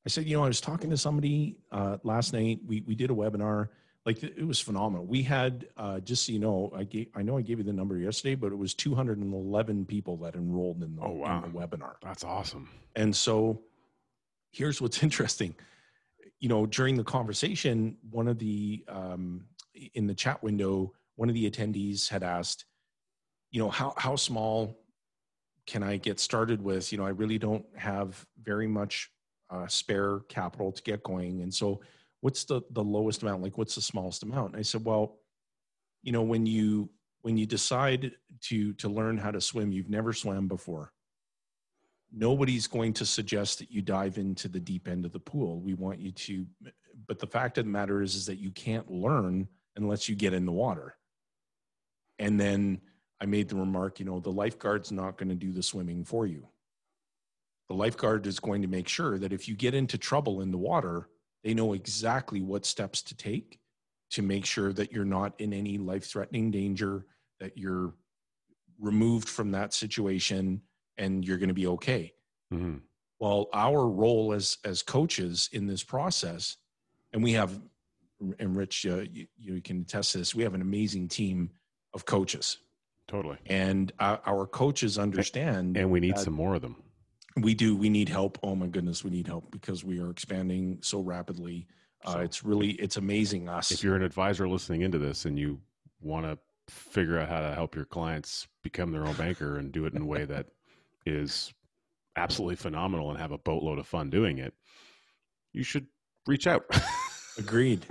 I 0.06 0.10
said, 0.10 0.26
you 0.26 0.38
know, 0.38 0.44
I 0.44 0.48
was 0.48 0.62
talking 0.62 0.90
to 0.90 0.98
somebody 0.98 1.58
uh, 1.72 1.98
last 2.04 2.34
night. 2.34 2.60
We 2.66 2.82
we 2.82 2.96
did 2.96 3.10
a 3.10 3.14
webinar. 3.14 3.70
Like 4.06 4.24
it 4.24 4.46
was 4.46 4.60
phenomenal. 4.60 5.06
We 5.06 5.22
had 5.22 5.68
uh, 5.76 6.00
just 6.00 6.26
so 6.26 6.32
you 6.32 6.40
know, 6.40 6.72
I 6.76 6.86
gave 6.86 7.08
I 7.14 7.22
know 7.24 7.38
I 7.38 7.42
gave 7.42 7.58
you 7.58 7.64
the 7.64 7.74
number 7.74 7.98
yesterday, 7.98 8.36
but 8.36 8.54
it 8.54 8.58
was 8.58 8.74
211 8.74 9.86
people 9.86 10.16
that 10.18 10.36
enrolled 10.36 10.82
in 10.82 10.96
the, 10.96 11.02
oh, 11.02 11.12
wow. 11.12 11.44
in 11.44 11.52
the 11.52 11.58
webinar. 11.58 11.96
That's 12.02 12.24
awesome. 12.24 12.70
And 12.96 13.14
so, 13.14 13.62
here's 14.52 14.82
what's 14.82 15.04
interesting 15.04 15.56
you 16.40 16.50
know, 16.50 16.66
during 16.66 16.96
the 16.96 17.04
conversation, 17.04 17.98
one 18.10 18.28
of 18.28 18.38
the 18.40 18.84
um, 18.88 19.46
in 19.94 20.08
the 20.08 20.14
chat 20.14 20.42
window, 20.44 20.94
one 21.16 21.30
of 21.30 21.36
the 21.36 21.50
attendees 21.50 22.10
had 22.10 22.24
asked, 22.24 22.66
you 23.52 23.60
know, 23.60 23.70
how 23.70 23.94
how 23.98 24.16
small 24.16 24.80
can 25.66 25.84
I 25.84 25.98
get 25.98 26.20
started 26.20 26.62
with? 26.62 26.92
You 26.92 27.00
know, 27.00 27.06
I 27.06 27.10
really 27.10 27.40
don't 27.40 27.66
have 27.76 28.26
very 28.42 28.68
much 28.68 29.10
uh, 29.50 29.68
spare 29.68 30.20
capital 30.30 30.72
to 30.72 30.82
get 30.84 31.04
going, 31.04 31.42
and 31.42 31.54
so 31.54 31.82
what's 32.22 32.44
the 32.44 32.62
the 32.72 32.84
lowest 32.84 33.24
amount? 33.24 33.42
Like, 33.42 33.58
what's 33.58 33.76
the 33.76 33.82
smallest 33.82 34.24
amount? 34.24 34.52
And 34.54 34.60
I 34.60 34.64
said, 34.64 34.86
well, 34.86 35.20
you 36.04 36.12
know, 36.12 36.24
when 36.24 36.46
you 36.46 36.90
when 37.22 37.38
you 37.38 37.48
decide 37.48 38.12
to 38.42 38.74
to 38.74 38.90
learn 38.90 39.18
how 39.18 39.32
to 39.32 39.42
swim, 39.42 39.72
you've 39.72 39.90
never 39.90 40.14
swam 40.14 40.48
before 40.48 40.94
nobody's 42.14 42.68
going 42.68 42.94
to 42.94 43.06
suggest 43.06 43.60
that 43.60 43.72
you 43.72 43.82
dive 43.82 44.18
into 44.18 44.48
the 44.48 44.60
deep 44.60 44.88
end 44.88 45.06
of 45.06 45.12
the 45.12 45.20
pool. 45.20 45.60
We 45.60 45.74
want 45.74 46.00
you 46.00 46.12
to, 46.12 46.46
but 47.08 47.20
the 47.20 47.28
fact 47.28 47.58
of 47.58 47.66
the 47.66 47.72
matter 47.72 48.02
is, 48.02 48.16
is 48.16 48.26
that 48.28 48.40
you 48.40 48.52
can't 48.52 48.90
learn 48.90 49.48
unless 49.76 50.08
you 50.08 50.16
get 50.16 50.34
in 50.34 50.46
the 50.46 50.52
water. 50.52 50.96
And 52.20 52.40
then 52.40 52.82
I 53.22 53.26
made 53.26 53.50
the 53.50 53.56
remark, 53.56 54.00
you 54.00 54.06
know, 54.06 54.20
the 54.20 54.32
lifeguard's 54.32 54.92
not 54.92 55.18
going 55.18 55.30
to 55.30 55.36
do 55.36 55.52
the 55.52 55.64
swimming 55.64 56.04
for 56.04 56.26
you. 56.26 56.48
the 57.70 57.76
lifeguard 57.76 58.26
is 58.26 58.40
going 58.40 58.62
to 58.62 58.68
make 58.68 58.88
sure 58.88 59.18
that 59.18 59.34
if 59.34 59.48
you 59.48 59.56
get 59.56 59.74
into 59.74 59.98
trouble 59.98 60.42
in 60.42 60.52
the 60.52 60.58
water, 60.58 61.10
they 61.44 61.54
know 61.54 61.74
exactly 61.74 62.42
what 62.42 62.66
steps 62.66 63.02
to 63.04 63.16
take 63.16 63.60
to 64.12 64.22
make 64.22 64.46
sure 64.46 64.72
that 64.72 64.92
you're 64.92 65.06
not 65.06 65.34
in 65.40 65.52
any 65.52 65.78
life 65.78 66.06
threatening 66.06 66.50
danger, 66.50 67.06
that 67.40 67.58
you're 67.58 67.94
removed 68.80 69.28
from 69.28 69.52
that 69.52 69.74
situation 69.74 70.62
and 70.98 71.26
you're 71.26 71.38
going 71.38 71.50
to 71.50 71.54
be 71.54 71.68
okay. 71.68 72.14
Mm-hmm. 72.54 72.78
Well, 73.20 73.50
our 73.54 73.88
role 73.88 74.34
as 74.34 74.58
as 74.64 74.82
coaches 74.82 75.50
in 75.52 75.68
this 75.68 75.84
process, 75.84 76.58
and 77.14 77.24
we 77.24 77.34
have, 77.34 77.60
and 78.40 78.56
Rich, 78.56 78.86
uh, 78.86 79.02
you, 79.12 79.28
you 79.38 79.62
can 79.62 79.82
attest 79.82 80.12
to 80.12 80.20
this. 80.20 80.36
We 80.36 80.44
have 80.44 80.54
an 80.54 80.62
amazing 80.62 81.08
team 81.08 81.52
of 81.94 82.06
coaches. 82.06 82.60
Totally. 83.08 83.38
And 83.46 83.92
our, 84.00 84.20
our 84.26 84.46
coaches 84.46 85.00
understand, 85.00 85.78
and 85.78 85.90
we 85.90 86.00
need 86.00 86.18
some 86.18 86.34
more 86.34 86.56
of 86.56 86.62
them. 86.62 86.76
We 87.38 87.54
do. 87.54 87.76
We 87.76 87.90
need 87.90 88.10
help. 88.10 88.38
Oh 88.44 88.56
my 88.56 88.68
goodness, 88.68 89.04
we 89.04 89.12
need 89.12 89.28
help 89.28 89.50
because 89.52 89.84
we 89.84 90.00
are 90.00 90.10
expanding 90.10 90.80
so 90.82 91.00
rapidly. 91.00 91.68
Uh, 92.04 92.14
so 92.14 92.20
it's 92.20 92.44
really 92.44 92.72
it's 92.72 92.98
amazing 92.98 93.50
us. 93.50 93.72
If 93.72 93.84
you're 93.84 93.96
an 93.96 94.04
advisor 94.04 94.48
listening 94.48 94.82
into 94.82 94.98
this 94.98 95.26
and 95.26 95.40
you 95.40 95.60
want 96.02 96.26
to 96.26 96.38
figure 96.68 97.18
out 97.18 97.30
how 97.30 97.40
to 97.40 97.54
help 97.54 97.76
your 97.76 97.86
clients 97.86 98.48
become 98.62 98.92
their 98.92 99.06
own 99.06 99.14
banker 99.16 99.58
and 99.58 99.72
do 99.72 99.86
it 99.86 99.94
in 99.94 100.02
a 100.02 100.06
way 100.06 100.26
that 100.26 100.48
is 101.08 101.54
absolutely 102.16 102.56
phenomenal 102.56 103.10
and 103.10 103.20
have 103.20 103.32
a 103.32 103.38
boatload 103.38 103.80
of 103.80 103.88
fun 103.88 104.10
doing 104.10 104.40
it, 104.40 104.54
you 105.54 105.64
should 105.64 105.88
reach 106.26 106.48
out. 106.48 106.66
Agreed. 107.38 107.86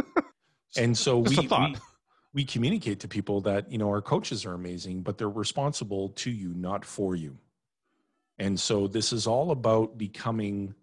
and 0.76 0.96
so 0.96 1.18
we, 1.18 1.36
we 1.38 1.76
we 2.34 2.44
communicate 2.44 3.00
to 3.00 3.08
people 3.08 3.40
that 3.42 3.70
you 3.70 3.78
know 3.78 3.88
our 3.88 4.02
coaches 4.02 4.44
are 4.44 4.54
amazing, 4.54 5.02
but 5.02 5.16
they're 5.16 5.28
responsible 5.28 6.10
to 6.10 6.30
you, 6.30 6.52
not 6.54 6.84
for 6.84 7.14
you. 7.14 7.38
And 8.38 8.60
so 8.60 8.86
this 8.86 9.12
is 9.12 9.26
all 9.26 9.50
about 9.50 9.96
becoming 9.96 10.74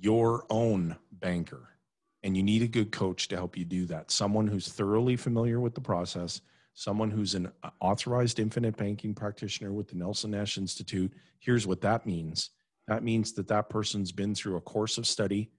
your 0.00 0.44
own 0.48 0.96
banker. 1.10 1.68
And 2.22 2.36
you 2.36 2.42
need 2.42 2.62
a 2.62 2.68
good 2.68 2.92
coach 2.92 3.28
to 3.28 3.36
help 3.36 3.56
you 3.56 3.64
do 3.64 3.86
that. 3.86 4.10
Someone 4.10 4.46
who's 4.46 4.68
thoroughly 4.68 5.16
familiar 5.16 5.58
with 5.58 5.74
the 5.74 5.80
process, 5.80 6.42
someone 6.74 7.10
who's 7.10 7.34
an 7.34 7.50
authorized 7.80 8.38
infinite 8.38 8.76
banking 8.76 9.14
practitioner 9.14 9.72
with 9.72 9.88
the 9.88 9.96
Nelson 9.96 10.30
Nash 10.30 10.58
Institute. 10.58 11.12
Here's 11.38 11.66
what 11.66 11.80
that 11.82 12.06
means 12.06 12.50
that 12.90 13.04
means 13.04 13.32
that 13.32 13.46
that 13.46 13.68
person's 13.68 14.10
been 14.10 14.34
through 14.34 14.56
a 14.56 14.60
course 14.60 14.98
of 14.98 15.06
study. 15.06 15.52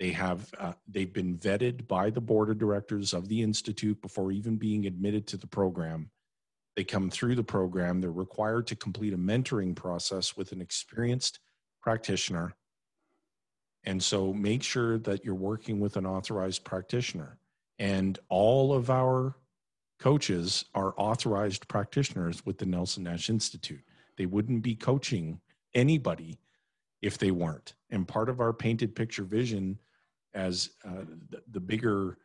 They 0.00 0.10
have 0.12 0.48
uh, 0.58 0.72
they've 0.88 1.12
been 1.12 1.36
vetted 1.36 1.86
by 1.86 2.08
the 2.08 2.20
board 2.20 2.48
of 2.48 2.58
directors 2.58 3.12
of 3.12 3.28
the 3.28 3.42
institute 3.42 4.00
before 4.00 4.32
even 4.32 4.56
being 4.56 4.86
admitted 4.86 5.26
to 5.28 5.36
the 5.36 5.46
program. 5.46 6.10
They 6.76 6.84
come 6.84 7.10
through 7.10 7.34
the 7.34 7.44
program. 7.44 8.00
They're 8.00 8.10
required 8.10 8.68
to 8.68 8.76
complete 8.76 9.12
a 9.12 9.18
mentoring 9.18 9.74
process 9.74 10.36
with 10.36 10.52
an 10.52 10.60
experienced 10.60 11.40
practitioner. 11.82 12.54
And 13.84 14.02
so 14.02 14.32
make 14.32 14.62
sure 14.62 14.98
that 15.00 15.24
you're 15.24 15.34
working 15.34 15.80
with 15.80 15.96
an 15.96 16.06
authorized 16.06 16.64
practitioner. 16.64 17.38
And 17.78 18.18
all 18.28 18.72
of 18.72 18.90
our 18.90 19.36
coaches 19.98 20.64
are 20.74 20.94
authorized 20.96 21.68
practitioners 21.68 22.44
with 22.46 22.58
the 22.58 22.66
Nelson 22.66 23.04
Nash 23.04 23.30
Institute. 23.30 23.82
They 24.16 24.26
wouldn't 24.26 24.62
be 24.62 24.74
coaching 24.74 25.40
anybody 25.74 26.38
if 27.02 27.18
they 27.18 27.30
weren't. 27.30 27.74
And 27.90 28.06
part 28.06 28.28
of 28.28 28.40
our 28.40 28.52
painted 28.52 28.94
picture 28.94 29.24
vision 29.24 29.78
as 30.34 30.70
uh, 30.84 31.04
the, 31.30 31.42
the 31.50 31.60
bigger, 31.60 32.18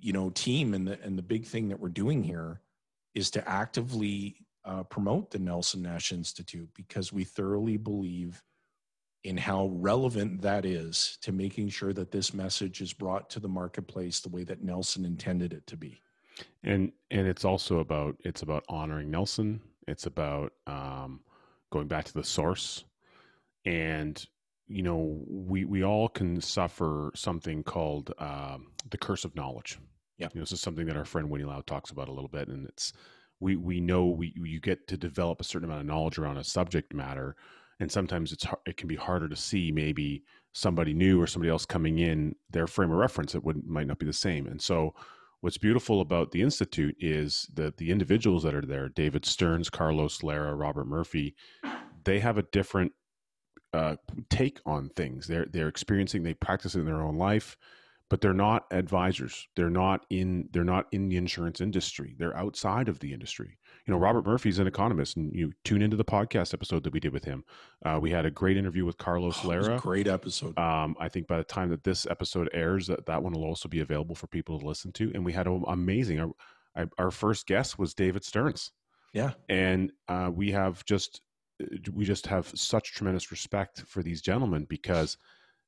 you 0.00 0.12
know, 0.12 0.30
team 0.30 0.74
and 0.74 0.86
the 0.86 1.00
and 1.02 1.16
the 1.16 1.22
big 1.22 1.46
thing 1.46 1.68
that 1.68 1.78
we're 1.78 1.88
doing 1.88 2.22
here 2.22 2.60
is 3.14 3.30
to 3.30 3.48
actively 3.48 4.36
uh, 4.64 4.82
promote 4.84 5.30
the 5.30 5.38
Nelson 5.38 5.82
Nash 5.82 6.12
Institute 6.12 6.68
because 6.74 7.12
we 7.12 7.24
thoroughly 7.24 7.76
believe 7.76 8.42
in 9.24 9.36
how 9.36 9.66
relevant 9.74 10.40
that 10.40 10.64
is 10.64 11.18
to 11.20 11.32
making 11.32 11.68
sure 11.68 11.92
that 11.92 12.10
this 12.10 12.32
message 12.32 12.80
is 12.80 12.92
brought 12.92 13.28
to 13.30 13.40
the 13.40 13.48
marketplace 13.48 14.20
the 14.20 14.28
way 14.28 14.44
that 14.44 14.62
Nelson 14.62 15.04
intended 15.04 15.52
it 15.52 15.66
to 15.66 15.76
be. 15.76 16.00
And 16.62 16.92
and 17.10 17.26
it's 17.26 17.44
also 17.44 17.78
about 17.78 18.16
it's 18.24 18.42
about 18.42 18.64
honoring 18.68 19.10
Nelson. 19.10 19.60
It's 19.86 20.06
about 20.06 20.52
um, 20.66 21.20
going 21.70 21.88
back 21.88 22.04
to 22.06 22.14
the 22.14 22.24
source, 22.24 22.84
and 23.64 24.24
you 24.68 24.82
know 24.82 25.20
we 25.26 25.64
we 25.64 25.84
all 25.84 26.08
can 26.08 26.40
suffer 26.40 27.10
something 27.14 27.62
called 27.62 28.12
um, 28.18 28.68
the 28.90 28.98
curse 28.98 29.24
of 29.24 29.34
knowledge 29.34 29.78
yeah. 30.20 30.28
You 30.34 30.40
know, 30.40 30.42
this 30.42 30.52
is 30.52 30.60
something 30.60 30.86
that 30.86 30.96
our 30.96 31.04
friend 31.04 31.30
Winnie 31.30 31.44
Lau 31.44 31.62
talks 31.62 31.90
about 31.90 32.08
a 32.08 32.12
little 32.12 32.28
bit, 32.28 32.48
and 32.48 32.68
it's 32.68 32.92
we 33.40 33.56
we 33.56 33.80
know 33.80 34.06
we 34.06 34.34
you 34.36 34.60
get 34.60 34.86
to 34.88 34.96
develop 34.96 35.40
a 35.40 35.44
certain 35.44 35.64
amount 35.64 35.80
of 35.80 35.86
knowledge 35.86 36.18
around 36.18 36.36
a 36.36 36.44
subject 36.44 36.94
matter, 36.94 37.34
and 37.80 37.90
sometimes 37.90 38.30
it's 38.30 38.46
it 38.66 38.76
can 38.76 38.86
be 38.86 38.96
harder 38.96 39.28
to 39.28 39.36
see 39.36 39.72
maybe 39.72 40.22
somebody 40.52 40.92
new 40.92 41.20
or 41.20 41.26
somebody 41.26 41.50
else 41.50 41.64
coming 41.64 41.98
in 41.98 42.34
their 42.50 42.66
frame 42.66 42.90
of 42.90 42.98
reference 42.98 43.34
it 43.34 43.42
would 43.42 43.66
might 43.66 43.86
not 43.86 43.98
be 43.98 44.06
the 44.06 44.12
same, 44.12 44.46
and 44.46 44.60
so. 44.60 44.94
What's 45.40 45.58
beautiful 45.58 46.00
about 46.00 46.32
the 46.32 46.42
institute 46.42 46.96
is 47.00 47.48
that 47.54 47.78
the 47.78 47.90
individuals 47.90 48.42
that 48.42 48.54
are 48.54 48.60
there, 48.60 48.88
David 48.88 49.24
Stearns, 49.24 49.70
Carlos 49.70 50.22
Lara, 50.22 50.54
Robert 50.54 50.86
Murphy, 50.86 51.34
they 52.04 52.20
have 52.20 52.36
a 52.36 52.42
different 52.42 52.92
uh, 53.72 53.96
take 54.28 54.60
on 54.66 54.90
things. 54.90 55.26
They're 55.26 55.46
they're 55.50 55.68
experiencing, 55.68 56.22
they 56.22 56.34
practice 56.34 56.74
it 56.74 56.80
in 56.80 56.86
their 56.86 57.02
own 57.02 57.16
life 57.16 57.56
but 58.10 58.20
they're 58.20 58.34
not 58.34 58.66
advisors. 58.72 59.46
They're 59.54 59.70
not 59.70 60.04
in 60.10 60.48
they're 60.52 60.64
not 60.64 60.86
in 60.92 61.08
the 61.08 61.16
insurance 61.16 61.60
industry. 61.60 62.16
They're 62.18 62.36
outside 62.36 62.88
of 62.88 62.98
the 62.98 63.12
industry 63.14 63.56
you 63.90 63.96
know 63.96 64.00
robert 64.00 64.24
murphy's 64.24 64.60
an 64.60 64.68
economist 64.68 65.16
and 65.16 65.34
you 65.34 65.52
tune 65.64 65.82
into 65.82 65.96
the 65.96 66.04
podcast 66.04 66.54
episode 66.54 66.84
that 66.84 66.92
we 66.92 67.00
did 67.00 67.12
with 67.12 67.24
him. 67.24 67.42
Uh, 67.84 67.98
we 68.00 68.12
had 68.12 68.24
a 68.24 68.30
great 68.30 68.56
interview 68.56 68.84
with 68.84 68.96
carlos 68.96 69.40
oh, 69.42 69.48
lara. 69.48 69.78
great 69.80 70.06
episode. 70.06 70.56
Um, 70.56 70.94
i 71.00 71.08
think 71.08 71.26
by 71.26 71.38
the 71.38 71.44
time 71.44 71.70
that 71.70 71.82
this 71.82 72.06
episode 72.06 72.48
airs 72.52 72.86
that, 72.86 73.04
that 73.06 73.20
one 73.20 73.32
will 73.32 73.44
also 73.44 73.68
be 73.68 73.80
available 73.80 74.14
for 74.14 74.28
people 74.28 74.60
to 74.60 74.66
listen 74.66 74.92
to 74.92 75.10
and 75.12 75.24
we 75.24 75.32
had 75.32 75.48
an 75.48 75.64
amazing 75.66 76.20
our, 76.76 76.88
our 76.98 77.10
first 77.10 77.48
guest 77.48 77.78
was 77.78 77.94
david 77.94 78.24
stearns. 78.24 78.70
Yeah. 79.12 79.32
And 79.48 79.90
uh, 80.06 80.30
we 80.32 80.52
have 80.52 80.84
just 80.84 81.20
we 81.92 82.04
just 82.04 82.26
have 82.28 82.50
such 82.54 82.92
tremendous 82.92 83.30
respect 83.30 83.82
for 83.86 84.02
these 84.02 84.22
gentlemen 84.22 84.66
because 84.68 85.18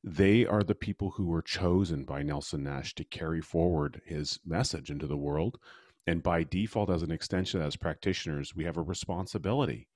they 0.04 0.46
are 0.46 0.62
the 0.62 0.74
people 0.74 1.10
who 1.10 1.26
were 1.26 1.42
chosen 1.42 2.04
by 2.04 2.22
Nelson 2.22 2.62
Nash 2.62 2.94
to 2.94 3.04
carry 3.04 3.40
forward 3.40 4.00
his 4.04 4.38
message 4.46 4.90
into 4.90 5.06
the 5.06 5.16
world. 5.16 5.58
And 6.06 6.22
by 6.22 6.42
default, 6.44 6.90
as 6.90 7.02
an 7.02 7.12
extension, 7.12 7.62
as 7.62 7.76
practitioners, 7.76 8.54
we 8.54 8.64
have 8.64 8.76
a 8.76 8.82
responsibility 8.82 9.88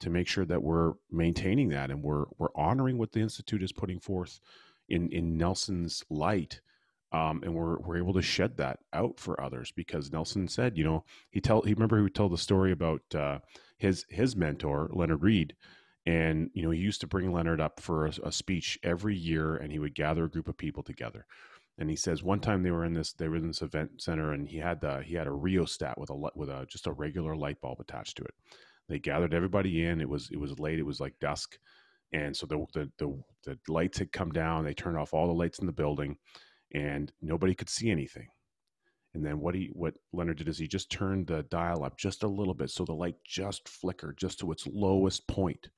to 0.00 0.10
make 0.10 0.26
sure 0.26 0.44
that 0.44 0.62
we're 0.62 0.94
maintaining 1.10 1.70
that 1.70 1.90
and 1.90 2.02
we're 2.02 2.24
we're 2.38 2.54
honoring 2.54 2.98
what 2.98 3.12
the 3.12 3.20
institute 3.20 3.62
is 3.62 3.72
putting 3.72 3.98
forth 3.98 4.40
in 4.88 5.08
in 5.10 5.36
Nelson's 5.36 6.04
light. 6.10 6.60
Um, 7.12 7.42
and 7.44 7.54
we're 7.54 7.78
we're 7.78 7.98
able 7.98 8.12
to 8.14 8.22
shed 8.22 8.56
that 8.56 8.80
out 8.92 9.20
for 9.20 9.40
others 9.40 9.72
because 9.72 10.12
Nelson 10.12 10.48
said, 10.48 10.76
you 10.76 10.84
know, 10.84 11.04
he 11.30 11.40
tell 11.40 11.62
he 11.62 11.72
remember 11.72 11.96
he 11.96 12.02
would 12.02 12.14
tell 12.14 12.28
the 12.28 12.36
story 12.36 12.72
about 12.72 13.02
uh, 13.14 13.38
his 13.78 14.04
his 14.10 14.34
mentor 14.34 14.90
Leonard 14.92 15.22
Read, 15.22 15.54
and 16.06 16.50
you 16.52 16.62
know 16.62 16.70
he 16.70 16.80
used 16.80 17.00
to 17.00 17.06
bring 17.06 17.32
leonard 17.32 17.60
up 17.60 17.80
for 17.80 18.06
a, 18.06 18.12
a, 18.24 18.32
speech 18.32 18.78
every 18.82 19.16
year 19.16 19.56
and 19.56 19.72
he 19.72 19.78
would 19.78 19.94
gather 19.94 20.24
a 20.24 20.30
group 20.30 20.48
of 20.48 20.56
people 20.56 20.82
together 20.82 21.26
and 21.78 21.90
he 21.90 21.96
says 21.96 22.22
one 22.22 22.40
time 22.40 22.62
they 22.62 22.70
were 22.70 22.84
in 22.84 22.94
this 22.94 23.12
they 23.12 23.28
were 23.28 23.36
in 23.36 23.48
this 23.48 23.62
event 23.62 24.00
center 24.00 24.32
and 24.32 24.48
he 24.48 24.58
had 24.58 24.80
the 24.80 25.02
he 25.04 25.14
had 25.14 25.26
a 25.26 25.32
rheostat 25.32 25.98
with 25.98 26.10
a 26.10 26.14
with 26.34 26.48
a 26.48 26.66
just 26.68 26.86
a 26.86 26.92
regular 26.92 27.34
light 27.36 27.60
bulb 27.60 27.80
attached 27.80 28.16
to 28.16 28.24
it. 28.24 28.34
They 28.88 28.98
gathered 28.98 29.34
everybody 29.34 29.84
in 29.84 30.00
it 30.00 30.08
was 30.08 30.28
it 30.30 30.38
was 30.38 30.58
late 30.58 30.78
it 30.78 30.86
was 30.86 31.00
like 31.00 31.18
dusk 31.20 31.58
and 32.12 32.36
so 32.36 32.46
the 32.46 32.64
the 32.74 32.90
the, 32.98 33.22
the 33.44 33.58
lights 33.68 33.98
had 33.98 34.12
come 34.12 34.30
down 34.30 34.64
they 34.64 34.74
turned 34.74 34.98
off 34.98 35.14
all 35.14 35.26
the 35.26 35.32
lights 35.32 35.58
in 35.58 35.66
the 35.66 35.72
building 35.72 36.16
and 36.72 37.12
nobody 37.22 37.54
could 37.54 37.70
see 37.70 37.90
anything. 37.90 38.28
And 39.14 39.24
then 39.24 39.38
what 39.38 39.54
he 39.54 39.70
what 39.72 39.94
Leonard 40.12 40.38
did 40.38 40.48
is 40.48 40.58
he 40.58 40.66
just 40.66 40.90
turned 40.90 41.28
the 41.28 41.44
dial 41.44 41.84
up 41.84 41.96
just 41.96 42.24
a 42.24 42.28
little 42.28 42.54
bit 42.54 42.70
so 42.70 42.84
the 42.84 42.92
light 42.92 43.16
just 43.24 43.68
flickered 43.68 44.18
just 44.18 44.40
to 44.40 44.50
its 44.52 44.66
lowest 44.66 45.26
point 45.28 45.68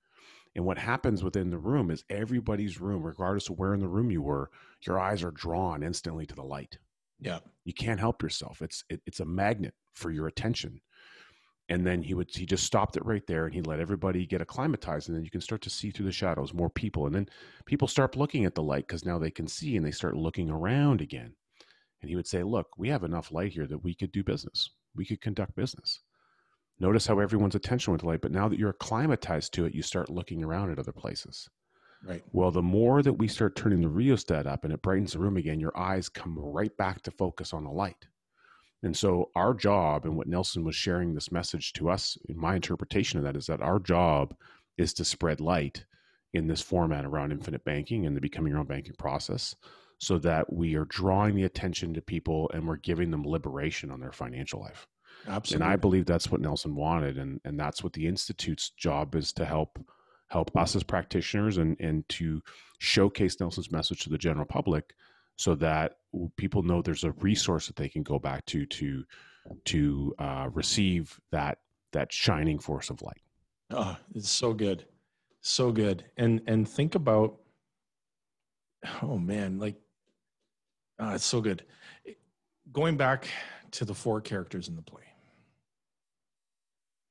and 0.57 0.64
what 0.64 0.78
happens 0.78 1.22
within 1.22 1.50
the 1.50 1.59
room 1.59 1.90
is 1.90 2.02
everybody's 2.09 2.80
room, 2.80 3.02
regardless 3.02 3.50
of 3.50 3.59
where 3.59 3.74
in 3.74 3.80
the 3.80 3.88
room 3.88 4.11
you 4.11 4.22
were, 4.22 4.50
your 4.86 4.98
eyes 4.98 5.22
are 5.22 5.30
drawn 5.30 5.82
instantly 5.82 6.24
to 6.24 6.34
the 6.34 6.42
light. 6.42 6.78
Yeah. 7.20 7.40
You 7.64 7.74
can't 7.74 8.00
help 8.00 8.22
yourself. 8.22 8.62
It's 8.62 8.82
it, 8.88 9.02
it's 9.07 9.20
a 9.20 9.26
magnet 9.26 9.74
for 9.92 10.11
your 10.11 10.26
attention. 10.26 10.80
And 11.68 11.86
then 11.86 12.02
he 12.02 12.14
would 12.14 12.30
he 12.34 12.46
just 12.46 12.64
stopped 12.64 12.96
it 12.96 13.04
right 13.04 13.26
there 13.26 13.44
and 13.44 13.54
he 13.54 13.61
let 13.61 13.80
everybody 13.80 14.24
get 14.24 14.40
acclimatized 14.40 15.09
and 15.09 15.16
then 15.16 15.24
you 15.24 15.30
can 15.30 15.42
start 15.42 15.61
to 15.62 15.70
see 15.70 15.90
through 15.90 16.07
the 16.07 16.12
shadows 16.12 16.54
more 16.54 16.70
people 16.70 17.04
and 17.04 17.14
then 17.14 17.28
people 17.66 17.86
start 17.86 18.16
looking 18.16 18.46
at 18.46 18.54
the 18.54 18.62
light 18.62 18.88
cuz 18.88 19.04
now 19.04 19.18
they 19.18 19.30
can 19.30 19.46
see 19.46 19.76
and 19.76 19.84
they 19.84 19.90
start 19.90 20.16
looking 20.16 20.48
around 20.48 21.02
again. 21.02 21.34
And 22.00 22.09
he 22.09 22.16
would 22.16 22.26
say, 22.26 22.42
"Look, 22.42 22.78
we 22.78 22.88
have 22.88 23.04
enough 23.04 23.30
light 23.30 23.52
here 23.52 23.66
that 23.66 23.84
we 23.84 23.94
could 23.94 24.12
do 24.12 24.24
business. 24.24 24.70
We 24.94 25.04
could 25.04 25.20
conduct 25.20 25.54
business." 25.54 26.00
Notice 26.79 27.07
how 27.07 27.18
everyone's 27.18 27.55
attention 27.55 27.93
went 27.93 28.01
to 28.01 28.07
light, 28.07 28.20
but 28.20 28.33
now 28.33 28.49
that 28.49 28.59
you're 28.59 28.70
acclimatized 28.70 29.55
to 29.55 29.64
it, 29.64 29.74
you 29.74 29.83
start 29.83 30.11
looking 30.11 30.45
around 30.45 30.70
at 30.70 30.79
other 30.79 30.93
places. 30.93 31.49
Right. 32.05 32.22
Well, 32.33 32.51
the 32.51 32.62
more 32.62 33.03
that 33.03 33.14
we 33.14 33.29
start 33.29 33.57
turning 33.57 33.81
the 33.81 33.89
rheostat 33.89 34.47
up 34.47 34.64
and 34.64 34.72
it 34.72 34.83
brightens 34.83 35.12
the 35.12 35.18
room 35.18 35.37
again, 35.37 35.59
your 35.59 35.77
eyes 35.77 36.09
come 36.09 36.39
right 36.39 36.77
back 36.77 37.03
to 37.03 37.11
focus 37.11 37.53
on 37.53 37.64
the 37.64 37.70
light. 37.70 38.07
And 38.83 38.95
so, 38.97 39.31
our 39.35 39.55
job, 39.55 40.05
and 40.05 40.16
what 40.16 40.29
Nelson 40.29 40.62
was 40.62 40.77
sharing 40.77 41.14
this 41.14 41.33
message 41.33 41.72
to 41.74 41.89
us, 41.89 42.18
in 42.29 42.39
my 42.39 42.55
interpretation 42.55 43.18
of 43.18 43.24
that, 43.24 43.37
is 43.37 43.47
that 43.47 43.62
our 43.62 43.79
job 43.79 44.37
is 44.77 44.93
to 44.95 45.05
spread 45.05 45.41
light 45.41 45.85
in 46.35 46.47
this 46.47 46.61
format 46.61 47.07
around 47.07 47.33
infinite 47.33 47.64
banking 47.64 48.07
and 48.07 48.14
the 48.14 48.20
becoming 48.20 48.51
your 48.51 48.61
own 48.61 48.66
banking 48.66 48.95
process 48.99 49.57
so 49.99 50.18
that 50.18 50.53
we 50.53 50.74
are 50.77 50.85
drawing 50.85 51.35
the 51.35 51.45
attention 51.45 51.95
to 51.95 52.03
people 52.03 52.51
and 52.53 52.68
we're 52.68 52.77
giving 52.77 53.11
them 53.11 53.24
liberation 53.24 53.91
on 53.91 53.99
their 53.99 54.12
financial 54.12 54.61
life. 54.61 54.87
Absolutely. 55.27 55.64
And 55.64 55.72
I 55.72 55.77
believe 55.77 56.07
that's 56.07 56.31
what 56.31 56.41
Nelson 56.41 56.74
wanted 56.74 57.18
and 57.18 57.41
and 57.45 57.59
that's 57.59 57.83
what 57.83 57.93
the 57.93 58.07
institute's 58.07 58.70
job 58.70 59.14
is 59.14 59.33
to 59.35 59.45
help 59.45 59.79
help 60.29 60.57
us 60.57 60.77
as 60.77 60.83
practitioners 60.83 61.59
and 61.59 61.79
and 61.81 62.09
to 62.11 62.43
showcase 62.79 63.39
Nelson's 63.41 63.70
message 63.70 64.03
to 64.05 64.11
the 64.11 64.18
general 64.18 64.47
public 64.47 64.95
so 65.37 65.55
that 65.57 65.99
people 66.37 66.62
know 66.62 66.83
there's 66.83 67.05
a 67.05 67.12
resource 67.12 67.66
that 67.66 67.77
they 67.77 67.89
can 67.89 68.03
go 68.03 68.18
back 68.18 68.45
to 68.47 68.66
to 68.66 69.05
to 69.64 70.14
uh, 70.18 70.49
receive 70.53 71.18
that 71.31 71.59
that 71.93 72.12
shining 72.12 72.59
force 72.59 72.91
of 72.91 73.03
light. 73.03 73.22
Oh, 73.70 73.97
it's 74.14 74.31
so 74.31 74.53
good, 74.53 74.85
so 75.41 75.72
good. 75.72 76.05
And 76.16 76.41
and 76.47 76.68
think 76.68 76.95
about, 76.95 77.37
oh 79.03 79.18
man, 79.18 79.59
like, 79.59 79.77
oh, 80.99 81.14
it's 81.14 81.24
so 81.24 81.41
good. 81.41 81.64
Going 82.72 82.97
back 82.97 83.29
to 83.72 83.85
the 83.85 83.95
four 83.95 84.20
characters 84.20 84.68
in 84.68 84.77
the 84.77 84.83
play. 84.83 85.03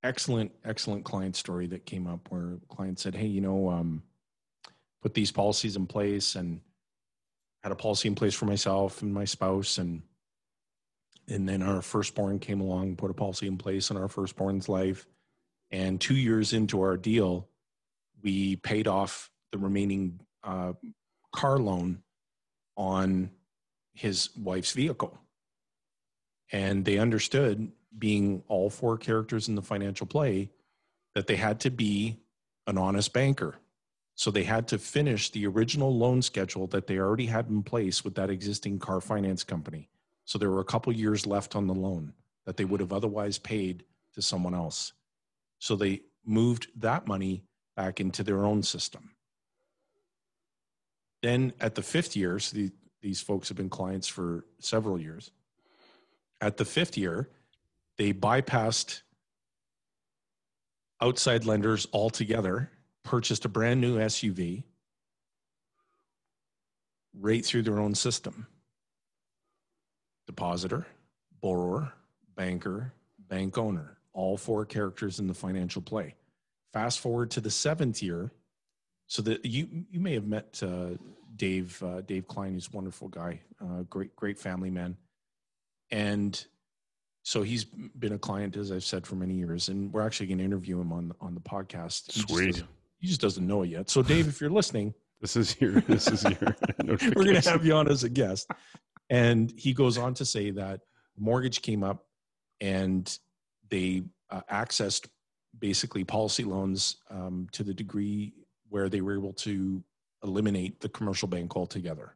Excellent, 0.06 0.52
excellent 0.64 1.04
client 1.04 1.36
story 1.36 1.68
that 1.68 1.86
came 1.86 2.06
up 2.06 2.30
where 2.30 2.60
client 2.70 3.00
said, 3.00 3.16
"Hey, 3.16 3.26
you 3.26 3.42
know, 3.42 3.70
um, 3.70 4.04
put 5.02 5.14
these 5.14 5.32
policies 5.32 5.76
in 5.76 5.88
place 5.88 6.36
and." 6.36 6.62
had 7.66 7.72
a 7.72 7.76
policy 7.76 8.08
in 8.08 8.14
place 8.14 8.36
for 8.36 8.46
myself 8.46 9.02
and 9.02 9.12
my 9.12 9.26
spouse 9.26 9.80
and 9.80 10.04
and 11.28 11.50
then 11.50 11.64
our 11.64 11.82
firstborn 11.82 12.38
came 12.38 12.62
along 12.62 12.96
put 12.96 13.10
a 13.10 13.14
policy 13.16 13.48
in 13.48 13.58
place 13.58 13.90
in 13.90 13.98
our 13.98 14.08
firstborn's 14.08 14.70
life 14.70 15.08
and 15.72 16.00
two 16.00 16.14
years 16.14 16.54
into 16.54 16.80
our 16.80 16.96
deal 16.96 17.50
we 18.22 18.56
paid 18.58 18.88
off 18.88 19.32
the 19.52 19.58
remaining 19.58 20.20
uh, 20.44 20.74
car 21.34 21.58
loan 21.58 22.04
on 22.78 23.32
his 23.96 24.30
wife's 24.38 24.74
vehicle 24.74 25.18
and 26.52 26.86
they 26.86 27.00
understood 27.00 27.72
being 27.98 28.44
all 28.48 28.70
four 28.70 28.98
characters 28.98 29.48
in 29.48 29.56
the 29.56 29.62
financial 29.62 30.08
play 30.08 30.50
that 31.14 31.28
they 31.28 31.36
had 31.36 31.60
to 31.62 31.70
be 31.70 32.18
an 32.68 32.78
honest 32.78 33.14
banker 33.14 33.56
so 34.16 34.32
they 34.32 34.44
had 34.46 34.68
to 34.70 34.78
finish 34.78 35.30
the 35.30 35.46
original 35.46 35.96
loan 35.96 36.22
schedule 36.22 36.68
that 36.68 36.88
they 36.88 36.98
already 36.98 37.26
had 37.26 37.50
in 37.50 37.62
place 37.64 38.04
with 38.04 38.16
that 38.16 38.30
existing 38.30 38.80
car 38.80 39.02
finance 39.02 39.44
company. 39.44 39.90
So 40.24 40.40
there 40.40 40.50
were 40.50 40.62
a 40.62 40.66
couple 40.66 40.92
years 40.94 41.28
left 41.28 41.56
on 41.56 41.68
the 41.68 41.74
loan 41.74 42.14
that 42.46 42.56
they 42.56 42.64
would 42.64 42.80
have 42.80 42.94
otherwise 42.94 43.38
paid 43.38 43.84
to 44.14 44.22
someone 44.22 44.56
else. 44.56 44.94
So 45.60 45.76
they 45.76 46.02
moved 46.26 46.68
that 46.78 47.08
money 47.08 47.44
back 47.76 48.00
into 48.00 48.24
their 48.24 48.46
own 48.46 48.64
system. 48.64 49.12
Then 51.22 51.54
at 51.60 51.76
the 51.76 51.82
fifth 51.82 52.16
year, 52.16 52.40
so 52.40 52.56
the, 52.56 52.72
these 53.02 53.20
folks 53.20 53.50
have 53.50 53.58
been 53.58 53.70
clients 53.70 54.08
for 54.08 54.46
several 54.60 54.98
years. 54.98 55.32
At 56.40 56.56
the 56.56 56.66
fifth 56.66 56.98
year, 56.98 57.30
they 57.98 58.14
bypassed 58.14 59.02
outside 61.02 61.46
lenders 61.46 61.88
altogether 61.94 62.70
purchased 63.04 63.46
a 63.46 63.50
brand 63.50 63.80
new 63.80 63.98
SUV 63.98 64.64
right 67.14 67.46
through 67.46 67.62
their 67.62 67.80
own 67.80 67.96
system. 67.96 68.48
Depositor, 70.28 70.86
borrower, 71.42 71.94
banker, 72.36 72.92
bank 73.20 73.58
owner, 73.58 73.98
all 74.14 74.38
four 74.38 74.66
characters 74.66 75.20
in 75.20 75.28
the 75.28 75.34
financial 75.34 75.82
play. 75.82 76.16
Fast 76.74 77.00
forward 77.00 77.32
to 77.32 77.42
the 77.42 77.52
seventh 77.52 78.02
year, 78.02 78.32
so 79.08 79.22
that 79.22 79.46
you 79.46 79.86
you 79.90 80.00
may 80.00 80.14
have 80.14 80.26
met 80.26 80.62
uh, 80.64 80.98
Dave 81.36 81.82
uh, 81.84 82.02
Dave 82.02 82.28
Klein, 82.28 82.54
who's 82.54 82.68
a 82.68 82.76
wonderful 82.76 83.08
guy, 83.08 83.40
uh, 83.62 83.84
great 83.84 84.16
great 84.16 84.38
family 84.38 84.72
man, 84.72 84.98
and 85.92 86.46
so 87.26 87.42
he's 87.42 87.66
been 87.66 88.14
a 88.14 88.20
client 88.20 88.56
as 88.56 88.72
I've 88.72 88.84
said 88.84 89.06
for 89.06 89.16
many 89.16 89.34
years, 89.34 89.70
and 89.70 89.92
we're 89.92 90.06
actually 90.06 90.28
going 90.28 90.38
to 90.38 90.44
interview 90.44 90.80
him 90.80 90.94
on 90.94 91.12
on 91.20 91.34
the 91.34 91.42
podcast. 91.42 92.12
He 92.12 92.22
Sweet 92.22 92.64
he 93.00 93.08
just 93.08 93.22
doesn't 93.22 93.46
know 93.46 93.64
it 93.64 93.70
yet. 93.70 93.90
So, 93.90 94.02
Dave, 94.02 94.28
if 94.28 94.42
you're 94.42 94.50
listening, 94.50 94.94
this 95.22 95.36
is 95.36 95.60
your 95.60 95.82
this 95.82 96.08
is 96.08 96.24
your. 96.24 96.40
we're 96.84 97.24
going 97.24 97.42
to 97.42 97.50
have 97.50 97.66
you 97.66 97.74
on 97.74 97.88
as 97.88 98.04
a 98.04 98.10
guest. 98.10 98.50
And 99.10 99.54
he 99.56 99.74
goes 99.74 99.98
on 99.98 100.14
to 100.16 100.26
say 100.26 100.52
that 100.52 100.82
mortgage 101.18 101.62
came 101.62 101.84
up, 101.84 102.06
and 102.62 103.18
they 103.70 104.04
uh, 104.30 104.42
accessed 104.52 105.08
basically 105.60 106.04
policy 106.04 106.44
loans 106.44 106.98
um, 107.10 107.48
to 107.52 107.64
the 107.64 107.74
degree 107.74 108.34
where 108.70 108.90
they 108.90 109.02
were 109.02 109.16
able 109.16 109.34
to 109.34 109.84
eliminate 110.24 110.80
the 110.80 110.90
commercial 110.90 111.28
bank 111.28 111.56
altogether. 111.56 112.16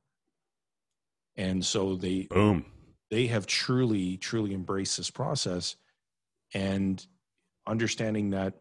And 1.38 1.64
so 1.64 1.96
they 1.96 2.28
boom 2.30 2.66
they 3.10 3.28
have 3.28 3.46
truly 3.46 4.18
truly 4.18 4.54
embraced 4.54 4.98
this 4.98 5.10
process 5.10 5.76
and 6.54 7.06
understanding 7.68 8.32
that 8.32 8.54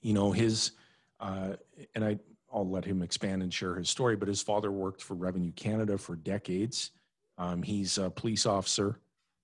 you 0.00 0.12
know 0.12 0.32
his 0.32 0.72
uh, 1.20 1.54
and 1.94 2.04
I, 2.04 2.18
I'll 2.52 2.68
let 2.68 2.84
him 2.84 3.02
expand 3.02 3.42
and 3.42 3.52
share 3.52 3.74
his 3.74 3.88
story. 3.88 4.16
But 4.16 4.28
his 4.28 4.42
father 4.42 4.70
worked 4.70 5.02
for 5.02 5.14
Revenue 5.14 5.52
Canada 5.52 5.98
for 5.98 6.16
decades. 6.16 6.90
Um, 7.38 7.62
he's 7.62 7.98
a 7.98 8.10
police 8.10 8.46
officer, 8.46 9.00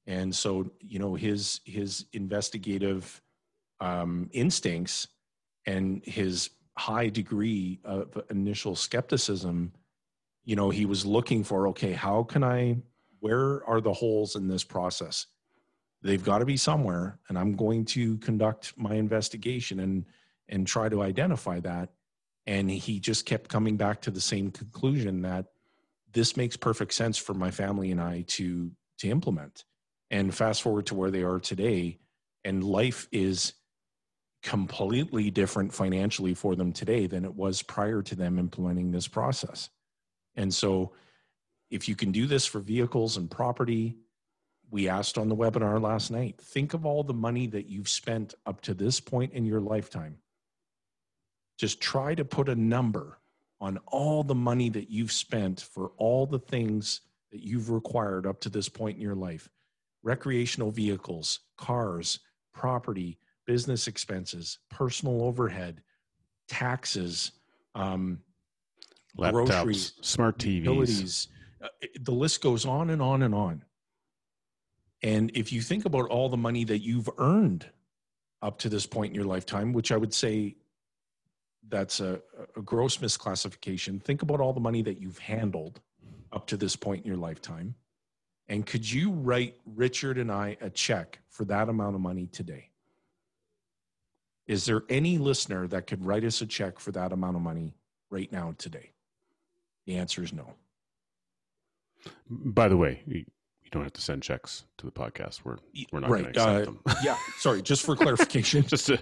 and 0.07 0.35
so 0.35 0.71
you 0.81 0.99
know 0.99 1.15
his 1.15 1.61
his 1.65 2.07
investigative 2.13 3.21
um, 3.81 4.29
instincts 4.33 5.09
and 5.67 6.03
his 6.05 6.51
high 6.77 7.09
degree 7.09 7.81
of 7.85 8.23
initial 8.31 8.75
skepticism. 8.77 9.73
You 10.45 10.57
know, 10.57 10.71
he 10.71 10.87
was 10.87 11.05
looking 11.05 11.45
for 11.45 11.69
okay, 11.69 11.93
how 11.93 12.23
can 12.23 12.45
I? 12.45 12.77
Where 13.23 13.65
are 13.69 13.81
the 13.81 13.93
holes 13.93 14.35
in 14.35 14.49
this 14.49 14.65
process? 14.65 15.27
They've 16.03 16.25
got 16.25 16.39
to 16.39 16.45
be 16.45 16.57
somewhere, 16.57 17.21
and 17.29 17.39
I'm 17.39 17.55
going 17.55 17.85
to 17.85 18.19
conduct 18.19 18.75
my 18.77 18.95
investigation 18.95 19.79
and 19.79 20.05
and 20.49 20.67
try 20.67 20.89
to 20.89 21.03
identify 21.03 21.61
that. 21.61 21.91
And 22.49 22.69
he 22.69 22.99
just 22.99 23.25
kept 23.25 23.49
coming 23.49 23.77
back 23.77 24.01
to 24.03 24.11
the 24.11 24.21
same 24.21 24.51
conclusion 24.51 25.23
that 25.23 25.47
this 26.13 26.37
makes 26.37 26.57
perfect 26.57 26.95
sense 26.95 27.17
for 27.17 27.33
my 27.33 27.53
family 27.53 27.93
and 27.93 28.01
I 28.01 28.25
to 28.31 28.73
to 28.99 29.09
implement. 29.09 29.67
And 30.11 30.35
fast 30.35 30.61
forward 30.61 30.87
to 30.87 30.97
where 30.97 31.13
they 31.13 31.23
are 31.23 31.39
today, 31.39 32.01
and 32.45 32.65
life 32.65 33.07
is 33.13 33.53
completely 34.43 35.31
different 35.31 35.73
financially 35.73 36.35
for 36.35 36.57
them 36.57 36.73
today 36.73 37.07
than 37.07 37.25
it 37.25 37.37
was 37.37 37.63
prior 37.63 38.03
to 38.03 38.17
them 38.17 38.41
implementing 38.41 38.91
this 38.91 39.07
process. 39.07 39.71
And 40.35 40.53
so, 40.53 40.95
if 41.73 41.89
you 41.89 41.97
can 41.97 42.13
do 42.13 42.27
this 42.27 42.45
for 42.45 42.61
vehicles 42.61 43.17
and 43.17 43.31
property, 43.31 43.97
we 44.71 44.89
asked 44.89 45.17
on 45.17 45.29
the 45.29 45.35
webinar 45.35 45.81
last 45.81 46.11
night 46.11 46.39
think 46.41 46.75
of 46.75 46.87
all 46.87 47.03
the 47.03 47.15
money 47.15 47.47
that 47.47 47.67
you've 47.67 47.89
spent 47.89 48.35
up 48.47 48.61
to 48.61 48.75
this 48.75 49.01
point 49.01 49.33
in 49.33 49.45
your 49.45 49.61
lifetime 49.61 50.17
just 51.59 51.81
try 51.81 52.15
to 52.15 52.25
put 52.25 52.49
a 52.49 52.55
number 52.55 53.19
on 53.61 53.79
all 53.87 54.25
the 54.25 54.35
money 54.35 54.69
that 54.69 54.91
you've 54.91 55.13
spent 55.13 55.61
for 55.61 55.93
all 55.97 56.27
the 56.27 56.39
things 56.39 57.03
that 57.31 57.43
you've 57.43 57.71
required 57.71 58.27
up 58.27 58.41
to 58.41 58.49
this 58.49 58.69
point 58.69 58.97
in 58.97 59.03
your 59.03 59.15
life 59.15 59.49
recreational 60.03 60.71
vehicles, 60.71 61.41
cars, 61.57 62.19
property, 62.53 63.19
business 63.47 63.87
expenses, 63.87 64.59
personal 64.69 65.23
overhead, 65.23 65.81
taxes, 66.49 67.33
um, 67.77 68.19
laptops, 69.17 69.33
groceries, 69.33 69.93
smart 70.01 70.39
TVs. 70.39 71.29
Uh, 71.63 71.69
the 72.01 72.13
list 72.13 72.43
goes 72.43 72.67
on 72.67 72.91
and 72.91 73.01
on 73.01 73.23
and 73.23 73.35
on. 73.35 73.65
And 75.03 75.31
if 75.35 75.53
you 75.53 75.63
think 75.63 75.85
about 75.85 76.09
all 76.09 76.29
the 76.29 76.37
money 76.37 76.65
that 76.65 76.79
you've 76.79 77.09
earned 77.19 77.67
up 78.41 78.59
to 78.59 78.69
this 78.69 78.87
point 78.87 79.11
in 79.11 79.15
your 79.15 79.25
lifetime, 79.25 79.73
which 79.73 79.93
I 79.93 79.97
would 79.97 80.13
say 80.13 80.57
that's 81.69 82.01
a, 82.01 82.21
a 82.57 82.63
gross 82.63 82.99
misclassification. 82.99 84.03
Think 84.03 84.23
about 84.23 84.41
all 84.41 84.53
the 84.53 84.61
money 84.61 84.83
that 84.83 85.01
you've 85.01 85.19
handled 85.19 85.81
up 86.33 86.47
to 86.49 86.57
this 86.57 86.77
point 86.77 87.05
in 87.05 87.09
your 87.09 87.17
lifetime. 87.17 87.75
And 88.49 88.67
could 88.67 88.91
you 88.91 89.13
write 89.13 89.57
Richard 89.65 90.19
and 90.19 90.31
I 90.31 90.57
a 90.61 90.69
check 90.69 91.21
for 91.31 91.45
that 91.47 91.69
amount 91.69 91.95
of 91.95 92.01
money 92.01 92.27
today? 92.27 92.71
Is 94.47 94.65
there 94.65 94.83
any 94.89 95.19
listener 95.19 95.69
that 95.69 95.87
could 95.87 96.05
write 96.05 96.25
us 96.25 96.41
a 96.41 96.47
check 96.47 96.79
for 96.81 96.91
that 96.93 97.13
amount 97.13 97.37
of 97.37 97.43
money 97.43 97.77
right 98.11 98.31
now 98.33 98.55
today? 98.59 98.91
The 99.87 99.97
answer 99.97 100.23
is 100.23 100.33
no. 100.33 100.55
By 102.29 102.69
the 102.69 102.77
way, 102.77 103.03
you 103.07 103.25
don't 103.71 103.83
have 103.83 103.93
to 103.95 104.03
send 104.03 104.23
checks 104.23 104.65
to 104.79 104.87
the 104.87 104.93
podcast. 104.93 105.41
We're 105.45 105.59
we're 105.93 106.01
not 106.01 106.11
right. 106.11 106.23
going 106.23 106.35
to 106.35 106.41
accept 106.41 106.69
uh, 106.69 106.93
them. 106.95 106.97
yeah, 107.05 107.17
sorry. 107.39 107.63
Just 107.63 107.85
for 107.85 107.97
clarification, 107.97 108.63
just 108.67 108.87
to 108.87 108.99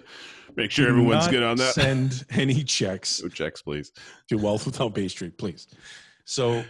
make 0.57 0.71
sure 0.71 0.89
everyone's 0.89 1.29
good 1.29 1.43
on 1.43 1.57
that. 1.57 1.75
Send 1.75 2.25
any 2.31 2.63
checks. 2.65 3.23
No 3.23 3.29
checks, 3.29 3.63
please. 3.63 3.93
To 4.29 4.37
Wealth 4.37 4.67
Without 4.67 4.95
Bay 4.95 5.09
Street, 5.09 5.37
please. 5.39 5.67
So, 6.25 6.65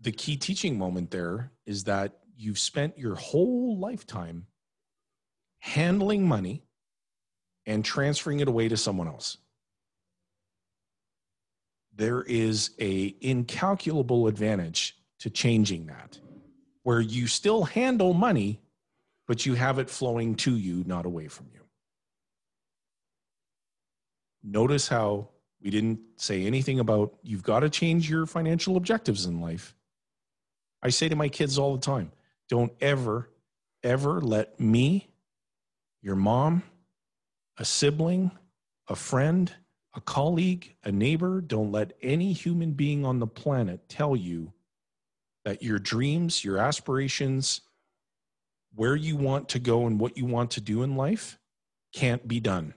the 0.00 0.12
key 0.12 0.36
teaching 0.36 0.78
moment 0.78 1.10
there 1.10 1.52
is 1.66 1.84
that 1.84 2.18
you've 2.36 2.58
spent 2.58 2.98
your 2.98 3.14
whole 3.14 3.78
lifetime 3.78 4.46
handling 5.58 6.26
money 6.26 6.64
and 7.66 7.84
transferring 7.84 8.40
it 8.40 8.48
away 8.48 8.68
to 8.68 8.76
someone 8.76 9.06
else. 9.06 9.36
there 11.94 12.22
is 12.22 12.70
a 12.80 13.14
incalculable 13.20 14.26
advantage 14.26 14.96
to 15.20 15.30
changing 15.30 15.86
that 15.86 16.18
where 16.82 17.00
you 17.00 17.26
still 17.26 17.64
handle 17.64 18.12
money 18.12 18.60
but 19.26 19.46
you 19.46 19.54
have 19.54 19.78
it 19.78 19.88
flowing 19.88 20.34
to 20.34 20.56
you 20.56 20.82
not 20.88 21.06
away 21.06 21.28
from 21.28 21.46
you. 21.54 21.60
Notice 24.42 24.88
how 24.88 25.28
we 25.62 25.70
didn't 25.70 26.00
say 26.16 26.44
anything 26.44 26.80
about 26.80 27.14
you've 27.22 27.44
got 27.44 27.60
to 27.60 27.70
change 27.70 28.10
your 28.10 28.26
financial 28.26 28.76
objectives 28.76 29.26
in 29.26 29.40
life. 29.40 29.76
I 30.82 30.88
say 30.88 31.08
to 31.08 31.14
my 31.14 31.28
kids 31.28 31.58
all 31.58 31.76
the 31.76 31.80
time 31.80 32.10
don't 32.48 32.72
ever 32.80 33.30
ever 33.84 34.20
let 34.20 34.58
me 34.58 35.08
your 36.02 36.16
mom 36.16 36.64
a 37.56 37.64
sibling 37.64 38.32
a 38.88 38.96
friend 38.96 39.54
a 39.94 40.00
colleague, 40.00 40.74
a 40.84 40.92
neighbor, 40.92 41.40
don't 41.40 41.72
let 41.72 41.92
any 42.00 42.32
human 42.32 42.72
being 42.72 43.04
on 43.04 43.18
the 43.18 43.26
planet 43.26 43.88
tell 43.88 44.14
you 44.14 44.52
that 45.44 45.62
your 45.62 45.78
dreams, 45.78 46.44
your 46.44 46.58
aspirations, 46.58 47.62
where 48.74 48.96
you 48.96 49.16
want 49.16 49.48
to 49.50 49.58
go 49.58 49.86
and 49.86 49.98
what 49.98 50.16
you 50.16 50.24
want 50.24 50.52
to 50.52 50.60
do 50.60 50.82
in 50.82 50.96
life 50.96 51.38
can't 51.92 52.26
be 52.28 52.40
done. 52.40 52.74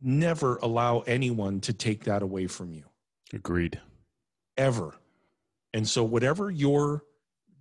Never 0.00 0.56
allow 0.56 1.00
anyone 1.00 1.60
to 1.60 1.72
take 1.72 2.04
that 2.04 2.22
away 2.22 2.46
from 2.46 2.72
you. 2.72 2.84
Agreed. 3.32 3.80
Ever. 4.56 4.94
And 5.72 5.88
so, 5.88 6.04
whatever 6.04 6.50
your 6.50 7.04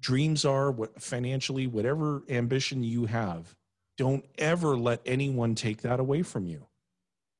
dreams 0.01 0.45
are, 0.45 0.71
what 0.71 1.01
financially, 1.01 1.67
whatever 1.67 2.23
ambition 2.29 2.83
you 2.83 3.05
have, 3.05 3.55
don't 3.97 4.25
ever 4.37 4.77
let 4.77 5.01
anyone 5.05 5.55
take 5.55 5.81
that 5.81 5.99
away 5.99 6.21
from 6.21 6.45
you 6.45 6.67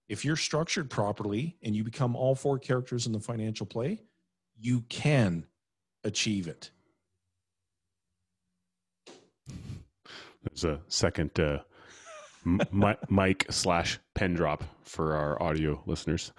if 0.07 0.23
you're 0.23 0.35
structured 0.35 0.89
properly 0.89 1.57
and 1.63 1.75
you 1.75 1.83
become 1.83 2.15
all 2.15 2.35
four 2.35 2.59
characters 2.59 3.07
in 3.07 3.13
the 3.13 3.19
financial 3.19 3.65
play, 3.65 4.01
you 4.59 4.81
can 4.89 5.45
achieve 6.03 6.47
it. 6.47 6.71
There's 10.43 10.63
a 10.63 10.79
second 10.87 11.39
uh, 11.39 11.59
m- 12.45 12.61
mic 13.09 13.45
slash 13.49 13.99
pen 14.13 14.33
drop 14.35 14.63
for 14.83 15.15
our 15.15 15.41
audio 15.41 15.81
listeners. 15.85 16.31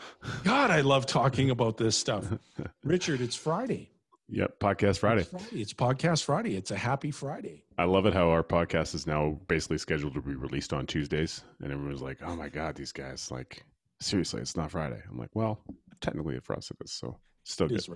God, 0.44 0.70
I 0.70 0.80
love 0.82 1.06
talking 1.06 1.50
about 1.50 1.76
this 1.76 1.96
stuff. 1.96 2.26
Richard, 2.84 3.20
it's 3.20 3.36
Friday. 3.36 3.90
Yep, 4.28 4.58
podcast 4.58 4.98
Friday. 4.98 5.20
It's, 5.22 5.30
Friday. 5.30 5.60
it's 5.60 5.72
podcast 5.72 6.24
Friday. 6.24 6.56
It's 6.56 6.70
a 6.72 6.76
happy 6.76 7.10
Friday. 7.12 7.64
I 7.78 7.84
love 7.84 8.06
it 8.06 8.14
how 8.14 8.28
our 8.30 8.42
podcast 8.42 8.94
is 8.94 9.06
now 9.06 9.38
basically 9.46 9.78
scheduled 9.78 10.14
to 10.14 10.20
be 10.22 10.34
released 10.34 10.72
on 10.72 10.86
Tuesdays, 10.86 11.42
and 11.62 11.72
everyone's 11.72 12.02
like, 12.02 12.18
"Oh 12.24 12.34
my 12.34 12.48
god, 12.48 12.74
these 12.74 12.90
guys! 12.90 13.30
Like, 13.30 13.64
seriously, 14.00 14.40
it's 14.40 14.56
not 14.56 14.72
Friday." 14.72 15.00
I'm 15.08 15.16
like, 15.16 15.30
"Well, 15.34 15.60
technically 16.00 16.40
for 16.40 16.56
us 16.56 16.72
it 16.72 16.76
is, 16.84 16.92
so 16.92 17.20
still 17.50 17.68
good." 17.68 17.86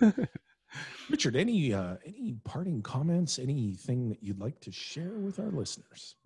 Right. 0.00 0.14
Richard, 1.10 1.36
any 1.36 1.72
uh, 1.72 1.96
any 2.06 2.36
parting 2.44 2.82
comments? 2.82 3.38
Anything 3.38 4.08
that 4.08 4.22
you'd 4.22 4.40
like 4.40 4.60
to 4.60 4.72
share 4.72 5.18
with 5.18 5.38
our 5.38 5.50
listeners? 5.50 6.16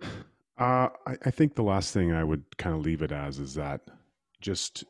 Uh, 0.59 0.89
I, 1.07 1.17
I 1.25 1.31
think 1.31 1.55
the 1.55 1.63
last 1.63 1.93
thing 1.93 2.13
I 2.13 2.25
would 2.25 2.57
kind 2.59 2.77
of 2.77 2.83
leave 2.83 3.03
it 3.03 3.13
as 3.13 3.39
is 3.39 3.55
that 3.55 3.81
just 4.41 4.85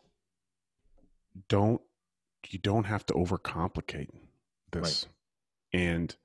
don't 1.49 1.81
you 2.49 2.59
don't 2.59 2.85
have 2.85 3.07
to 3.07 3.15
overcomplicate 3.15 4.11
this. 4.73 5.07
Right. 5.73 5.81
And 5.81 6.17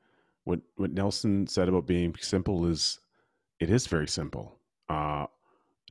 what 0.43 0.59
what 0.75 0.91
Nelson 0.91 1.47
said 1.47 1.69
about 1.69 1.85
being 1.85 2.15
simple 2.19 2.65
is 2.65 2.99
it 3.59 3.69
is 3.69 3.87
very 3.87 4.07
simple. 4.07 4.57
Uh, 4.89 5.27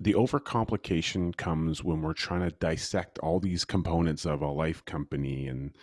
the 0.01 0.14
overcomplication 0.14 1.36
comes 1.36 1.82
when 1.82 2.03
we're 2.03 2.12
trying 2.12 2.40
to 2.40 2.57
dissect 2.57 3.18
all 3.18 3.40
these 3.40 3.64
components 3.64 4.24
of 4.24 4.42
a 4.42 4.51
life 4.51 4.84
company 4.84 5.46
and 5.46 5.76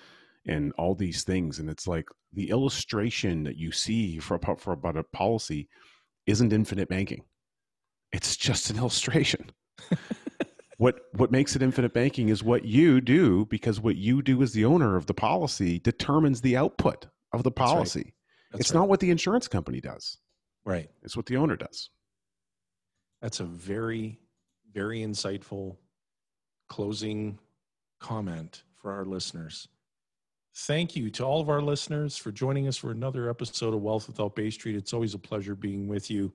and 0.47 0.71
all 0.77 0.93
these 0.93 1.23
things 1.23 1.59
and 1.59 1.69
it's 1.69 1.87
like 1.87 2.07
the 2.33 2.49
illustration 2.49 3.43
that 3.43 3.57
you 3.57 3.71
see 3.71 4.19
for, 4.19 4.39
for 4.57 4.73
about 4.73 4.97
a 4.97 5.03
policy 5.03 5.67
isn't 6.27 6.53
infinite 6.53 6.87
banking 6.87 7.23
it's 8.11 8.37
just 8.37 8.69
an 8.69 8.77
illustration 8.77 9.51
what 10.77 11.01
what 11.13 11.31
makes 11.31 11.55
it 11.55 11.61
infinite 11.61 11.93
banking 11.93 12.29
is 12.29 12.43
what 12.43 12.65
you 12.65 13.01
do 13.01 13.45
because 13.45 13.79
what 13.79 13.95
you 13.95 14.21
do 14.21 14.41
as 14.41 14.53
the 14.53 14.65
owner 14.65 14.95
of 14.95 15.05
the 15.05 15.13
policy 15.13 15.79
determines 15.79 16.41
the 16.41 16.57
output 16.57 17.07
of 17.33 17.43
the 17.43 17.51
policy. 17.51 17.99
That's 17.99 18.05
right. 18.05 18.13
That's 18.51 18.61
it's 18.61 18.73
right. 18.73 18.79
not 18.81 18.89
what 18.89 18.99
the 18.99 19.11
insurance 19.11 19.47
company 19.47 19.81
does. 19.81 20.17
Right. 20.65 20.89
It's 21.03 21.15
what 21.15 21.27
the 21.27 21.37
owner 21.37 21.55
does. 21.55 21.89
That's 23.25 23.39
a 23.39 23.43
very 23.43 24.19
very 24.71 24.99
insightful 24.99 25.77
closing 26.69 27.39
comment 27.99 28.61
for 28.75 28.91
our 28.91 29.03
listeners. 29.03 29.67
Thank 30.55 30.95
you 30.95 31.09
to 31.09 31.23
all 31.23 31.41
of 31.41 31.49
our 31.49 31.63
listeners 31.63 32.17
for 32.17 32.31
joining 32.31 32.67
us 32.67 32.77
for 32.77 32.91
another 32.91 33.27
episode 33.27 33.73
of 33.73 33.81
Wealth 33.81 34.05
Without 34.05 34.35
Bay 34.35 34.51
Street. 34.51 34.75
It's 34.75 34.93
always 34.93 35.15
a 35.15 35.17
pleasure 35.17 35.55
being 35.55 35.87
with 35.87 36.11
you. 36.11 36.31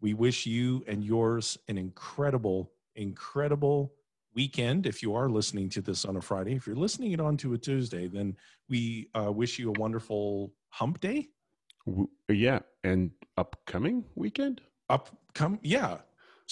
We 0.00 0.14
wish 0.14 0.44
you 0.44 0.82
and 0.88 1.04
yours 1.04 1.58
an 1.68 1.78
incredible 1.78 2.72
incredible 2.96 3.94
weekend 4.34 4.84
if 4.88 5.00
you 5.00 5.14
are 5.14 5.28
listening 5.28 5.68
to 5.68 5.80
this 5.80 6.04
on 6.04 6.16
a 6.16 6.20
Friday. 6.20 6.56
If 6.56 6.66
you're 6.66 6.74
listening 6.74 7.12
it 7.12 7.20
on 7.20 7.36
to 7.36 7.54
a 7.54 7.58
Tuesday, 7.58 8.08
then 8.08 8.36
we 8.68 9.10
uh, 9.14 9.30
wish 9.30 9.60
you 9.60 9.68
a 9.68 9.78
wonderful 9.78 10.52
hump 10.70 11.00
day. 11.00 11.28
Yeah. 12.28 12.58
And 12.82 13.12
upcoming 13.36 14.06
weekend? 14.16 14.60
Upcome. 14.90 15.60
Yeah. 15.62 15.98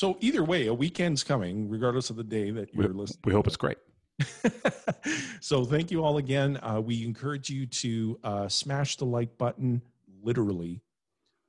So 0.01 0.17
either 0.21 0.43
way, 0.43 0.69
a 0.69 0.73
weekend's 0.73 1.23
coming, 1.23 1.69
regardless 1.69 2.09
of 2.09 2.17
the 2.17 2.25
day 2.25 2.51
that 2.53 2.73
you're 2.73 2.89
we, 2.89 2.95
listening. 2.95 3.21
We 3.27 3.35
hope 3.35 3.47
it's 3.47 3.59
great. 3.59 3.77
so 5.43 5.67
thank 5.67 5.91
you 5.91 6.03
all 6.03 6.17
again. 6.17 6.59
Uh, 6.63 6.81
we 6.81 7.05
encourage 7.05 7.51
you 7.51 7.67
to 7.67 8.19
uh, 8.25 8.49
smash 8.49 8.97
the 8.97 9.05
like 9.05 9.37
button, 9.37 9.83
literally, 10.23 10.81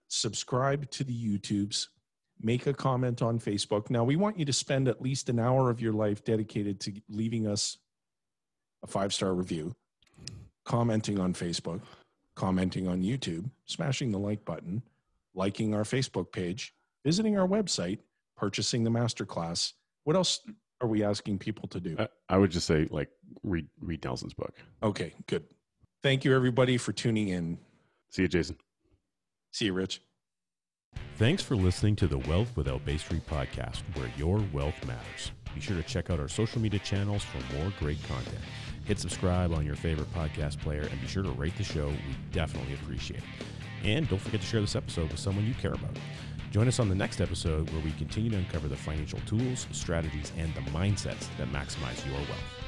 subscribe 0.10 0.92
to 0.92 1.06
the 1.06 1.14
YouTubes, 1.14 1.88
make 2.42 2.68
a 2.68 2.74
comment 2.74 3.22
on 3.22 3.40
Facebook. 3.40 3.90
Now, 3.90 4.04
we 4.04 4.18
want 4.18 4.38
you 4.38 4.44
to 4.44 4.52
spend 4.52 4.90
at 4.90 5.02
least 5.02 5.30
an 5.30 5.40
hour 5.40 5.70
of 5.70 5.80
your 5.80 5.94
life 5.94 6.26
dedicated 6.26 6.82
to 6.82 6.92
leaving 7.08 7.48
us 7.48 7.78
a 8.84 8.88
five 8.88 9.14
star 9.14 9.34
review, 9.34 9.74
commenting 10.66 11.22
on 11.22 11.34
Facebook, 11.34 11.80
commenting 12.36 12.90
on 12.90 13.02
YouTube, 13.02 13.50
smashing 13.64 14.12
the 14.12 14.20
like 14.20 14.44
button, 14.44 14.84
liking 15.34 15.74
our 15.74 15.84
Facebook 15.84 16.34
page, 16.34 16.74
visiting 17.06 17.40
our 17.40 17.48
website, 17.48 18.00
purchasing 18.42 18.84
the 18.84 18.90
masterclass. 18.90 19.74
What 20.04 20.16
else 20.16 20.40
are 20.82 20.88
we 20.88 21.04
asking 21.04 21.38
people 21.38 21.68
to 21.70 21.80
do? 21.80 21.96
I 22.28 22.38
would 22.38 22.50
just 22.50 22.66
say, 22.66 22.88
like, 22.90 23.10
read, 23.44 23.68
read 23.80 24.04
Nelson's 24.04 24.34
book. 24.34 24.56
Okay, 24.82 25.14
good. 25.28 25.44
Thank 26.02 26.26
you, 26.26 26.36
everybody, 26.36 26.78
for 26.78 26.92
tuning 26.92 27.28
in. 27.28 27.60
See 28.10 28.24
you, 28.24 28.28
Jason. 28.28 28.58
See 29.52 29.66
you, 29.66 29.74
Rich. 29.74 30.02
Thanks 31.18 31.44
for 31.44 31.56
listening 31.56 31.96
to 31.98 32.08
the 32.08 32.18
Wealth 32.18 32.58
Without 32.58 32.84
Bay 32.84 32.98
Street 32.98 33.28
podcast, 33.28 33.84
where 33.94 34.10
your 34.18 34.44
wealth 34.52 34.84
matters. 34.88 35.32
Be 35.54 35.62
sure 35.62 35.78
to 35.78 35.84
check 35.84 36.10
out 36.10 36.20
our 36.20 36.28
social 36.28 36.60
media 36.60 36.80
channels 36.80 37.24
for 37.24 37.38
more 37.56 37.72
great 37.78 38.02
content. 38.08 38.40
Hit 38.86 38.98
subscribe 38.98 39.54
on 39.54 39.68
your 39.68 39.76
favorite 39.76 40.12
podcast 40.16 40.60
player 40.62 40.82
and 40.82 41.00
be 41.00 41.06
sure 41.06 41.22
to 41.22 41.30
rate 41.32 41.56
the 41.58 41.64
show. 41.64 41.90
We 41.90 42.16
definitely 42.32 42.74
appreciate 42.74 43.20
it. 43.20 43.24
And 43.84 44.10
don't 44.10 44.20
forget 44.20 44.42
to 44.42 44.48
share 44.48 44.62
this 44.62 44.76
episode 44.76 45.12
with 45.12 45.20
someone 45.20 45.46
you 45.46 45.54
care 45.54 45.74
about. 45.74 45.96
Join 46.52 46.68
us 46.68 46.82
on 46.82 46.90
the 46.90 46.96
next 46.96 47.22
episode 47.22 47.70
where 47.70 47.82
we 47.82 47.92
continue 47.92 48.30
to 48.30 48.36
uncover 48.36 48.68
the 48.68 48.76
financial 48.76 49.20
tools, 49.26 49.68
strategies, 49.72 50.34
and 50.38 50.54
the 50.54 50.60
mindsets 50.72 51.28
that 51.38 51.48
maximize 51.48 52.06
your 52.06 52.16
wealth. 52.16 52.61